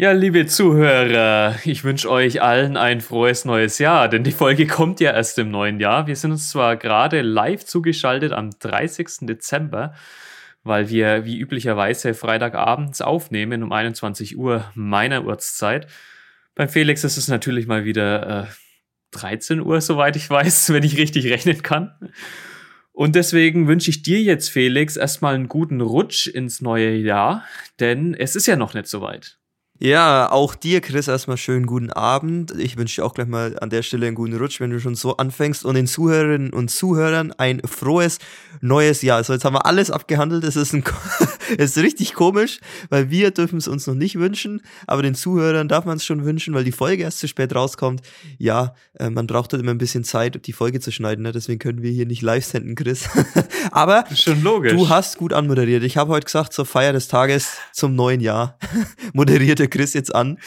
Ja, 0.00 0.12
liebe 0.12 0.46
Zuhörer, 0.46 1.56
ich 1.66 1.84
wünsche 1.84 2.10
euch 2.10 2.40
allen 2.40 2.78
ein 2.78 3.02
frohes 3.02 3.44
neues 3.44 3.78
Jahr, 3.78 4.08
denn 4.08 4.24
die 4.24 4.32
Folge 4.32 4.66
kommt 4.66 4.98
ja 4.98 5.12
erst 5.12 5.38
im 5.38 5.50
neuen 5.50 5.78
Jahr. 5.78 6.06
Wir 6.06 6.16
sind 6.16 6.30
uns 6.30 6.48
zwar 6.48 6.78
gerade 6.78 7.20
live 7.20 7.66
zugeschaltet 7.66 8.32
am 8.32 8.48
30. 8.48 9.26
Dezember, 9.26 9.92
weil 10.62 10.88
wir 10.88 11.26
wie 11.26 11.38
üblicherweise 11.38 12.14
Freitagabends 12.14 13.02
aufnehmen 13.02 13.62
um 13.62 13.72
21 13.72 14.38
Uhr 14.38 14.64
meiner 14.74 15.26
Ortszeit. 15.26 15.86
Beim 16.54 16.70
Felix 16.70 17.04
ist 17.04 17.18
es 17.18 17.28
natürlich 17.28 17.66
mal 17.66 17.84
wieder 17.84 18.44
äh, 18.44 18.46
13 19.10 19.60
Uhr, 19.60 19.82
soweit 19.82 20.16
ich 20.16 20.30
weiß, 20.30 20.70
wenn 20.72 20.82
ich 20.82 20.96
richtig 20.96 21.26
rechnen 21.26 21.60
kann. 21.62 21.92
Und 22.92 23.16
deswegen 23.16 23.68
wünsche 23.68 23.90
ich 23.90 24.02
dir 24.02 24.22
jetzt, 24.22 24.48
Felix, 24.48 24.96
erstmal 24.96 25.34
einen 25.34 25.48
guten 25.48 25.82
Rutsch 25.82 26.26
ins 26.26 26.62
neue 26.62 26.94
Jahr, 26.94 27.44
denn 27.80 28.14
es 28.14 28.34
ist 28.34 28.46
ja 28.46 28.56
noch 28.56 28.72
nicht 28.72 28.86
so 28.86 29.02
weit. 29.02 29.39
Ja, 29.82 30.30
auch 30.30 30.54
dir, 30.54 30.82
Chris, 30.82 31.08
erstmal 31.08 31.38
schönen 31.38 31.64
guten 31.64 31.90
Abend. 31.90 32.52
Ich 32.58 32.76
wünsche 32.76 33.00
dir 33.00 33.06
auch 33.06 33.14
gleich 33.14 33.28
mal 33.28 33.58
an 33.60 33.70
der 33.70 33.82
Stelle 33.82 34.06
einen 34.06 34.14
guten 34.14 34.36
Rutsch, 34.36 34.60
wenn 34.60 34.68
du 34.68 34.78
schon 34.78 34.94
so 34.94 35.16
anfängst. 35.16 35.64
Und 35.64 35.74
den 35.74 35.86
Zuhörerinnen 35.86 36.52
und 36.52 36.70
Zuhörern 36.70 37.32
ein 37.38 37.62
frohes 37.64 38.18
neues 38.60 39.00
Jahr. 39.00 39.24
So, 39.24 39.32
jetzt 39.32 39.46
haben 39.46 39.54
wir 39.54 39.64
alles 39.64 39.90
abgehandelt. 39.90 40.44
Es 40.44 40.54
ist, 40.54 40.74
ein, 40.74 40.84
es 41.56 41.78
ist 41.78 41.82
richtig 41.82 42.12
komisch, 42.12 42.60
weil 42.90 43.08
wir 43.08 43.30
dürfen 43.30 43.56
es 43.56 43.68
uns 43.68 43.86
noch 43.86 43.94
nicht 43.94 44.18
wünschen, 44.18 44.60
aber 44.86 45.00
den 45.00 45.14
Zuhörern 45.14 45.66
darf 45.66 45.86
man 45.86 45.96
es 45.96 46.04
schon 46.04 46.26
wünschen, 46.26 46.52
weil 46.52 46.64
die 46.64 46.72
Folge 46.72 47.04
erst 47.04 47.20
zu 47.20 47.26
spät 47.26 47.54
rauskommt. 47.54 48.02
Ja, 48.36 48.74
äh, 49.00 49.10
man 49.10 49.26
braucht 49.26 49.52
halt 49.52 49.62
immer 49.62 49.72
ein 49.72 49.78
bisschen 49.78 50.04
Zeit, 50.04 50.46
die 50.46 50.52
Folge 50.52 50.78
zu 50.80 50.92
schneiden. 50.92 51.22
Ne? 51.22 51.32
Deswegen 51.32 51.58
können 51.58 51.82
wir 51.82 51.90
hier 51.90 52.06
nicht 52.06 52.22
live 52.22 52.44
senden, 52.44 52.74
Chris. 52.74 53.08
aber 53.72 54.04
schon 54.14 54.42
logisch. 54.42 54.72
du 54.72 54.88
hast 54.88 55.16
gut 55.16 55.32
anmoderiert. 55.32 55.82
Ich 55.82 55.96
habe 55.96 56.12
heute 56.12 56.26
gesagt, 56.26 56.52
zur 56.52 56.66
Feier 56.66 56.92
des 56.92 57.08
Tages 57.08 57.56
zum 57.72 57.94
neuen 57.96 58.20
Jahr 58.20 58.58
moderierte 59.12 59.68
Chris 59.68 59.94
jetzt 59.94 60.14
an 60.14 60.38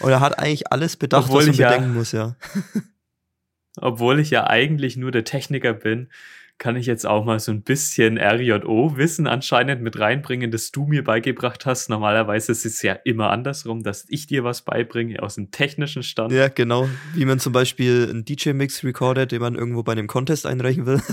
und 0.00 0.10
er 0.10 0.20
hat 0.20 0.38
eigentlich 0.38 0.70
alles 0.70 0.96
bedacht, 0.96 1.24
Obwohl 1.24 1.38
was 1.40 1.46
man 1.46 1.52
ich 1.54 1.58
ja- 1.58 1.70
bedenken 1.70 1.94
muss, 1.94 2.12
ja. 2.12 2.36
Obwohl 3.76 4.20
ich 4.20 4.30
ja 4.30 4.46
eigentlich 4.46 4.96
nur 4.98 5.10
der 5.12 5.24
Techniker 5.24 5.72
bin, 5.72 6.08
kann 6.58 6.76
ich 6.76 6.86
jetzt 6.86 7.06
auch 7.06 7.24
mal 7.24 7.40
so 7.40 7.50
ein 7.50 7.62
bisschen 7.62 8.18
RJO-Wissen 8.18 9.26
anscheinend 9.26 9.82
mit 9.82 9.98
reinbringen, 9.98 10.50
das 10.50 10.70
du 10.70 10.86
mir 10.86 11.02
beigebracht 11.02 11.66
hast. 11.66 11.90
Normalerweise 11.90 12.52
ist 12.52 12.64
es 12.64 12.82
ja 12.82 12.92
immer 13.04 13.30
andersrum, 13.30 13.82
dass 13.82 14.06
ich 14.08 14.28
dir 14.28 14.44
was 14.44 14.62
beibringe 14.62 15.22
aus 15.22 15.34
dem 15.34 15.50
technischen 15.50 16.02
Stand. 16.02 16.32
Ja, 16.32 16.48
genau. 16.48 16.88
Wie 17.14 17.24
man 17.24 17.40
zum 17.40 17.52
Beispiel 17.52 18.06
einen 18.08 18.24
DJ-Mix 18.24 18.84
recordet, 18.84 19.32
den 19.32 19.40
man 19.40 19.56
irgendwo 19.56 19.82
bei 19.82 19.92
einem 19.92 20.06
Contest 20.06 20.46
einreichen 20.46 20.86
will. 20.86 21.02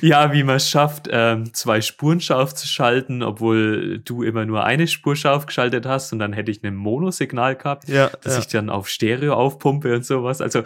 Ja, 0.00 0.32
wie 0.32 0.42
man 0.44 0.56
es 0.56 0.70
schafft, 0.70 1.08
ähm, 1.10 1.52
zwei 1.52 1.80
Spuren 1.80 2.20
scharf 2.20 2.54
zu 2.54 2.66
schalten, 2.66 3.22
obwohl 3.22 3.98
du 3.98 4.22
immer 4.22 4.46
nur 4.46 4.64
eine 4.64 4.86
Spur 4.86 5.14
scharf 5.14 5.46
geschaltet 5.46 5.86
hast 5.86 6.12
und 6.12 6.18
dann 6.18 6.32
hätte 6.32 6.50
ich 6.50 6.64
ein 6.64 6.74
Monosignal 6.74 7.56
gehabt, 7.56 7.88
ja, 7.88 8.08
dass 8.22 8.34
ja. 8.34 8.38
ich 8.40 8.46
dann 8.46 8.70
auf 8.70 8.88
Stereo 8.88 9.34
aufpumpe 9.34 9.94
und 9.94 10.04
sowas. 10.04 10.40
Also 10.40 10.62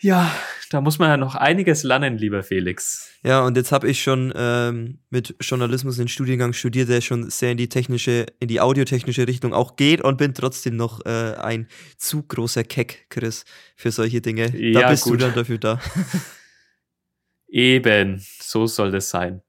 ja, 0.00 0.32
da 0.70 0.80
muss 0.80 0.98
man 0.98 1.08
ja 1.08 1.16
noch 1.16 1.34
einiges 1.34 1.82
lernen, 1.82 2.18
lieber 2.18 2.42
Felix. 2.42 3.10
ja, 3.24 3.44
und 3.44 3.56
jetzt 3.56 3.72
habe 3.72 3.88
ich 3.88 4.02
schon 4.02 4.32
ähm, 4.36 5.00
mit 5.10 5.34
Journalismus 5.40 5.96
den 5.96 6.08
Studiengang 6.08 6.52
studiert, 6.52 6.88
der 6.88 7.00
schon 7.00 7.30
sehr 7.30 7.52
in 7.52 7.56
die 7.56 7.68
technische, 7.68 8.26
in 8.38 8.48
die 8.48 8.60
audiotechnische 8.60 9.26
Richtung 9.26 9.52
auch 9.54 9.76
geht 9.76 10.00
und 10.02 10.18
bin 10.18 10.34
trotzdem 10.34 10.76
noch 10.76 11.04
äh, 11.06 11.34
ein 11.36 11.68
zu 11.96 12.22
großer 12.22 12.64
Keck, 12.64 13.06
Chris, 13.10 13.44
für 13.76 13.90
solche 13.90 14.20
Dinge. 14.20 14.50
da 14.50 14.56
Ja, 14.58 14.90
bist 14.90 15.04
gut. 15.04 15.14
du 15.14 15.16
dann 15.18 15.34
dafür 15.34 15.58
da. 15.58 15.80
Eben, 17.48 18.22
so 18.40 18.66
soll 18.66 18.90
das 18.90 19.08
sein. 19.10 19.42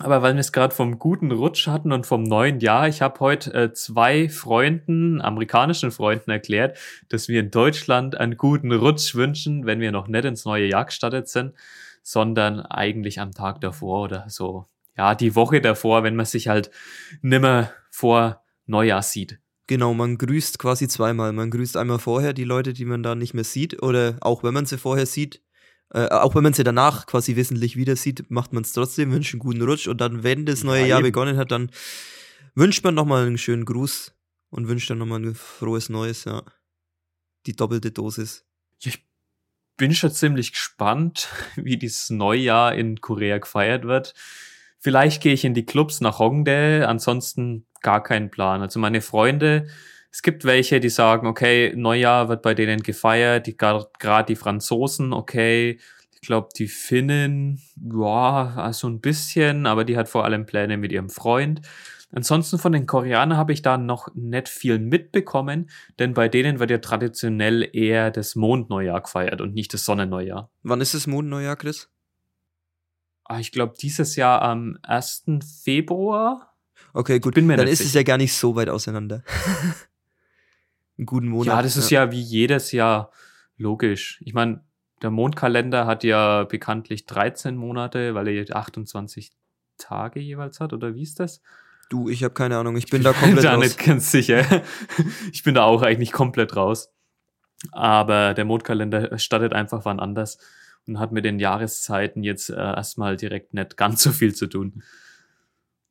Aber 0.00 0.22
weil 0.22 0.34
wir 0.34 0.40
es 0.40 0.52
gerade 0.52 0.74
vom 0.74 0.98
guten 0.98 1.32
Rutsch 1.32 1.66
hatten 1.66 1.92
und 1.92 2.06
vom 2.06 2.22
neuen 2.22 2.60
Jahr, 2.60 2.88
ich 2.88 3.02
habe 3.02 3.18
heute 3.20 3.52
äh, 3.52 3.72
zwei 3.72 4.28
Freunden, 4.28 5.20
amerikanischen 5.20 5.90
Freunden 5.90 6.30
erklärt, 6.30 6.78
dass 7.08 7.28
wir 7.28 7.40
in 7.40 7.50
Deutschland 7.50 8.16
einen 8.16 8.36
guten 8.36 8.72
Rutsch 8.72 9.14
wünschen, 9.14 9.66
wenn 9.66 9.80
wir 9.80 9.90
noch 9.90 10.06
nicht 10.06 10.24
ins 10.24 10.44
neue 10.44 10.66
Jahr 10.66 10.84
gestartet 10.84 11.28
sind, 11.28 11.54
sondern 12.02 12.60
eigentlich 12.60 13.20
am 13.20 13.32
Tag 13.32 13.60
davor 13.60 14.04
oder 14.04 14.24
so, 14.28 14.66
ja, 14.96 15.14
die 15.14 15.34
Woche 15.34 15.60
davor, 15.60 16.04
wenn 16.04 16.16
man 16.16 16.26
sich 16.26 16.48
halt 16.48 16.70
nimmer 17.20 17.70
vor 17.90 18.42
Neujahr 18.66 19.02
sieht. 19.02 19.38
Genau, 19.66 19.94
man 19.94 20.16
grüßt 20.16 20.58
quasi 20.58 20.88
zweimal. 20.88 21.32
Man 21.32 21.50
grüßt 21.50 21.76
einmal 21.76 21.98
vorher 21.98 22.32
die 22.32 22.44
Leute, 22.44 22.72
die 22.72 22.86
man 22.86 23.02
da 23.02 23.14
nicht 23.14 23.34
mehr 23.34 23.44
sieht, 23.44 23.82
oder 23.82 24.16
auch 24.20 24.42
wenn 24.42 24.54
man 24.54 24.64
sie 24.64 24.78
vorher 24.78 25.04
sieht, 25.04 25.42
äh, 25.90 26.08
auch 26.08 26.34
wenn 26.34 26.42
man 26.42 26.52
sie 26.52 26.64
danach 26.64 27.06
quasi 27.06 27.36
wissentlich 27.36 27.76
wieder 27.76 27.96
sieht, 27.96 28.30
macht 28.30 28.52
man 28.52 28.62
es 28.62 28.72
trotzdem, 28.72 29.10
wünscht 29.12 29.34
einen 29.34 29.40
guten 29.40 29.62
Rutsch 29.62 29.88
und 29.88 30.00
dann, 30.00 30.22
wenn 30.22 30.44
das 30.46 30.64
neue 30.64 30.82
Ja, 30.82 30.86
Jahr 30.86 30.98
eben. 31.00 31.08
begonnen 31.08 31.36
hat, 31.36 31.50
dann 31.50 31.70
wünscht 32.54 32.84
man 32.84 32.94
nochmal 32.94 33.26
einen 33.26 33.38
schönen 33.38 33.64
Gruß 33.64 34.12
und 34.50 34.68
wünscht 34.68 34.90
dann 34.90 34.98
nochmal 34.98 35.20
ein 35.20 35.34
frohes 35.34 35.88
Neues, 35.88 36.24
ja. 36.24 36.42
Die 37.46 37.56
doppelte 37.56 37.90
Dosis. 37.90 38.44
Ich 38.82 39.04
bin 39.76 39.94
schon 39.94 40.10
ziemlich 40.12 40.52
gespannt, 40.52 41.28
wie 41.56 41.76
dieses 41.78 42.10
Neujahr 42.10 42.74
in 42.74 43.00
Korea 43.00 43.38
gefeiert 43.38 43.84
wird. 43.84 44.14
Vielleicht 44.80 45.22
gehe 45.22 45.32
ich 45.32 45.44
in 45.44 45.54
die 45.54 45.66
Clubs 45.66 46.00
nach 46.00 46.18
Hongdae, 46.18 46.84
ansonsten 46.84 47.66
gar 47.80 48.02
keinen 48.02 48.30
Plan. 48.30 48.60
Also 48.62 48.78
meine 48.78 49.00
Freunde, 49.00 49.68
es 50.10 50.22
gibt 50.22 50.44
welche, 50.44 50.80
die 50.80 50.88
sagen, 50.88 51.26
okay, 51.26 51.72
Neujahr 51.76 52.28
wird 52.28 52.42
bei 52.42 52.54
denen 52.54 52.82
gefeiert, 52.82 53.46
die 53.46 53.56
gerade 53.56 54.26
die 54.26 54.36
Franzosen, 54.36 55.12
okay, 55.12 55.78
ich 56.12 56.20
glaube 56.26 56.48
die 56.56 56.68
Finnen, 56.68 57.60
ja, 57.76 58.54
also 58.56 58.88
ein 58.88 59.00
bisschen, 59.00 59.66
aber 59.66 59.84
die 59.84 59.96
hat 59.96 60.08
vor 60.08 60.24
allem 60.24 60.46
Pläne 60.46 60.76
mit 60.76 60.92
ihrem 60.92 61.10
Freund. 61.10 61.60
Ansonsten 62.10 62.58
von 62.58 62.72
den 62.72 62.86
Koreanern 62.86 63.36
habe 63.36 63.52
ich 63.52 63.60
da 63.60 63.76
noch 63.76 64.08
nicht 64.14 64.48
viel 64.48 64.78
mitbekommen, 64.78 65.68
denn 65.98 66.14
bei 66.14 66.28
denen 66.28 66.58
wird 66.58 66.70
ja 66.70 66.78
traditionell 66.78 67.68
eher 67.72 68.10
das 68.10 68.34
Mondneujahr 68.34 69.02
gefeiert 69.02 69.42
und 69.42 69.54
nicht 69.54 69.74
das 69.74 69.84
Sonnenneujahr. 69.84 70.50
Wann 70.62 70.80
ist 70.80 70.94
das 70.94 71.06
Mondneujahr, 71.06 71.56
Chris? 71.56 71.90
Ah, 73.24 73.40
ich 73.40 73.52
glaube, 73.52 73.74
dieses 73.78 74.16
Jahr 74.16 74.40
am 74.40 74.78
1. 74.82 75.24
Februar. 75.62 76.56
Okay, 76.94 77.20
gut. 77.20 77.34
bin 77.34 77.46
mir 77.46 77.58
dann 77.58 77.68
ist 77.68 77.80
es 77.80 77.88
sicher. 77.88 78.00
ja 78.00 78.04
gar 78.04 78.16
nicht 78.16 78.32
so 78.32 78.56
weit 78.56 78.70
auseinander. 78.70 79.22
einen 80.98 81.06
guten 81.06 81.28
Monat. 81.28 81.46
ja, 81.46 81.62
das 81.62 81.76
ist 81.76 81.90
ja. 81.90 82.10
wie 82.10 82.20
jedes 82.20 82.72
Jahr 82.72 83.12
logisch. 83.56 84.20
Ich 84.24 84.34
meine, 84.34 84.64
der 85.02 85.10
Mondkalender 85.10 85.86
hat 85.86 86.04
ja 86.04 86.44
bekanntlich 86.44 87.06
13 87.06 87.56
Monate, 87.56 88.14
weil 88.14 88.28
er 88.28 88.34
jetzt 88.34 88.52
28 88.52 89.32
Tage 89.78 90.20
jeweils 90.20 90.60
hat, 90.60 90.72
oder 90.72 90.94
wie 90.94 91.02
ist 91.02 91.20
das? 91.20 91.40
Du, 91.88 92.08
ich 92.08 92.22
habe 92.22 92.34
keine 92.34 92.58
Ahnung. 92.58 92.76
Ich 92.76 92.86
bin 92.86 93.02
da 93.02 93.12
komplett 93.12 93.44
da 93.44 93.54
raus. 93.54 93.64
nicht 93.64 93.78
ganz 93.78 94.10
sicher. 94.10 94.44
Ich 95.32 95.42
bin 95.42 95.54
da 95.54 95.62
auch 95.62 95.82
eigentlich 95.82 96.12
komplett 96.12 96.56
raus. 96.56 96.92
Aber 97.72 98.34
der 98.34 98.44
Mondkalender 98.44 99.18
startet 99.18 99.52
einfach 99.52 99.84
wann 99.84 100.00
anders 100.00 100.38
und 100.86 100.98
hat 100.98 101.12
mit 101.12 101.24
den 101.24 101.38
Jahreszeiten 101.38 102.22
jetzt 102.22 102.50
äh, 102.50 102.56
erstmal 102.56 103.16
direkt 103.16 103.54
nicht 103.54 103.76
ganz 103.76 104.02
so 104.02 104.12
viel 104.12 104.34
zu 104.34 104.46
tun. 104.46 104.82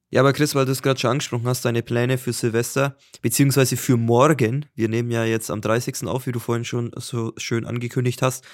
Ja, 0.10 0.22
aber 0.22 0.32
Chris, 0.32 0.56
weil 0.56 0.66
du 0.66 0.72
es 0.72 0.82
gerade 0.82 1.00
schon 1.00 1.12
angesprochen 1.12 1.48
hast, 1.48 1.66
deine 1.66 1.84
Pläne 1.84 2.18
für 2.18 2.32
Silvester, 2.32 2.98
beziehungsweise 3.22 3.76
für 3.76 3.98
morgen, 3.98 4.66
wir 4.74 4.88
nehmen 4.88 5.12
ja 5.12 5.26
jetzt 5.26 5.52
am 5.52 5.60
30. 5.60 6.08
auf, 6.08 6.28
wie 6.28 6.32
du 6.32 6.40
vorhin 6.40 6.64
schon 6.64 6.92
so 6.96 7.34
schön 7.36 7.66
angekündigt 7.66 8.22
hast. 8.22 8.46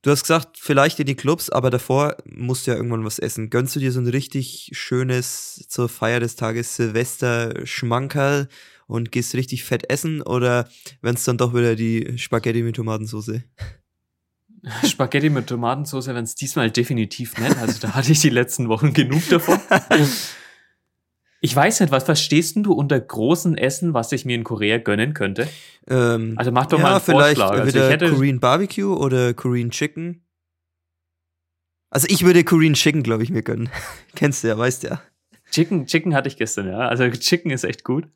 Du 0.00 0.10
hast 0.10 0.22
gesagt, 0.22 0.56
vielleicht 0.58 0.98
in 1.00 1.06
die 1.06 1.16
Clubs, 1.16 1.50
aber 1.50 1.68
davor 1.68 2.16
musst 2.24 2.66
du 2.66 2.70
ja 2.70 2.76
irgendwann 2.76 3.04
was 3.04 3.18
essen. 3.18 3.50
Gönnst 3.50 3.76
du 3.76 3.80
dir 3.80 3.92
so 3.92 4.00
ein 4.00 4.06
richtig 4.06 4.70
schönes 4.72 5.66
zur 5.68 5.88
Feier 5.88 6.20
des 6.20 6.36
Tages 6.36 6.76
Silvester-Schmankerl 6.76 8.48
und 8.86 9.12
gehst 9.12 9.34
richtig 9.34 9.64
fett 9.64 9.90
essen 9.90 10.22
oder 10.22 10.68
wenn 11.02 11.16
es 11.16 11.24
dann 11.24 11.38
doch 11.38 11.54
wieder 11.54 11.74
die 11.74 12.16
Spaghetti 12.18 12.62
mit 12.62 12.76
Tomatensauce? 12.76 13.40
Spaghetti 14.84 15.28
mit 15.28 15.48
Tomatensauce 15.48 16.06
werden 16.06 16.24
es 16.24 16.34
diesmal 16.34 16.70
definitiv 16.70 17.36
nicht. 17.36 17.56
Also 17.58 17.78
da 17.80 17.94
hatte 17.94 18.12
ich 18.12 18.20
die 18.20 18.30
letzten 18.30 18.68
Wochen 18.68 18.94
genug 18.94 19.28
davon. 19.28 19.60
Ich 21.46 21.54
weiß 21.54 21.78
nicht, 21.78 21.92
was 21.92 22.02
verstehst 22.02 22.56
du 22.56 22.72
unter 22.72 22.98
großen 22.98 23.56
Essen, 23.56 23.94
was 23.94 24.10
ich 24.10 24.24
mir 24.24 24.34
in 24.34 24.42
Korea 24.42 24.78
gönnen 24.78 25.14
könnte? 25.14 25.46
Ähm, 25.86 26.34
Also 26.34 26.50
mach 26.50 26.66
doch 26.66 26.78
ja, 26.78 26.82
mal 26.82 26.92
einen 26.94 27.00
vielleicht 27.00 27.38
Vorschlag. 27.38 27.60
Also 27.60 27.68
wieder 27.72 27.86
ich 27.86 27.92
hätte, 27.92 28.10
Korean 28.10 28.40
Barbecue 28.40 28.92
oder 28.92 29.32
Korean 29.32 29.70
Chicken. 29.70 30.26
Also 31.88 32.08
ich 32.10 32.24
würde 32.24 32.42
Korean 32.42 32.74
Chicken, 32.74 33.04
glaube 33.04 33.22
ich, 33.22 33.30
mir 33.30 33.44
gönnen. 33.44 33.68
Kennst 34.16 34.42
du 34.42 34.48
ja, 34.48 34.58
weißt 34.58 34.82
ja. 34.82 35.00
Chicken, 35.52 35.86
Chicken 35.86 36.16
hatte 36.16 36.26
ich 36.26 36.36
gestern, 36.36 36.66
ja. 36.66 36.78
Also 36.78 37.08
Chicken 37.10 37.52
ist 37.52 37.62
echt 37.62 37.84
gut. 37.84 38.08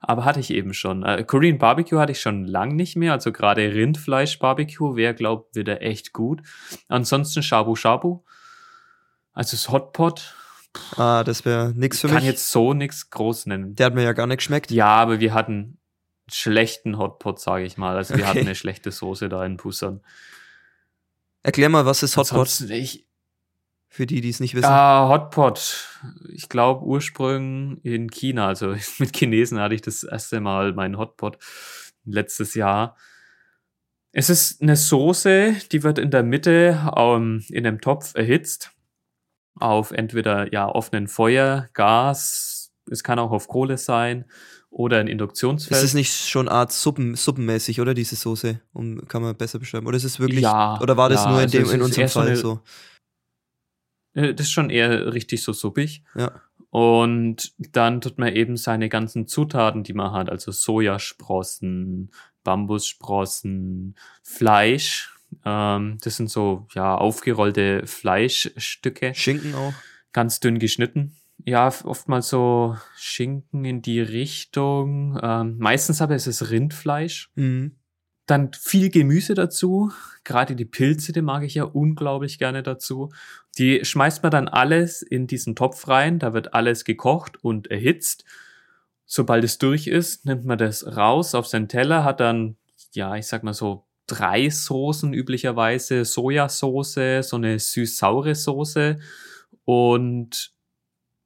Aber 0.00 0.26
hatte 0.26 0.40
ich 0.40 0.50
eben 0.50 0.74
schon. 0.74 1.04
Äh, 1.04 1.24
Korean 1.24 1.56
Barbecue 1.56 1.98
hatte 1.98 2.12
ich 2.12 2.20
schon 2.20 2.44
lang 2.44 2.76
nicht 2.76 2.96
mehr. 2.96 3.14
Also 3.14 3.32
gerade 3.32 3.62
Rindfleisch 3.72 4.38
Barbecue 4.40 4.94
wäre, 4.94 5.14
glaubt, 5.14 5.56
wieder 5.56 5.80
echt 5.80 6.12
gut. 6.12 6.42
Ansonsten 6.88 7.42
Shabu 7.42 7.76
Shabu. 7.76 8.24
Also 9.32 9.52
das 9.52 9.70
Hotpot. 9.70 10.34
Ah, 10.96 11.24
das 11.24 11.44
wäre 11.44 11.72
nix 11.74 12.00
für 12.00 12.08
Kann 12.08 12.16
mich. 12.16 12.24
jetzt 12.24 12.50
so 12.50 12.74
nichts 12.74 13.10
groß 13.10 13.46
nennen. 13.46 13.74
Der 13.74 13.86
hat 13.86 13.94
mir 13.94 14.02
ja 14.02 14.12
gar 14.12 14.26
nicht 14.26 14.38
geschmeckt. 14.38 14.70
Ja, 14.70 14.88
aber 14.88 15.20
wir 15.20 15.34
hatten 15.34 15.78
schlechten 16.30 16.98
Hotpot, 16.98 17.40
sage 17.40 17.64
ich 17.64 17.76
mal. 17.78 17.96
Also 17.96 18.14
wir 18.14 18.20
Okay. 18.22 18.28
hatten 18.28 18.38
eine 18.40 18.54
schlechte 18.54 18.90
Soße 18.90 19.28
da 19.28 19.44
in 19.44 19.56
Pusan. 19.56 20.00
Erklär 21.42 21.68
mal, 21.68 21.86
was 21.86 22.02
ist 22.02 22.16
Hotpot? 22.16 22.60
Ich, 22.70 23.06
Für 23.88 24.04
die, 24.06 24.20
die 24.20 24.28
es 24.28 24.40
nicht 24.40 24.54
wissen. 24.54 24.66
Ah, 24.66 25.08
Hotpot. 25.08 25.88
Ich 26.30 26.48
glaube 26.48 26.84
Ursprung 26.84 27.78
in 27.82 28.10
China. 28.10 28.48
Also 28.48 28.74
mit 28.98 29.16
Chinesen 29.16 29.58
hatte 29.60 29.74
ich 29.74 29.82
das 29.82 30.02
erste 30.02 30.40
Mal 30.40 30.72
meinen 30.74 30.98
Hotpot 30.98 31.38
letztes 32.04 32.54
Jahr. 32.54 32.96
Es 34.12 34.30
ist 34.30 34.60
eine 34.62 34.76
Soße, 34.76 35.54
die 35.70 35.82
wird 35.82 35.98
in 35.98 36.10
der 36.10 36.22
Mitte 36.22 36.90
um, 36.96 37.44
in 37.50 37.66
einem 37.66 37.80
Topf 37.80 38.14
erhitzt. 38.14 38.72
Auf 39.60 39.90
entweder 39.92 40.52
ja 40.52 40.68
offenen 40.68 41.08
Feuer, 41.08 41.68
Gas, 41.74 42.72
es 42.90 43.02
kann 43.02 43.18
auch 43.18 43.30
auf 43.32 43.48
Kohle 43.48 43.76
sein 43.78 44.24
oder 44.70 44.98
ein 44.98 45.08
Induktionsfeld. 45.08 45.78
Ist 45.78 45.84
es 45.90 45.94
nicht 45.94 46.12
schon 46.28 46.48
Art 46.48 46.72
Suppen, 46.72 47.14
suppenmäßig, 47.16 47.80
oder 47.80 47.94
diese 47.94 48.16
Soße? 48.16 48.60
Um, 48.72 49.06
kann 49.08 49.22
man 49.22 49.36
besser 49.36 49.58
beschreiben. 49.58 49.86
Oder 49.86 49.96
ist 49.96 50.04
es 50.04 50.20
wirklich, 50.20 50.40
Ja, 50.42 50.80
oder 50.80 50.96
war 50.96 51.08
das 51.08 51.24
ja, 51.24 51.30
nur 51.30 51.38
in, 51.40 51.44
also 51.46 51.58
dem, 51.58 51.70
in 51.70 51.82
unserem 51.82 52.02
eher 52.02 52.08
so 52.08 52.20
Fall 52.20 52.26
eine- 52.28 52.36
so? 52.36 52.60
Äh, 54.14 54.34
Das 54.34 54.46
ist 54.46 54.52
schon 54.52 54.70
eher 54.70 55.12
richtig 55.12 55.42
so 55.42 55.52
suppig. 55.52 56.02
Ja. 56.14 56.40
Und 56.70 57.52
dann 57.58 58.00
tut 58.02 58.18
man 58.18 58.34
eben 58.34 58.56
seine 58.58 58.88
ganzen 58.90 59.26
Zutaten, 59.26 59.84
die 59.84 59.94
man 59.94 60.12
hat, 60.12 60.28
also 60.28 60.52
Sojasprossen, 60.52 62.10
Bambussprossen, 62.44 63.96
Fleisch. 64.22 65.14
Ähm, 65.44 65.98
das 66.02 66.16
sind 66.16 66.30
so 66.30 66.66
ja 66.74 66.94
aufgerollte 66.94 67.86
Fleischstücke, 67.86 69.14
Schinken 69.14 69.54
auch? 69.54 69.74
ganz 70.12 70.40
dünn 70.40 70.58
geschnitten. 70.58 71.16
Ja, 71.44 71.72
oftmals 71.84 72.28
so 72.28 72.76
Schinken 72.96 73.64
in 73.64 73.80
die 73.80 74.00
Richtung. 74.00 75.18
Ähm, 75.22 75.56
meistens 75.58 76.02
aber 76.02 76.16
ist 76.16 76.26
es 76.26 76.50
Rindfleisch. 76.50 77.30
Mhm. 77.36 77.76
Dann 78.26 78.52
viel 78.52 78.90
Gemüse 78.90 79.34
dazu. 79.34 79.90
Gerade 80.24 80.56
die 80.56 80.66
Pilze, 80.66 81.12
die 81.12 81.22
mag 81.22 81.44
ich 81.44 81.54
ja 81.54 81.64
unglaublich 81.64 82.38
gerne 82.38 82.62
dazu. 82.62 83.10
Die 83.56 83.84
schmeißt 83.84 84.22
man 84.22 84.30
dann 84.30 84.48
alles 84.48 85.00
in 85.00 85.26
diesen 85.26 85.56
Topf 85.56 85.88
rein. 85.88 86.18
Da 86.18 86.34
wird 86.34 86.52
alles 86.52 86.84
gekocht 86.84 87.42
und 87.42 87.68
erhitzt. 87.68 88.24
Sobald 89.06 89.44
es 89.44 89.56
durch 89.56 89.86
ist, 89.86 90.26
nimmt 90.26 90.44
man 90.44 90.58
das 90.58 90.96
raus 90.96 91.34
auf 91.34 91.46
seinen 91.46 91.68
Teller, 91.68 92.04
hat 92.04 92.20
dann, 92.20 92.58
ja, 92.92 93.16
ich 93.16 93.26
sag 93.26 93.42
mal 93.42 93.54
so 93.54 93.87
drei 94.08 94.50
Soßen 94.50 95.12
üblicherweise. 95.12 96.04
Sojasauce, 96.04 97.20
so 97.22 97.36
eine 97.36 97.58
süß-saure 97.60 98.34
Soße 98.34 98.98
und 99.64 100.52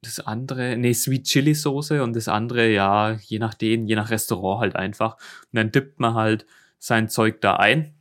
das 0.03 0.19
andere, 0.21 0.77
nee, 0.77 0.93
Sweet 0.93 1.25
Chili 1.25 1.55
Soße 1.55 2.03
und 2.03 2.15
das 2.17 2.29
andere, 2.29 2.69
ja, 2.71 3.13
je 3.13 3.39
nachdem, 3.39 3.87
je 3.87 3.95
nach 3.95 4.11
Restaurant 4.11 4.61
halt 4.61 4.77
einfach. 4.77 5.15
Und 5.17 5.53
dann 5.53 5.71
dippt 5.71 6.01
man 6.01 6.15
halt 6.15 6.45
sein 6.79 7.09
Zeug 7.09 7.41
da 7.41 7.57
ein 7.57 7.95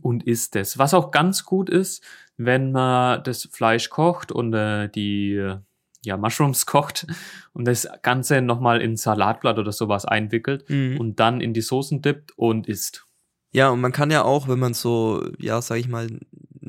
und 0.00 0.22
isst 0.26 0.56
es. 0.56 0.78
Was 0.78 0.94
auch 0.94 1.10
ganz 1.10 1.44
gut 1.44 1.68
ist, 1.68 2.02
wenn 2.38 2.72
man 2.72 3.22
das 3.24 3.48
Fleisch 3.52 3.90
kocht 3.90 4.32
und 4.32 4.54
äh, 4.54 4.88
die 4.88 5.34
äh, 5.34 5.58
ja, 6.02 6.16
Mushrooms 6.16 6.64
kocht 6.66 7.06
und 7.52 7.66
das 7.66 7.86
Ganze 8.00 8.40
nochmal 8.40 8.80
in 8.80 8.96
Salatblatt 8.96 9.58
oder 9.58 9.72
sowas 9.72 10.06
einwickelt 10.06 10.68
Mhm. 10.70 10.98
und 10.98 11.20
dann 11.20 11.42
in 11.42 11.52
die 11.52 11.60
Soßen 11.60 12.00
dippt 12.00 12.32
und 12.38 12.66
isst. 12.68 13.04
Ja, 13.52 13.68
und 13.68 13.80
man 13.80 13.92
kann 13.92 14.10
ja 14.10 14.22
auch, 14.24 14.48
wenn 14.48 14.58
man 14.58 14.74
so, 14.74 15.24
ja, 15.38 15.60
sag 15.60 15.78
ich 15.78 15.88
mal, 15.88 16.08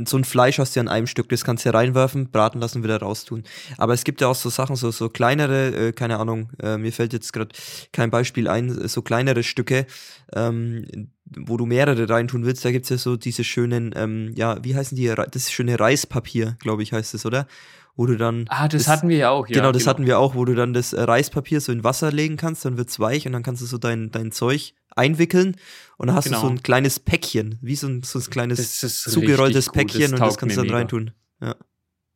so 0.06 0.18
ein 0.18 0.24
Fleisch 0.24 0.59
hast 0.59 0.75
du 0.75 0.80
ja 0.80 0.81
in 0.81 0.89
einem 0.89 1.07
Stück, 1.07 1.30
das 1.30 1.44
kannst 1.44 1.65
du 1.65 1.69
ja 1.69 1.77
reinwerfen, 1.77 2.30
braten 2.30 2.59
lassen, 2.59 2.83
wieder 2.83 2.97
raustun. 2.97 3.44
Aber 3.77 3.94
es 3.94 4.03
gibt 4.03 4.21
ja 4.21 4.27
auch 4.27 4.35
so 4.35 4.50
Sachen, 4.50 4.75
so, 4.75 4.91
so 4.91 5.09
kleinere, 5.09 5.89
äh, 5.89 5.91
keine 5.94 6.19
Ahnung, 6.19 6.50
äh, 6.62 6.77
mir 6.77 6.91
fällt 6.91 7.13
jetzt 7.13 7.31
gerade 7.31 7.56
kein 7.91 8.09
Beispiel 8.09 8.47
ein, 8.47 8.69
äh, 8.69 8.88
so 8.88 9.01
kleinere 9.01 9.44
Stücke, 9.44 9.85
ähm, 10.35 11.09
wo 11.25 11.57
du 11.57 11.65
mehrere 11.65 12.09
reintun 12.09 12.45
willst. 12.45 12.65
Da 12.65 12.71
gibt's 12.71 12.89
ja 12.89 12.97
so 12.97 13.15
diese 13.15 13.44
schönen, 13.44 13.94
ähm, 13.95 14.33
ja, 14.35 14.63
wie 14.63 14.75
heißen 14.75 14.95
die? 14.95 15.13
Das 15.31 15.51
schöne 15.51 15.80
Reispapier, 15.80 16.57
glaube 16.59 16.83
ich, 16.83 16.91
heißt 16.91 17.13
es, 17.13 17.25
oder? 17.25 17.47
Wo 17.95 18.07
du 18.07 18.18
dann. 18.18 18.45
Ah, 18.50 18.68
das, 18.68 18.88
hatten 18.88 19.07
wir 19.07 19.18
ja 19.18 19.30
auch, 19.30 19.47
ja. 19.47 19.53
Genau, 19.53 19.71
das 19.71 19.85
hatten 19.85 20.07
wir 20.07 20.18
auch, 20.18 20.33
wo 20.33 20.45
du 20.45 20.56
dann 20.56 20.74
das 20.74 20.94
äh, 20.94 21.01
Reispapier 21.01 21.62
so 21.62 21.71
in 21.71 21.83
Wasser 21.83 22.12
legen 22.12 22.38
kannst, 22.38 22.65
dann 22.65 22.77
wird's 22.77 23.00
weich 23.00 23.27
und 23.27 23.33
dann 23.33 23.44
kannst 23.44 23.62
du 23.62 23.68
so 23.68 23.77
dein, 23.77 24.09
dein 24.09 24.31
Zeug 24.31 24.74
einwickeln 24.95 25.56
und 25.98 26.07
dann 26.07 26.16
hast 26.16 26.25
Genau. 26.25 26.42
du 26.42 26.48
so 26.48 26.51
ein 26.54 26.63
kleines 26.63 27.00
Päckchen, 27.00 27.60
wie 27.62 27.75
so 27.75 27.88
ein, 27.88 28.04
so 28.04 28.19
ein 28.19 28.25
kleines 28.30 28.80
Das 28.81 29.01
zugerolltes 29.04 29.69
Päckchen 29.72 30.13
und 30.13 30.19
das 30.19 30.38
kannst 30.38 30.56
du 30.56 30.62
dann 30.62 30.68
mega. 30.68 30.78
reintun. 30.78 31.12
Ja. 31.42 31.56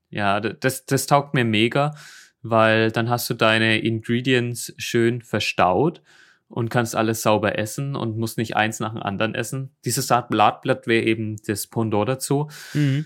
Ja, 0.09 0.39
das, 0.39 0.85
das 0.85 1.05
taugt 1.05 1.33
mir 1.33 1.43
mega, 1.43 1.95
weil 2.41 2.91
dann 2.91 3.09
hast 3.09 3.29
du 3.29 3.33
deine 3.33 3.79
Ingredients 3.79 4.73
schön 4.77 5.21
verstaut 5.21 6.01
und 6.47 6.69
kannst 6.69 6.95
alles 6.95 7.21
sauber 7.23 7.57
essen 7.59 7.95
und 7.97 8.17
musst 8.17 8.37
nicht 8.37 8.55
eins 8.55 8.79
nach 8.79 8.93
dem 8.93 9.03
anderen 9.03 9.35
essen. 9.35 9.71
Dieses 9.83 10.07
Salatblatt 10.07 10.87
wäre 10.87 11.03
eben 11.03 11.35
das 11.45 11.67
Pendant 11.67 12.07
dazu. 12.07 12.49
Mhm. 12.73 13.05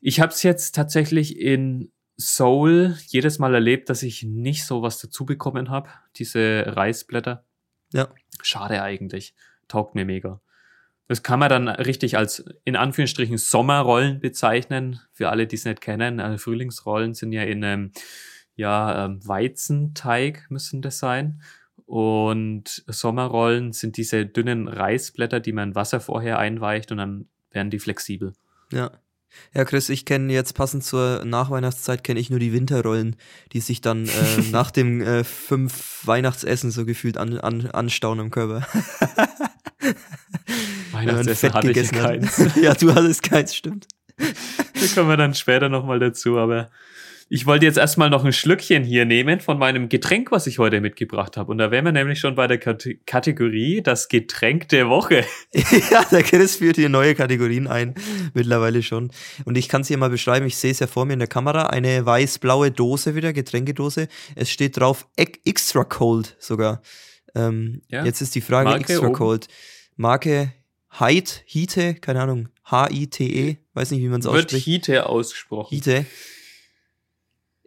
Ich 0.00 0.20
habe 0.20 0.32
es 0.32 0.42
jetzt 0.42 0.74
tatsächlich 0.74 1.38
in 1.38 1.90
Seoul 2.16 2.96
jedes 3.08 3.38
Mal 3.38 3.54
erlebt, 3.54 3.90
dass 3.90 4.02
ich 4.02 4.22
nicht 4.22 4.64
so 4.64 4.80
was 4.80 4.98
dazu 5.00 5.26
bekommen 5.26 5.68
habe, 5.70 5.90
diese 6.16 6.64
Reisblätter. 6.66 7.44
Ja. 7.92 8.08
Schade 8.42 8.82
eigentlich. 8.82 9.34
Taugt 9.68 9.94
mir 9.94 10.04
mega. 10.04 10.40
Das 11.08 11.22
kann 11.22 11.38
man 11.38 11.48
dann 11.48 11.68
richtig 11.68 12.18
als 12.18 12.44
in 12.64 12.76
Anführungsstrichen 12.76 13.38
Sommerrollen 13.38 14.20
bezeichnen. 14.20 15.00
Für 15.12 15.30
alle, 15.30 15.46
die 15.46 15.56
es 15.56 15.64
nicht 15.64 15.80
kennen. 15.80 16.20
Also 16.20 16.38
Frühlingsrollen 16.38 17.14
sind 17.14 17.32
ja 17.32 17.42
in 17.42 17.64
einem 17.64 17.92
ja, 18.58 19.04
ähm, 19.04 19.26
Weizenteig 19.26 20.50
müssen 20.50 20.82
das 20.82 20.98
sein. 20.98 21.40
Und 21.86 22.84
Sommerrollen 22.86 23.72
sind 23.72 23.96
diese 23.96 24.26
dünnen 24.26 24.68
Reisblätter, 24.68 25.40
die 25.40 25.52
man 25.52 25.70
in 25.70 25.74
Wasser 25.74 26.00
vorher 26.00 26.38
einweicht 26.38 26.92
und 26.92 26.98
dann 26.98 27.28
werden 27.50 27.70
die 27.70 27.78
flexibel. 27.78 28.34
Ja. 28.72 28.90
Ja, 29.54 29.64
Chris, 29.64 29.88
ich 29.88 30.04
kenne 30.04 30.32
jetzt 30.32 30.54
passend 30.54 30.84
zur 30.84 31.24
Nachweihnachtszeit 31.24 32.04
kenne 32.04 32.20
ich 32.20 32.30
nur 32.30 32.38
die 32.38 32.52
Winterrollen, 32.52 33.16
die 33.52 33.60
sich 33.60 33.80
dann 33.80 34.06
äh, 34.06 34.10
nach 34.50 34.70
dem 34.70 35.00
äh, 35.00 35.24
fünf 35.24 36.06
Weihnachtsessen 36.06 36.70
so 36.70 36.84
gefühlt 36.84 37.16
an, 37.18 37.38
an, 37.38 37.66
anstauen 37.66 38.20
am 38.20 38.30
Körper. 38.30 38.66
Weihnachtsessen 40.92 41.52
hatte 41.52 41.70
ich 41.70 41.76
ja 41.76 42.02
keins. 42.02 42.40
ja, 42.60 42.74
du 42.74 42.94
hattest 42.94 43.22
keins, 43.22 43.54
stimmt. 43.54 43.86
Da 44.16 44.86
kommen 44.94 45.08
wir 45.08 45.16
dann 45.16 45.34
später 45.34 45.68
nochmal 45.68 45.98
dazu, 45.98 46.38
aber 46.38 46.70
ich 47.30 47.44
wollte 47.46 47.66
jetzt 47.66 47.76
erstmal 47.78 48.08
noch 48.10 48.24
ein 48.24 48.32
Schlückchen 48.32 48.84
hier 48.84 49.04
nehmen 49.04 49.40
von 49.40 49.58
meinem 49.58 49.88
Getränk, 49.88 50.32
was 50.32 50.46
ich 50.46 50.58
heute 50.58 50.80
mitgebracht 50.80 51.36
habe. 51.36 51.50
Und 51.50 51.58
da 51.58 51.70
wären 51.70 51.84
wir 51.84 51.92
nämlich 51.92 52.18
schon 52.20 52.34
bei 52.34 52.46
der 52.46 52.58
Kate 52.58 52.94
Kategorie 53.06 53.82
das 53.82 54.08
Getränk 54.08 54.68
der 54.68 54.88
Woche. 54.88 55.24
ja, 55.90 56.04
der 56.10 56.22
Chris 56.22 56.56
führt 56.56 56.76
hier 56.76 56.88
neue 56.88 57.14
Kategorien 57.14 57.66
ein, 57.66 57.94
mittlerweile 58.34 58.82
schon. 58.82 59.10
Und 59.44 59.58
ich 59.58 59.68
kann 59.68 59.82
es 59.82 59.88
hier 59.88 59.98
mal 59.98 60.10
beschreiben, 60.10 60.46
ich 60.46 60.56
sehe 60.56 60.70
es 60.70 60.78
ja 60.78 60.86
vor 60.86 61.04
mir 61.04 61.12
in 61.14 61.18
der 61.18 61.28
Kamera, 61.28 61.66
eine 61.66 62.04
weiß-blaue 62.06 62.70
Dose 62.70 63.14
wieder, 63.14 63.32
Getränkedose. 63.32 64.08
Es 64.34 64.50
steht 64.50 64.78
drauf 64.78 65.06
Ex- 65.16 65.38
Extra 65.44 65.84
Cold 65.84 66.36
sogar. 66.38 66.80
Ähm, 67.34 67.82
Ja. 67.88 68.04
Jetzt 68.04 68.20
ist 68.22 68.34
die 68.34 68.40
Frage 68.40 68.70
Marke 68.70 68.84
Extra 68.92 69.06
oben. 69.06 69.14
Cold. 69.14 69.48
Marke 69.96 70.52
Heit, 70.98 71.42
Hite, 71.44 71.94
keine 71.94 72.22
Ahnung, 72.22 72.48
H-I-T-E, 72.64 73.58
weiß 73.74 73.90
nicht, 73.90 74.00
wie 74.02 74.08
man 74.08 74.20
es 74.20 74.26
Wird 74.26 74.36
ausspricht. 74.46 74.64
Hite 74.64 75.06
ausgesprochen. 75.06 75.74
Hite. 75.74 76.06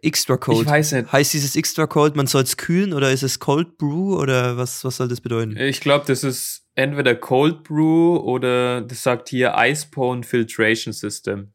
Extra 0.02 0.36
Cold. 0.36 0.62
Ich 0.62 0.66
weiß 0.66 0.92
nicht. 0.92 1.12
Heißt 1.12 1.32
dieses 1.32 1.54
Extra 1.54 1.86
Cold, 1.86 2.16
man 2.16 2.26
soll 2.26 2.42
es 2.42 2.56
kühlen 2.56 2.92
oder 2.92 3.12
ist 3.12 3.22
es 3.22 3.38
Cold 3.38 3.78
Brew 3.78 4.18
oder 4.18 4.56
was, 4.56 4.84
was 4.84 4.96
soll 4.96 5.08
das 5.08 5.20
bedeuten? 5.20 5.56
Ich 5.56 5.80
glaube, 5.80 6.04
das 6.06 6.24
ist 6.24 6.66
entweder 6.74 7.14
Cold 7.14 7.62
Brew 7.62 8.16
oder 8.16 8.80
das 8.80 9.02
sagt 9.02 9.28
hier 9.28 9.54
Icepone 9.56 10.24
Filtration 10.24 10.92
System. 10.92 11.52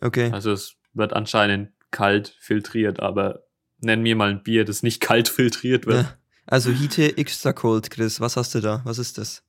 Okay. 0.00 0.30
Also 0.30 0.52
es 0.52 0.74
wird 0.92 1.14
anscheinend 1.14 1.70
kalt 1.90 2.36
filtriert, 2.38 3.00
aber 3.00 3.44
nenn 3.78 4.02
mir 4.02 4.14
mal 4.14 4.30
ein 4.30 4.42
Bier, 4.42 4.64
das 4.66 4.82
nicht 4.82 5.00
kalt 5.00 5.28
filtriert 5.28 5.86
wird. 5.86 6.02
Ja. 6.02 6.16
Also 6.44 6.70
Hite 6.70 7.16
Extra 7.16 7.52
Cold, 7.52 7.90
Chris, 7.90 8.20
was 8.20 8.36
hast 8.36 8.54
du 8.54 8.60
da? 8.60 8.82
Was 8.84 8.98
ist 8.98 9.18
das? 9.18 9.42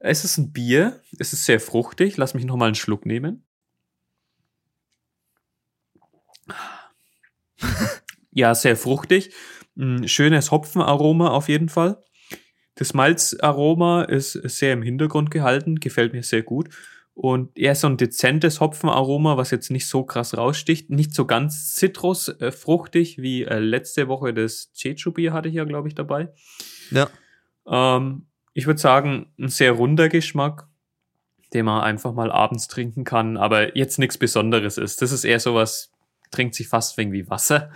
Es 0.00 0.24
ist 0.24 0.36
ein 0.38 0.52
Bier, 0.52 1.00
es 1.18 1.32
ist 1.32 1.46
sehr 1.46 1.60
fruchtig. 1.60 2.16
Lass 2.16 2.34
mich 2.34 2.44
noch 2.44 2.56
mal 2.56 2.66
einen 2.66 2.74
Schluck 2.74 3.06
nehmen. 3.06 3.44
ja, 8.32 8.54
sehr 8.54 8.76
fruchtig. 8.76 9.32
Ein 9.76 10.08
schönes 10.08 10.50
Hopfenaroma 10.50 11.30
auf 11.30 11.48
jeden 11.48 11.68
Fall. 11.68 12.02
Das 12.76 12.94
Malzaroma 12.94 14.02
ist 14.02 14.32
sehr 14.32 14.72
im 14.72 14.82
Hintergrund 14.82 15.30
gehalten, 15.30 15.76
gefällt 15.76 16.12
mir 16.12 16.22
sehr 16.22 16.42
gut. 16.42 16.70
Und 17.14 17.56
eher 17.56 17.76
so 17.76 17.86
ein 17.86 17.96
dezentes 17.96 18.60
Hopfenaroma, 18.60 19.36
was 19.36 19.52
jetzt 19.52 19.70
nicht 19.70 19.86
so 19.86 20.02
krass 20.02 20.36
raussticht. 20.36 20.90
Nicht 20.90 21.14
so 21.14 21.26
ganz 21.26 21.74
zitrusfruchtig 21.74 23.18
wie 23.18 23.44
äh, 23.44 23.60
letzte 23.60 24.08
Woche 24.08 24.34
das 24.34 24.72
Jeju-Bier 24.74 25.32
hatte 25.32 25.48
ich 25.48 25.54
ja, 25.54 25.64
glaube 25.64 25.86
ich, 25.86 25.94
dabei. 25.94 26.32
Ja. 26.90 27.08
Ähm, 27.68 28.26
ich 28.52 28.66
würde 28.66 28.80
sagen, 28.80 29.32
ein 29.38 29.48
sehr 29.48 29.72
runder 29.72 30.08
Geschmack, 30.08 30.66
den 31.52 31.66
man 31.66 31.82
einfach 31.82 32.12
mal 32.12 32.32
abends 32.32 32.66
trinken 32.66 33.04
kann, 33.04 33.36
aber 33.36 33.76
jetzt 33.76 34.00
nichts 34.00 34.18
Besonderes 34.18 34.76
ist. 34.76 35.00
Das 35.00 35.12
ist 35.12 35.22
eher 35.22 35.38
sowas, 35.38 35.92
trinkt 36.34 36.54
sich 36.54 36.68
fast 36.68 36.96
wegen 36.98 37.12
wie 37.12 37.28
Wasser, 37.28 37.70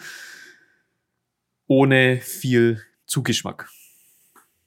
ohne 1.66 2.20
viel 2.20 2.82
Zugeschmack. 3.06 3.68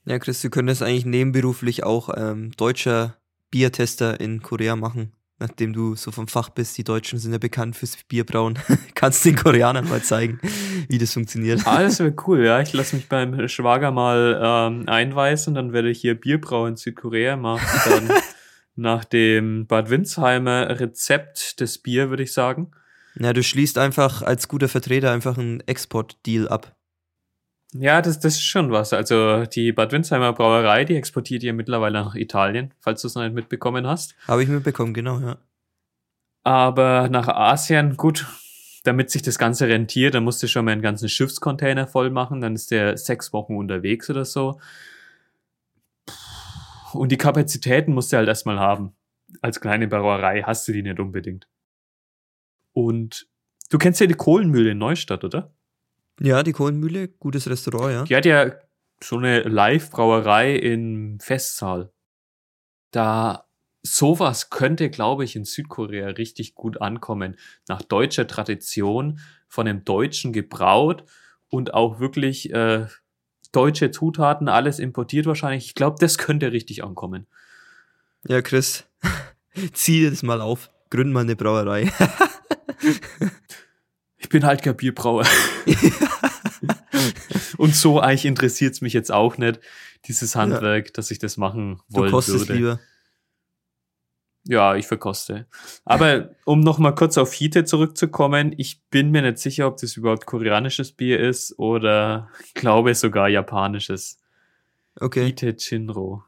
Ja, 0.05 0.17
Chris, 0.17 0.41
du 0.41 0.49
könntest 0.49 0.81
eigentlich 0.81 1.05
nebenberuflich 1.05 1.83
auch 1.83 2.09
ähm, 2.15 2.51
deutscher 2.57 3.17
Biertester 3.51 4.19
in 4.19 4.41
Korea 4.41 4.75
machen. 4.75 5.11
nachdem 5.41 5.73
du 5.73 5.95
so 5.95 6.11
vom 6.11 6.27
Fach 6.27 6.49
bist, 6.49 6.77
die 6.77 6.83
Deutschen 6.83 7.17
sind 7.17 7.31
ja 7.31 7.39
bekannt 7.39 7.75
fürs 7.75 7.97
Bierbrauen, 8.07 8.59
kannst 8.95 9.25
den 9.25 9.35
Koreanern 9.35 9.89
mal 9.89 10.01
zeigen, 10.03 10.39
wie 10.87 10.99
das 10.99 11.13
funktioniert. 11.13 11.61
Ah, 11.65 11.81
das 11.81 11.99
wäre 11.99 12.13
cool, 12.27 12.45
ja. 12.45 12.61
Ich 12.61 12.73
lasse 12.73 12.95
mich 12.95 13.09
beim 13.09 13.47
Schwager 13.47 13.91
mal 13.91 14.39
ähm, 14.41 14.87
einweisen, 14.87 15.55
dann 15.55 15.73
werde 15.73 15.89
ich 15.89 15.99
hier 15.99 16.13
Bierbrau 16.13 16.67
in 16.67 16.75
Südkorea 16.75 17.37
machen. 17.37 17.67
Dann 17.89 18.17
nach 18.75 19.03
dem 19.03 19.65
Bad 19.65 19.89
Windsheimer 19.89 20.79
Rezept 20.79 21.59
des 21.59 21.79
Bier, 21.79 22.09
würde 22.09 22.23
ich 22.23 22.33
sagen. 22.33 22.71
Ja, 23.15 23.33
du 23.33 23.43
schließt 23.43 23.77
einfach 23.77 24.21
als 24.21 24.47
guter 24.47 24.69
Vertreter 24.69 25.11
einfach 25.11 25.37
einen 25.37 25.61
Export-Deal 25.61 26.47
ab. 26.47 26.75
Ja, 27.73 28.01
das, 28.01 28.19
das 28.19 28.35
ist 28.35 28.43
schon 28.43 28.71
was. 28.71 28.91
Also 28.93 29.45
die 29.45 29.71
Bad 29.71 29.91
Windsheimer 29.91 30.33
Brauerei, 30.33 30.83
die 30.83 30.95
exportiert 30.95 31.43
ja 31.43 31.53
mittlerweile 31.53 32.03
nach 32.03 32.15
Italien, 32.15 32.73
falls 32.79 33.01
du 33.01 33.07
es 33.07 33.15
noch 33.15 33.23
nicht 33.23 33.33
mitbekommen 33.33 33.87
hast. 33.87 34.15
Habe 34.27 34.43
ich 34.43 34.49
mitbekommen, 34.49 34.93
genau, 34.93 35.19
ja. 35.19 35.37
Aber 36.43 37.07
nach 37.09 37.27
Asien, 37.27 37.95
gut, 37.95 38.27
damit 38.83 39.09
sich 39.11 39.21
das 39.21 39.37
Ganze 39.37 39.67
rentiert, 39.67 40.15
dann 40.15 40.23
musst 40.23 40.41
du 40.43 40.47
schon 40.47 40.65
mal 40.65 40.71
einen 40.71 40.81
ganzen 40.81 41.07
Schiffscontainer 41.07 41.87
voll 41.87 42.09
machen, 42.09 42.41
dann 42.41 42.55
ist 42.55 42.71
der 42.71 42.97
sechs 42.97 43.31
Wochen 43.31 43.55
unterwegs 43.55 44.09
oder 44.09 44.25
so. 44.25 44.59
Und 46.93 47.11
die 47.11 47.17
Kapazitäten 47.17 47.93
musst 47.93 48.11
du 48.11 48.17
halt 48.17 48.27
erstmal 48.27 48.59
haben. 48.59 48.95
Als 49.41 49.61
kleine 49.61 49.87
Brauerei 49.87 50.41
hast 50.41 50.67
du 50.67 50.73
die 50.73 50.83
nicht 50.83 50.99
unbedingt. 50.99 51.47
Und 52.73 53.27
du 53.69 53.77
kennst 53.77 53.99
ja 53.99 54.07
die 54.07 54.13
Kohlenmühle 54.13 54.71
in 54.71 54.77
Neustadt, 54.77 55.23
oder? 55.23 55.53
Ja, 56.19 56.43
die 56.43 56.51
Kohlenmühle, 56.51 57.07
gutes 57.07 57.49
Restaurant, 57.49 57.91
ja. 57.91 58.03
Die 58.03 58.15
hat 58.15 58.25
ja 58.25 58.53
so 59.03 59.17
eine 59.17 59.41
Live-Brauerei 59.41 60.55
im 60.55 61.19
Festsaal. 61.19 61.91
Da 62.91 63.45
sowas 63.83 64.49
könnte, 64.49 64.89
glaube 64.89 65.23
ich, 65.23 65.35
in 65.35 65.45
Südkorea 65.45 66.09
richtig 66.09 66.53
gut 66.53 66.81
ankommen. 66.81 67.37
Nach 67.67 67.81
deutscher 67.81 68.27
Tradition, 68.27 69.19
von 69.47 69.67
einem 69.67 69.83
Deutschen 69.83 70.31
gebraut 70.31 71.03
und 71.49 71.73
auch 71.73 71.99
wirklich 71.99 72.53
äh, 72.53 72.87
deutsche 73.51 73.91
Zutaten, 73.91 74.47
alles 74.47 74.79
importiert 74.79 75.25
wahrscheinlich. 75.25 75.65
Ich 75.65 75.75
glaube, 75.75 75.97
das 75.99 76.17
könnte 76.17 76.51
richtig 76.51 76.83
ankommen. 76.83 77.27
Ja, 78.27 78.41
Chris, 78.41 78.85
zieh 79.73 80.09
das 80.09 80.23
mal 80.23 80.41
auf. 80.41 80.69
Gründ 80.89 81.11
mal 81.11 81.21
eine 81.21 81.35
Brauerei. 81.35 81.91
ich 84.17 84.29
bin 84.29 84.45
halt 84.45 84.61
kein 84.63 84.77
Bierbrauer. 84.77 85.25
Und 87.57 87.75
so 87.75 87.99
eigentlich 87.99 88.25
interessiert 88.25 88.73
es 88.73 88.81
mich 88.81 88.93
jetzt 88.93 89.11
auch 89.11 89.37
nicht, 89.37 89.59
dieses 90.05 90.35
Handwerk, 90.35 90.87
ja. 90.87 90.91
dass 90.93 91.11
ich 91.11 91.19
das 91.19 91.37
machen 91.37 91.81
wollen 91.89 92.09
du 92.09 92.11
kostest 92.11 92.49
würde. 92.49 92.53
Lieber. 92.53 92.79
Ja, 94.43 94.75
ich 94.75 94.87
verkoste. 94.87 95.45
Aber 95.85 96.31
um 96.45 96.61
nochmal 96.61 96.95
kurz 96.95 97.17
auf 97.19 97.31
Hite 97.33 97.63
zurückzukommen, 97.63 98.55
ich 98.57 98.81
bin 98.89 99.11
mir 99.11 99.21
nicht 99.21 99.37
sicher, 99.37 99.67
ob 99.67 99.77
das 99.77 99.95
überhaupt 99.95 100.25
koreanisches 100.25 100.91
Bier 100.91 101.19
ist 101.19 101.59
oder 101.59 102.29
glaube 102.55 102.95
sogar 102.95 103.29
japanisches. 103.29 104.19
Okay. 104.99 105.25
Hite 105.25 105.55
Chinro. 105.57 106.23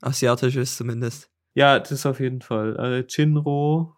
Asiatisches 0.00 0.76
zumindest. 0.76 1.28
Ja, 1.54 1.80
das 1.80 2.06
auf 2.06 2.20
jeden 2.20 2.42
Fall. 2.42 2.76
Also 2.76 3.06
Chinro 3.08 3.96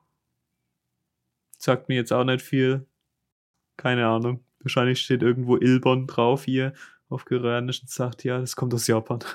sagt 1.62 1.88
mir 1.88 1.94
jetzt 1.94 2.12
auch 2.12 2.24
nicht 2.24 2.42
viel. 2.42 2.86
Keine 3.76 4.06
Ahnung. 4.06 4.44
Wahrscheinlich 4.60 5.00
steht 5.00 5.22
irgendwo 5.22 5.56
Ilbon 5.56 6.06
drauf 6.06 6.44
hier 6.44 6.72
auf 7.08 7.24
Koreanisch 7.24 7.82
und 7.82 7.90
sagt, 7.90 8.24
ja, 8.24 8.38
das 8.38 8.56
kommt 8.56 8.74
aus 8.74 8.86
Japan. 8.86 9.20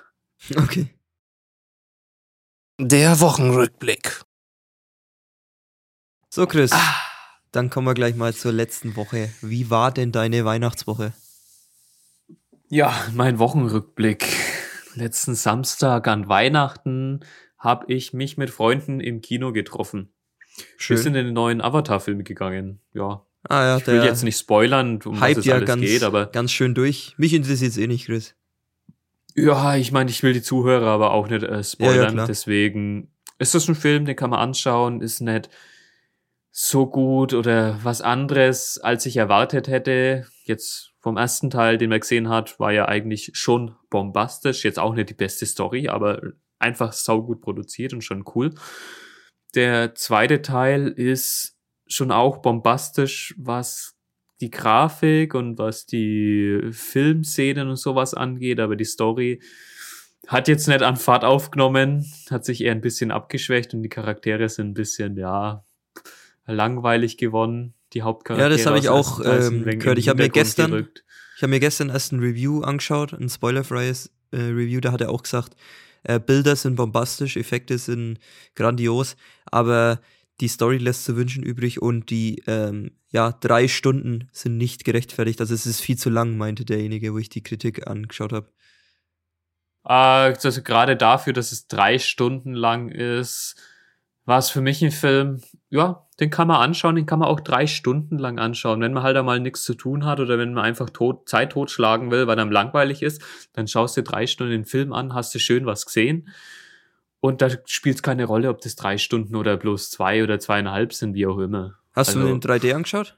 Okay. 0.55 0.93
Der 2.79 3.19
Wochenrückblick. 3.19 4.21
So, 6.29 6.45
Chris, 6.45 6.71
ah. 6.71 6.95
dann 7.51 7.71
kommen 7.71 7.87
wir 7.87 7.95
gleich 7.95 8.15
mal 8.15 8.35
zur 8.35 8.51
letzten 8.51 8.95
Woche. 8.95 9.33
Wie 9.41 9.71
war 9.71 9.91
denn 9.91 10.11
deine 10.11 10.45
Weihnachtswoche? 10.45 11.13
Ja, 12.69 12.93
mein 13.13 13.39
Wochenrückblick. 13.39 14.27
Letzten 14.93 15.33
Samstag 15.33 16.07
an 16.07 16.29
Weihnachten 16.29 17.21
habe 17.57 17.91
ich 17.91 18.13
mich 18.13 18.37
mit 18.37 18.51
Freunden 18.51 18.99
im 18.99 19.21
Kino 19.21 19.53
getroffen. 19.53 20.13
Schön. 20.77 20.97
Wir 20.97 21.03
sind 21.03 21.15
in 21.15 21.25
den 21.25 21.33
neuen 21.33 21.61
Avatar-Film 21.61 22.23
gegangen. 22.23 22.79
Ja. 22.93 23.25
Ah, 23.49 23.63
ja, 23.63 23.77
ich 23.77 23.87
will 23.87 24.03
jetzt 24.03 24.23
nicht 24.23 24.37
spoilern, 24.37 24.99
um 25.05 25.21
was 25.21 25.37
es 25.37 25.45
ja 25.45 25.55
alles 25.55 25.67
ganz, 25.67 25.81
geht, 25.81 26.03
aber. 26.03 26.25
Ganz 26.27 26.51
schön 26.51 26.73
durch. 26.73 27.13
Mich 27.17 27.33
interessiert 27.33 27.71
es 27.71 27.77
eh 27.77 27.87
nicht, 27.87 28.05
Chris. 28.07 28.35
Ja, 29.35 29.75
ich 29.75 29.91
meine, 29.91 30.09
ich 30.09 30.23
will 30.23 30.33
die 30.33 30.41
Zuhörer 30.41 30.87
aber 30.87 31.11
auch 31.11 31.29
nicht 31.29 31.43
äh, 31.43 31.63
spoilern. 31.63 32.17
Ja, 32.17 32.25
deswegen 32.25 33.11
ist 33.37 33.53
das 33.53 33.67
ein 33.67 33.75
Film, 33.75 34.05
den 34.05 34.15
kann 34.15 34.31
man 34.31 34.39
anschauen, 34.39 35.01
ist 35.01 35.21
nicht 35.21 35.49
so 36.51 36.87
gut 36.87 37.35
oder 37.35 37.79
was 37.83 38.01
anderes, 38.01 38.79
als 38.79 39.05
ich 39.05 39.15
erwartet 39.17 39.67
hätte. 39.67 40.25
Jetzt 40.43 40.93
vom 40.99 41.15
ersten 41.15 41.51
Teil, 41.51 41.77
den 41.77 41.91
man 41.91 41.99
gesehen 41.99 42.29
hat, 42.29 42.59
war 42.59 42.71
ja 42.71 42.87
eigentlich 42.87 43.29
schon 43.33 43.75
bombastisch. 43.91 44.65
Jetzt 44.65 44.79
auch 44.79 44.95
nicht 44.95 45.09
die 45.09 45.13
beste 45.13 45.45
Story, 45.45 45.87
aber 45.87 46.19
einfach 46.57 46.93
saugut 46.93 47.41
produziert 47.41 47.93
und 47.93 48.03
schon 48.03 48.25
cool. 48.33 48.55
Der 49.55 49.95
zweite 49.95 50.41
Teil 50.41 50.87
ist 50.87 51.55
schon 51.87 52.11
auch 52.11 52.37
bombastisch, 52.37 53.33
was 53.37 53.95
die 54.41 54.51
Grafik 54.51 55.33
und 55.33 55.57
was 55.57 55.85
die 55.85 56.69
Filmszenen 56.71 57.69
und 57.69 57.77
sowas 57.77 58.13
angeht, 58.13 58.59
aber 58.59 58.75
die 58.75 58.85
Story 58.85 59.41
hat 60.27 60.47
jetzt 60.47 60.67
nicht 60.67 60.81
an 60.81 60.97
Fahrt 60.97 61.23
aufgenommen, 61.23 62.05
hat 62.29 62.45
sich 62.45 62.63
eher 62.63 62.73
ein 62.73 62.81
bisschen 62.81 63.11
abgeschwächt 63.11 63.73
und 63.73 63.81
die 63.81 63.89
Charaktere 63.89 64.49
sind 64.49 64.69
ein 64.69 64.73
bisschen, 64.73 65.17
ja, 65.17 65.63
langweilig 66.45 67.17
gewonnen. 67.17 67.73
Die 67.93 68.01
Hauptcharaktere. 68.01 68.49
Ja, 68.49 68.57
das 68.57 68.65
habe 68.65 68.79
ich 68.79 68.89
auch 68.89 69.21
ähm, 69.23 69.63
gehört. 69.63 69.97
Ich 69.97 70.09
habe 70.09 70.21
mir 70.21 70.29
gestern, 70.29 70.71
gerückt. 70.71 71.05
ich 71.37 71.41
habe 71.41 71.51
mir 71.51 71.61
gestern 71.61 71.89
erst 71.89 72.11
ein 72.11 72.19
Review 72.19 72.61
angeschaut, 72.61 73.13
ein 73.13 73.29
spoilerfreies 73.29 74.11
äh, 74.31 74.37
Review, 74.37 74.81
da 74.81 74.91
hat 74.91 74.99
er 74.99 75.09
auch 75.09 75.23
gesagt, 75.23 75.55
äh, 76.03 76.19
Bilder 76.19 76.55
sind 76.55 76.75
bombastisch, 76.75 77.37
Effekte 77.37 77.77
sind 77.77 78.19
grandios, 78.55 79.15
aber 79.45 79.99
die 80.39 80.47
Story 80.47 80.77
lässt 80.77 81.05
zu 81.05 81.15
wünschen 81.15 81.43
übrig 81.43 81.81
und 81.81 82.09
die 82.09 82.43
ähm, 82.47 82.91
ja, 83.09 83.31
drei 83.31 83.67
Stunden 83.67 84.29
sind 84.31 84.57
nicht 84.57 84.83
gerechtfertigt. 84.83 85.39
Also 85.39 85.53
es 85.53 85.65
ist 85.65 85.81
viel 85.81 85.97
zu 85.97 86.09
lang, 86.09 86.37
meinte 86.37 86.65
derjenige, 86.65 87.13
wo 87.13 87.17
ich 87.17 87.29
die 87.29 87.43
Kritik 87.43 87.87
angeschaut 87.87 88.33
habe. 88.33 88.51
Also 89.83 90.61
gerade 90.63 90.97
dafür, 90.97 91.31
dass 91.33 91.51
es 91.51 91.67
drei 91.67 91.97
Stunden 91.97 92.53
lang 92.53 92.89
ist, 92.89 93.55
war 94.25 94.39
es 94.39 94.49
für 94.49 94.61
mich 94.61 94.83
ein 94.83 94.91
Film, 94.91 95.41
ja, 95.69 96.06
den 96.19 96.29
kann 96.29 96.47
man 96.47 96.57
anschauen, 96.61 96.95
den 96.95 97.05
kann 97.05 97.19
man 97.19 97.27
auch 97.27 97.39
drei 97.39 97.67
Stunden 97.67 98.17
lang 98.17 98.39
anschauen. 98.39 98.81
Wenn 98.81 98.93
man 98.93 99.03
halt 99.03 99.17
einmal 99.17 99.39
nichts 99.39 99.63
zu 99.63 99.75
tun 99.75 100.05
hat 100.05 100.19
oder 100.19 100.39
wenn 100.39 100.53
man 100.53 100.63
einfach 100.63 100.89
tot, 100.89 101.29
Zeit 101.29 101.51
totschlagen 101.51 102.09
will, 102.09 102.25
weil 102.25 102.39
einem 102.39 102.51
langweilig 102.51 103.03
ist, 103.03 103.21
dann 103.53 103.67
schaust 103.67 103.97
du 103.97 104.03
drei 104.03 104.25
Stunden 104.25 104.51
den 104.51 104.65
Film 104.65 104.93
an, 104.93 105.13
hast 105.13 105.33
du 105.35 105.39
schön 105.39 105.65
was 105.65 105.85
gesehen. 105.85 106.29
Und 107.19 107.41
da 107.41 107.49
spielt 107.65 107.97
es 107.97 108.03
keine 108.03 108.25
Rolle, 108.25 108.49
ob 108.49 108.61
das 108.61 108.75
drei 108.75 108.97
Stunden 108.97 109.35
oder 109.35 109.57
bloß 109.57 109.91
zwei 109.91 110.23
oder 110.23 110.39
zweieinhalb 110.39 110.93
sind, 110.93 111.13
wie 111.13 111.27
auch 111.27 111.37
immer. 111.37 111.75
Hast 111.93 112.09
also, 112.09 112.21
du 112.21 112.27
den 112.27 112.41
3D 112.41 112.73
angeschaut? 112.73 113.17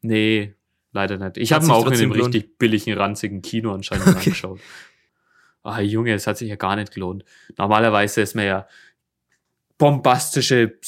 Nee, 0.00 0.54
leider 0.92 1.18
nicht. 1.18 1.36
Ich 1.36 1.52
habe 1.52 1.64
ihn 1.64 1.70
auch 1.70 1.86
in 1.86 1.94
einem 1.94 2.12
gelohnt? 2.12 2.34
richtig 2.34 2.58
billigen, 2.58 2.94
ranzigen 2.94 3.42
Kino 3.42 3.72
anscheinend 3.72 4.06
okay. 4.08 4.18
angeschaut. 4.18 4.60
Ah, 5.62 5.80
Junge, 5.80 6.12
es 6.12 6.26
hat 6.26 6.38
sich 6.38 6.48
ja 6.48 6.56
gar 6.56 6.76
nicht 6.76 6.92
gelohnt. 6.92 7.24
Normalerweise 7.56 8.20
ist 8.20 8.34
mir 8.34 8.44
ja 8.44 8.68
bombastische 9.78 10.78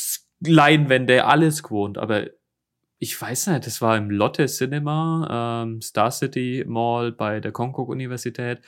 Leinwände, 0.41 1.25
alles 1.25 1.62
gewohnt, 1.62 1.99
aber 1.99 2.26
ich 2.99 3.21
weiß 3.21 3.49
nicht, 3.49 3.67
das 3.67 3.83
war 3.83 3.97
im 3.97 4.11
Lotte 4.11 4.47
Cinema, 4.47 5.64
ähm, 5.64 5.83
Star 5.83 6.11
City 6.11 6.64
Mall 6.67 7.12
bei 7.12 7.41
der 7.41 7.53
Konkok 7.53 7.88
Universität. 7.88 8.62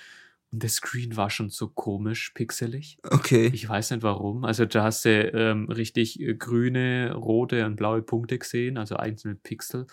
Und 0.52 0.62
der 0.62 0.70
Screen 0.70 1.16
war 1.16 1.30
schon 1.30 1.50
so 1.50 1.68
komisch 1.68 2.30
pixelig. 2.30 2.98
Okay. 3.02 3.50
Ich 3.52 3.68
weiß 3.68 3.90
nicht 3.90 4.02
warum. 4.02 4.44
Also 4.44 4.64
da 4.64 4.84
hast 4.84 5.04
du 5.04 5.10
ähm, 5.10 5.68
richtig 5.70 6.20
äh, 6.20 6.34
grüne, 6.34 7.14
rote 7.14 7.66
und 7.66 7.76
blaue 7.76 8.02
Punkte 8.02 8.38
gesehen, 8.38 8.78
also 8.78 8.96
einzelne 8.96 9.34
Pixel 9.34 9.86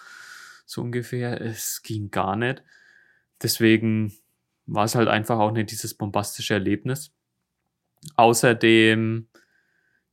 so 0.65 0.81
ungefähr. 0.81 1.41
Es 1.41 1.81
ging 1.81 2.11
gar 2.11 2.35
nicht. 2.35 2.63
Deswegen 3.41 4.13
war 4.65 4.85
es 4.85 4.95
halt 4.95 5.07
einfach 5.07 5.39
auch 5.39 5.51
nicht 5.51 5.71
dieses 5.71 5.93
bombastische 5.93 6.53
Erlebnis. 6.53 7.11
Außerdem 8.15 9.27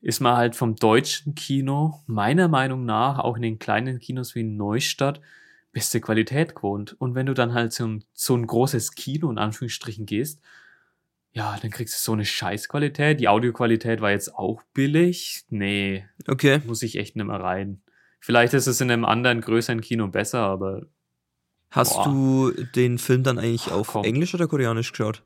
ist 0.01 0.21
man 0.21 0.37
halt 0.37 0.57
vom 0.57 0.77
deutschen 0.77 1.35
Kino 1.35 2.03
meiner 2.07 2.49
Meinung 2.49 2.85
nach 2.85 3.19
auch 3.19 3.37
in 3.37 3.43
den 3.43 3.59
kleinen 3.59 3.99
Kinos 3.99 4.35
wie 4.35 4.41
in 4.41 4.57
Neustadt 4.57 5.21
beste 5.73 6.01
Qualität 6.01 6.55
gewohnt. 6.55 6.97
Und 6.99 7.15
wenn 7.15 7.27
du 7.27 7.35
dann 7.35 7.55
halt 7.55 7.73
so 7.73 7.87
ein, 7.87 8.05
so 8.13 8.35
ein 8.35 8.47
großes 8.47 8.95
Kino 8.95 9.31
in 9.31 9.39
Anführungsstrichen 9.39 10.07
gehst, 10.07 10.41
ja, 11.33 11.57
dann 11.63 11.71
kriegst 11.71 11.95
du 11.95 11.99
so 11.99 12.13
eine 12.13 12.25
Scheißqualität. 12.25 13.21
Die 13.21 13.29
Audioqualität 13.29 14.01
war 14.01 14.11
jetzt 14.11 14.35
auch 14.35 14.63
billig. 14.75 15.45
Nee. 15.49 16.05
Okay. 16.27 16.61
Muss 16.67 16.83
ich 16.83 16.97
echt 16.97 17.15
nicht 17.15 17.27
mehr 17.27 17.41
rein. 17.41 17.83
Vielleicht 18.19 18.53
ist 18.53 18.67
es 18.67 18.81
in 18.81 18.91
einem 18.91 19.05
anderen 19.05 19.41
größeren 19.41 19.81
Kino 19.81 20.09
besser, 20.09 20.41
aber. 20.41 20.87
Hast 21.71 21.95
boah. 21.95 22.05
du 22.05 22.65
den 22.75 22.99
Film 22.99 23.23
dann 23.23 23.39
eigentlich 23.39 23.69
Ach, 23.69 23.77
auf 23.77 23.87
komm. 23.89 24.05
Englisch 24.05 24.35
oder 24.35 24.49
Koreanisch 24.49 24.91
geschaut? 24.91 25.23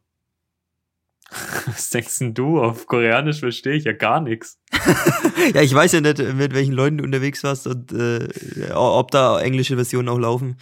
Was 1.66 1.90
denkst 1.90 2.18
denn 2.18 2.34
du? 2.34 2.60
Auf 2.62 2.86
Koreanisch 2.86 3.40
verstehe 3.40 3.74
ich 3.74 3.84
ja 3.84 3.92
gar 3.92 4.20
nichts. 4.20 4.60
ja, 5.54 5.62
ich 5.62 5.74
weiß 5.74 5.92
ja 5.92 6.00
nicht, 6.00 6.18
mit 6.34 6.54
welchen 6.54 6.74
Leuten 6.74 6.98
du 6.98 7.04
unterwegs 7.04 7.42
warst 7.42 7.66
und 7.66 7.92
äh, 7.92 8.28
ob 8.72 9.10
da 9.10 9.40
englische 9.40 9.74
Versionen 9.74 10.08
auch 10.08 10.18
laufen. 10.18 10.58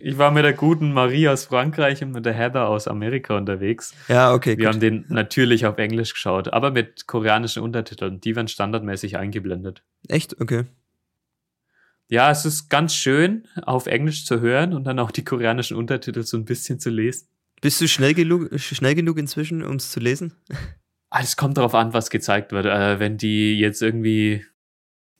Ich 0.00 0.18
war 0.18 0.30
mit 0.30 0.44
der 0.44 0.52
guten 0.52 0.92
Marie 0.92 1.28
aus 1.28 1.46
Frankreich 1.46 2.02
und 2.02 2.12
mit 2.12 2.26
der 2.26 2.34
Heather 2.34 2.68
aus 2.68 2.86
Amerika 2.86 3.36
unterwegs. 3.36 3.94
Ja, 4.08 4.32
okay. 4.32 4.58
Wir 4.58 4.66
gut. 4.66 4.74
haben 4.74 4.80
den 4.80 5.06
natürlich 5.08 5.66
auf 5.66 5.78
Englisch 5.78 6.12
geschaut, 6.12 6.52
aber 6.52 6.70
mit 6.70 7.06
koreanischen 7.06 7.62
Untertiteln. 7.62 8.20
Die 8.20 8.36
werden 8.36 8.48
standardmäßig 8.48 9.16
eingeblendet. 9.16 9.82
Echt? 10.08 10.40
Okay. 10.40 10.64
Ja, 12.08 12.30
es 12.30 12.44
ist 12.44 12.68
ganz 12.68 12.94
schön, 12.94 13.48
auf 13.62 13.86
Englisch 13.86 14.26
zu 14.26 14.40
hören 14.40 14.74
und 14.74 14.84
dann 14.84 15.00
auch 15.00 15.10
die 15.10 15.24
koreanischen 15.24 15.76
Untertitel 15.76 16.22
so 16.22 16.36
ein 16.36 16.44
bisschen 16.44 16.78
zu 16.78 16.90
lesen. 16.90 17.28
Bist 17.60 17.80
du 17.80 17.88
schnell 17.88 18.14
genug, 18.14 18.48
schnell 18.58 18.94
genug 18.94 19.18
inzwischen, 19.18 19.62
um 19.64 19.76
es 19.76 19.90
zu 19.90 20.00
lesen? 20.00 20.34
Ah, 21.08 21.20
es 21.22 21.36
kommt 21.36 21.56
darauf 21.56 21.74
an, 21.74 21.94
was 21.94 22.10
gezeigt 22.10 22.52
wird. 22.52 22.66
Äh, 22.66 22.98
wenn 23.00 23.16
die 23.16 23.58
jetzt 23.58 23.80
irgendwie 23.80 24.44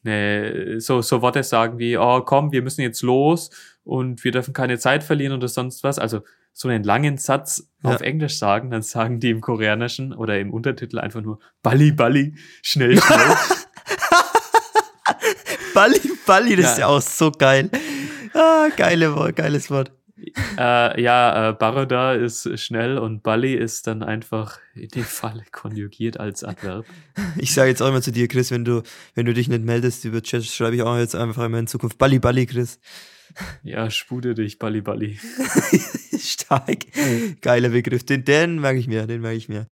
ne, 0.02 0.80
so, 0.80 1.00
so 1.00 1.22
Worte 1.22 1.42
sagen 1.42 1.78
wie, 1.78 1.96
oh 1.96 2.20
komm, 2.22 2.52
wir 2.52 2.62
müssen 2.62 2.82
jetzt 2.82 3.02
los 3.02 3.50
und 3.84 4.24
wir 4.24 4.32
dürfen 4.32 4.52
keine 4.52 4.78
Zeit 4.78 5.04
verlieren 5.04 5.32
oder 5.32 5.48
sonst 5.48 5.84
was. 5.84 5.98
Also 5.98 6.22
so 6.52 6.68
einen 6.68 6.84
langen 6.84 7.18
Satz 7.18 7.70
ja. 7.82 7.94
auf 7.94 8.00
Englisch 8.00 8.38
sagen, 8.38 8.70
dann 8.70 8.82
sagen 8.82 9.20
die 9.20 9.30
im 9.30 9.40
Koreanischen 9.40 10.12
oder 10.12 10.38
im 10.38 10.52
Untertitel 10.52 10.98
einfach 10.98 11.20
nur 11.22 11.38
Balli, 11.62 11.92
Balli, 11.92 12.34
schnell, 12.62 13.00
schnell. 13.00 13.18
Balli, 15.74 16.00
Balli, 16.26 16.56
das 16.56 16.64
ja. 16.64 16.72
ist 16.72 16.78
ja 16.78 16.86
auch 16.86 17.02
so 17.02 17.30
geil. 17.30 17.70
Ah, 18.34 18.68
geile, 18.76 19.32
geiles 19.34 19.70
Wort 19.70 19.92
äh, 20.58 21.00
ja, 21.00 21.50
äh, 21.50 21.52
Baroda 21.52 22.14
ist 22.14 22.58
schnell 22.58 22.98
und 22.98 23.22
Bali 23.22 23.54
ist 23.54 23.86
dann 23.86 24.02
einfach 24.02 24.58
in 24.74 24.88
dem 24.88 25.04
Fall 25.04 25.44
konjugiert 25.52 26.18
als 26.18 26.44
Adverb. 26.44 26.86
Ich 27.38 27.54
sage 27.54 27.70
jetzt 27.70 27.82
auch 27.82 27.88
immer 27.88 28.02
zu 28.02 28.12
dir, 28.12 28.28
Chris, 28.28 28.50
wenn 28.50 28.64
du, 28.64 28.82
wenn 29.14 29.26
du 29.26 29.34
dich 29.34 29.48
nicht 29.48 29.64
meldest 29.64 30.04
über 30.04 30.22
Chat, 30.22 30.44
schreibe 30.44 30.76
ich 30.76 30.82
auch 30.82 30.96
jetzt 30.96 31.14
einfach 31.14 31.44
immer 31.44 31.58
in 31.58 31.66
Zukunft 31.66 31.98
Bali, 31.98 32.18
Bali, 32.18 32.46
Chris. 32.46 32.78
Ja, 33.62 33.90
spude 33.90 34.34
dich, 34.34 34.58
Bali, 34.58 34.80
Bali. 34.80 35.18
Stark. 36.18 36.86
Geiler 37.40 37.70
Begriff. 37.70 38.04
Den, 38.04 38.24
den 38.24 38.60
merke 38.60 38.78
ich 38.78 38.88
mir, 38.88 39.06
den 39.06 39.20
merke 39.20 39.36
ich 39.36 39.48
mir. 39.48 39.66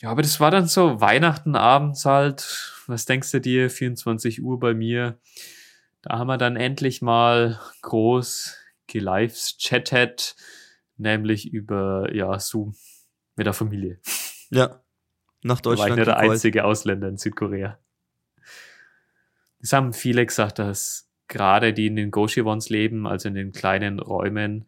Ja, 0.00 0.10
aber 0.10 0.22
das 0.22 0.40
war 0.40 0.50
dann 0.50 0.66
so 0.66 1.00
Weihnachten 1.00 1.56
abends 1.56 2.04
halt. 2.04 2.74
Was 2.86 3.04
denkst 3.04 3.30
du 3.32 3.40
dir? 3.40 3.68
24 3.68 4.42
Uhr 4.42 4.58
bei 4.58 4.74
mir. 4.74 5.18
Da 6.02 6.18
haben 6.18 6.28
wir 6.28 6.38
dann 6.38 6.56
endlich 6.56 7.02
mal 7.02 7.60
groß 7.82 8.56
gelivechattet, 8.90 10.36
nämlich 10.96 11.52
über 11.52 12.14
ja, 12.14 12.38
Zoom 12.38 12.74
mit 13.36 13.46
der 13.46 13.54
Familie. 13.54 14.00
Ja, 14.50 14.80
nach 15.42 15.60
Deutschland. 15.60 15.92
Da 15.92 15.96
war 15.96 16.00
ich 16.00 16.04
der 16.04 16.16
einzige 16.18 16.64
Ausländer 16.64 17.08
in 17.08 17.16
Südkorea. 17.16 17.78
Es 19.60 19.72
haben 19.72 19.92
viele 19.92 20.24
gesagt, 20.26 20.58
dass 20.58 21.08
gerade 21.28 21.72
die 21.72 21.86
in 21.86 21.96
den 21.96 22.10
Goshivons 22.10 22.68
leben, 22.68 23.06
also 23.06 23.28
in 23.28 23.34
den 23.34 23.52
kleinen 23.52 24.00
Räumen, 24.00 24.66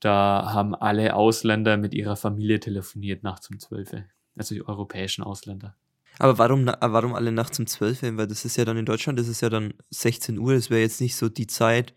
da 0.00 0.50
haben 0.52 0.74
alle 0.74 1.14
Ausländer 1.14 1.76
mit 1.76 1.94
ihrer 1.94 2.16
Familie 2.16 2.60
telefoniert 2.60 3.22
nachts 3.22 3.48
um 3.48 3.58
12. 3.58 4.04
Also 4.36 4.54
die 4.54 4.66
europäischen 4.66 5.24
Ausländer. 5.24 5.76
Aber 6.18 6.38
warum, 6.38 6.66
warum 6.66 7.14
alle 7.14 7.32
nachts 7.32 7.58
um 7.58 7.66
12? 7.66 8.02
Weil 8.16 8.26
das 8.26 8.44
ist 8.44 8.56
ja 8.56 8.64
dann 8.64 8.76
in 8.76 8.84
Deutschland, 8.84 9.18
das 9.18 9.28
ist 9.28 9.40
ja 9.40 9.48
dann 9.48 9.74
16 9.90 10.38
Uhr, 10.38 10.54
das 10.54 10.70
wäre 10.70 10.82
jetzt 10.82 11.00
nicht 11.00 11.16
so 11.16 11.28
die 11.28 11.46
Zeit, 11.46 11.94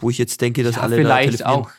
wo 0.00 0.10
ich 0.10 0.18
jetzt 0.18 0.40
denke, 0.40 0.62
dass 0.62 0.76
ja, 0.76 0.82
alle 0.82 0.96
vielleicht 0.96 1.40
da 1.40 1.46
auch 1.46 1.70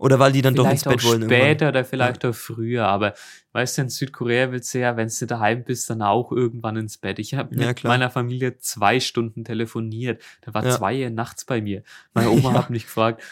oder 0.00 0.18
weil 0.18 0.32
die 0.32 0.40
dann 0.40 0.54
doch 0.54 0.68
ins 0.68 0.82
Bett 0.82 1.04
wollen. 1.04 1.24
Später 1.24 1.46
irgendwann. 1.46 1.68
oder 1.68 1.84
vielleicht 1.84 2.24
ja. 2.24 2.30
auch 2.30 2.34
früher. 2.34 2.88
Aber 2.88 3.12
weißt 3.52 3.76
du, 3.76 3.82
in 3.82 3.88
Südkorea 3.90 4.50
willst 4.50 4.72
du 4.72 4.78
ja, 4.78 4.96
wenn 4.96 5.08
du 5.08 5.26
daheim 5.26 5.62
bist, 5.62 5.90
dann 5.90 6.00
auch 6.00 6.32
irgendwann 6.32 6.76
ins 6.78 6.96
Bett. 6.96 7.18
Ich 7.18 7.34
habe 7.34 7.54
mit 7.54 7.62
ja, 7.62 7.74
meiner 7.88 8.08
Familie 8.08 8.56
zwei 8.56 8.98
Stunden 8.98 9.44
telefoniert. 9.44 10.22
Da 10.40 10.54
war 10.54 10.64
zwei 10.70 11.04
Uhr 11.04 11.10
nachts 11.10 11.44
bei 11.44 11.60
mir. 11.60 11.82
Meine 12.14 12.30
Oma 12.30 12.54
hat 12.54 12.70
mich 12.70 12.84
gefragt, 12.84 13.22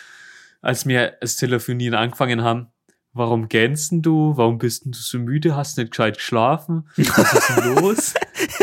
als 0.61 0.87
wir 0.87 1.17
das 1.23 1.37
Telefonieren 1.37 1.95
angefangen 1.95 2.43
haben, 2.43 2.67
warum 3.15 3.49
gähnst 3.49 3.91
du? 3.93 4.37
Warum 4.37 4.59
bist 4.59 4.85
du 4.85 4.93
so 4.93 5.19
müde? 5.19 5.57
Hast 5.57 5.79
nicht 5.79 5.93
gescheit 5.93 6.19
geschlafen? 6.19 6.87
Was 6.97 7.33
ist 7.33 7.49
denn 7.49 7.75
los? 7.77 8.15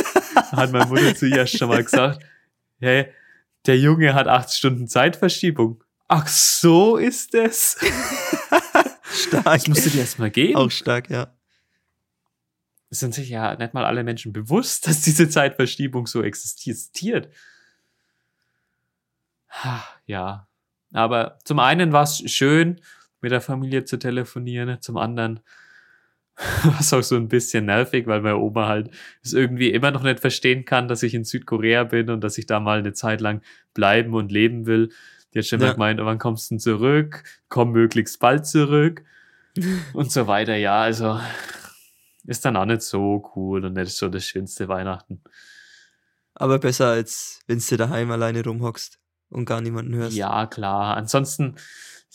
hat 0.51 0.71
meine 0.71 0.85
Mutter 0.85 1.15
zuerst 1.15 1.57
schon 1.57 1.69
mal 1.69 1.83
gesagt, 1.83 2.23
hey, 2.79 3.07
der 3.65 3.77
Junge 3.77 4.13
hat 4.13 4.27
acht 4.27 4.51
Stunden 4.51 4.87
Zeitverschiebung. 4.87 5.83
Ach, 6.07 6.27
so 6.27 6.97
ist 6.97 7.33
es. 7.33 7.77
stark. 9.15 9.43
Das 9.43 9.67
musst 9.67 9.85
du 9.85 9.89
dir 9.89 10.01
erstmal 10.01 10.31
geben. 10.31 10.55
Auch 10.55 10.71
stark, 10.71 11.09
ja. 11.09 11.33
Es 12.89 12.99
sind 12.99 13.13
sich 13.13 13.29
ja 13.29 13.55
nicht 13.55 13.73
mal 13.73 13.85
alle 13.85 14.03
Menschen 14.03 14.31
bewusst, 14.31 14.87
dass 14.87 15.01
diese 15.01 15.27
Zeitverschiebung 15.29 16.07
so 16.07 16.21
existiert. 16.21 17.29
Ja. 20.05 20.47
Aber 20.93 21.39
zum 21.43 21.59
einen 21.59 21.91
war 21.91 22.03
es 22.03 22.23
schön, 22.31 22.81
mit 23.21 23.31
der 23.31 23.41
Familie 23.41 23.85
zu 23.85 23.97
telefonieren, 23.97 24.81
zum 24.81 24.97
anderen 24.97 25.39
was 26.63 26.93
auch 26.93 27.03
so 27.03 27.15
ein 27.15 27.27
bisschen 27.27 27.65
nervig, 27.65 28.07
weil 28.07 28.21
meine 28.21 28.37
Oma 28.37 28.67
halt 28.67 28.89
es 29.23 29.33
irgendwie 29.33 29.71
immer 29.71 29.91
noch 29.91 30.03
nicht 30.03 30.19
verstehen 30.19 30.65
kann, 30.65 30.87
dass 30.87 31.03
ich 31.03 31.13
in 31.13 31.23
Südkorea 31.23 31.85
bin 31.85 32.09
und 32.09 32.23
dass 32.23 32.37
ich 32.37 32.45
da 32.45 32.59
mal 32.59 32.79
eine 32.79 32.93
Zeit 32.93 33.21
lang 33.21 33.41
bleiben 33.73 34.13
und 34.13 34.31
leben 34.31 34.65
will. 34.65 34.89
Die 35.33 35.39
hat 35.39 35.45
schon 35.45 35.61
ja. 35.61 35.73
gemeint, 35.73 35.99
wann 36.01 36.19
kommst 36.19 36.49
du 36.49 36.55
denn 36.55 36.59
zurück? 36.59 37.23
Komm 37.49 37.71
möglichst 37.71 38.19
bald 38.19 38.45
zurück. 38.45 39.03
und 39.93 40.11
so 40.11 40.27
weiter. 40.27 40.55
Ja, 40.55 40.81
also 40.81 41.19
ist 42.25 42.43
dann 42.43 42.57
auch 42.57 42.65
nicht 42.65 42.81
so 42.81 43.31
cool 43.35 43.65
und 43.65 43.73
nicht 43.73 43.91
so 43.91 44.09
das 44.09 44.25
schönste 44.25 44.67
Weihnachten. 44.67 45.21
Aber 46.33 46.59
besser 46.59 46.89
als 46.89 47.39
wenn 47.47 47.59
du 47.59 47.77
daheim 47.77 48.11
alleine 48.11 48.43
rumhockst 48.43 48.99
und 49.29 49.45
gar 49.45 49.61
niemanden 49.61 49.95
hörst. 49.95 50.15
Ja, 50.15 50.45
klar. 50.47 50.97
Ansonsten 50.97 51.55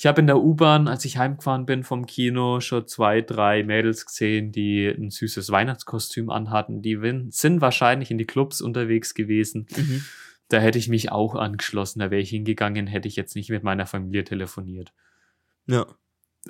ich 0.01 0.07
habe 0.07 0.23
in 0.23 0.27
der 0.27 0.39
U-Bahn, 0.39 0.89
als 0.89 1.05
ich 1.05 1.19
heimgefahren 1.19 1.67
bin 1.67 1.85
vom 1.85 2.07
Kino, 2.07 2.61
schon 2.61 2.89
zwei, 2.89 3.21
drei 3.21 3.63
Mädels 3.65 4.07
gesehen, 4.07 4.51
die 4.51 4.87
ein 4.87 5.11
süßes 5.11 5.51
Weihnachtskostüm 5.51 6.31
anhatten. 6.31 6.81
Die 6.81 6.99
sind 7.29 7.61
wahrscheinlich 7.61 8.11
in 8.11 8.17
die 8.17 8.25
Clubs 8.25 8.63
unterwegs 8.63 9.13
gewesen. 9.13 9.67
Mhm. 9.77 10.03
Da 10.49 10.57
hätte 10.57 10.79
ich 10.79 10.89
mich 10.89 11.13
auch 11.13 11.35
angeschlossen. 11.35 11.99
Da 11.99 12.11
wäre 12.11 12.23
ich 12.23 12.31
hingegangen, 12.31 12.87
hätte 12.87 13.09
ich 13.09 13.17
jetzt 13.17 13.37
nicht 13.37 13.51
mit 13.51 13.63
meiner 13.63 13.85
Familie 13.85 14.25
telefoniert. 14.25 14.95
Ja. 15.67 15.85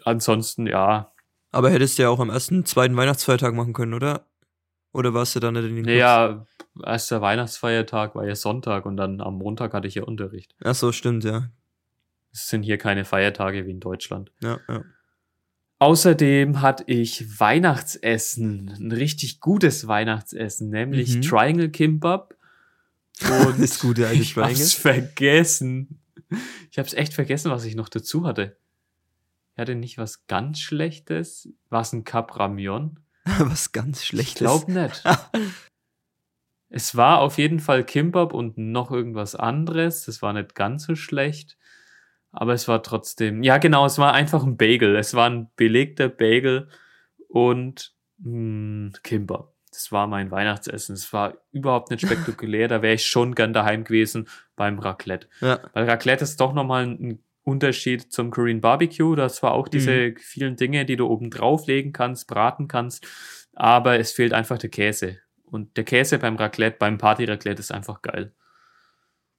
Ansonsten, 0.05 0.69
ja. 0.69 1.11
Aber 1.51 1.71
hättest 1.71 1.99
du 1.99 2.05
ja 2.05 2.09
auch 2.09 2.21
am 2.21 2.31
ersten, 2.31 2.65
zweiten 2.65 2.97
Weihnachtsfeiertag 2.97 3.53
machen 3.53 3.73
können, 3.73 3.95
oder? 3.95 4.30
Oder 4.93 5.15
warst 5.15 5.37
du 5.37 5.41
dann 5.41 5.55
nicht 5.55 5.65
in 5.65 5.77
den 5.77 5.85
Clubs? 5.85 5.99
Ja, 5.99 6.47
erster 6.85 7.21
Weihnachtsfeiertag 7.21 8.15
war 8.15 8.27
ja 8.27 8.35
Sonntag 8.35 8.87
und 8.87 8.97
dann 8.97 9.21
am 9.21 9.39
Montag 9.39 9.73
hatte 9.73 9.87
ich 9.87 9.95
ja 9.95 10.03
Unterricht. 10.03 10.55
Ach 10.63 10.75
so, 10.75 10.93
stimmt, 10.93 11.25
ja. 11.25 11.51
Es 12.33 12.49
sind 12.49 12.63
hier 12.63 12.79
keine 12.79 13.05
Feiertage 13.05 13.67
wie 13.67 13.71
in 13.71 13.81
Deutschland. 13.81 14.33
Ja, 14.41 14.59
ja. 14.69 14.85
Außerdem 15.79 16.61
hatte 16.61 16.85
ich 16.89 17.41
Weihnachtsessen, 17.41 18.69
ein 18.69 18.93
richtig 18.93 19.41
gutes 19.41 19.87
Weihnachtsessen, 19.87 20.69
nämlich 20.69 21.17
mhm. 21.17 21.23
Triangle 21.23 21.71
Kimbap. 21.71 22.37
Und 23.47 23.61
das 23.61 23.81
gute 23.81 24.07
alte 24.07 24.21
ich 24.21 24.35
Triangle. 24.35 24.57
hab's 24.57 24.75
vergessen. 24.75 26.01
Ich 26.71 26.79
hab's 26.79 26.95
echt 26.95 27.15
vergessen, 27.15 27.51
was 27.51 27.65
ich 27.65 27.77
noch 27.77 27.89
dazu 27.89 28.27
hatte. 28.27 28.57
Ich 29.55 29.59
hatte 29.61 29.75
nicht 29.75 29.99
was 29.99 30.27
ganz 30.27 30.61
Schlechtes. 30.61 31.49
War 31.71 31.81
es 31.83 31.93
ein 31.93 32.05
Cap 32.05 32.39
Ramion? 32.39 33.01
was 33.39 33.73
ganz 33.73 34.05
Schlechtes? 34.05 34.35
Ich 34.35 34.39
glaub 34.39 34.69
nicht. 34.69 35.03
es 36.71 36.97
war 36.97 37.21
auf 37.21 37.39
jeden 37.39 37.61
Fall 37.61 37.85
Kimbap 37.85 38.33
und 38.33 38.59
noch 38.59 38.91
irgendwas 38.91 39.35
anderes. 39.35 40.05
Das 40.07 40.23
war 40.23 40.33
nicht 40.33 40.55
ganz 40.55 40.85
so 40.85 40.95
schlecht. 40.95 41.57
Aber 42.33 42.53
es 42.53 42.69
war 42.69 42.83
trotzdem, 42.83 43.43
ja 43.43 43.59
genau, 43.59 43.87
es 43.87 43.99
war 43.99 44.13
einfach 44.13 44.45
ein 44.45 44.57
Bagel. 44.57 44.97
Es 44.97 45.15
war 45.15 45.29
ein 45.29 45.51
belegter 45.57 46.09
Bagel 46.09 46.69
und 47.29 47.93
mh, 48.19 48.25
hm, 48.25 48.93
Kimber. 49.03 49.53
Das 49.71 49.93
war 49.93 50.07
mein 50.07 50.31
Weihnachtsessen. 50.31 50.95
Es 50.95 51.13
war 51.13 51.35
überhaupt 51.53 51.91
nicht 51.91 52.01
spektakulär. 52.07 52.69
da 52.69 52.83
wäre 52.83 52.95
ich 52.95 53.07
schon 53.07 53.35
gern 53.35 53.53
daheim 53.53 53.85
gewesen 53.85 54.29
beim 54.57 54.79
Raclette. 54.79 55.29
Ja. 55.41 55.61
Weil 55.73 55.89
Raclette 55.89 56.25
ist 56.25 56.41
doch 56.41 56.53
nochmal 56.53 56.87
ein 56.87 57.23
Unterschied 57.43 58.13
zum 58.13 58.31
Korean 58.31 58.61
Barbecue. 58.61 59.15
Das 59.15 59.43
war 59.43 59.53
auch 59.53 59.69
diese 59.69 60.11
mhm. 60.11 60.17
vielen 60.19 60.57
Dinge, 60.57 60.85
die 60.85 60.97
du 60.97 61.07
oben 61.07 61.31
drauflegen 61.31 61.93
kannst, 61.93 62.27
braten 62.27 62.69
kannst. 62.69 63.07
Aber 63.55 63.99
es 63.99 64.13
fehlt 64.13 64.33
einfach 64.33 64.59
der 64.59 64.71
Käse. 64.71 65.19
Und 65.45 65.77
der 65.77 65.85
Käse 65.85 66.19
beim 66.19 66.37
Raclette, 66.37 66.77
beim 66.79 66.99
Party 66.99 67.25
Raclette 67.25 67.61
ist 67.61 67.73
einfach 67.73 68.03
geil. 68.03 68.35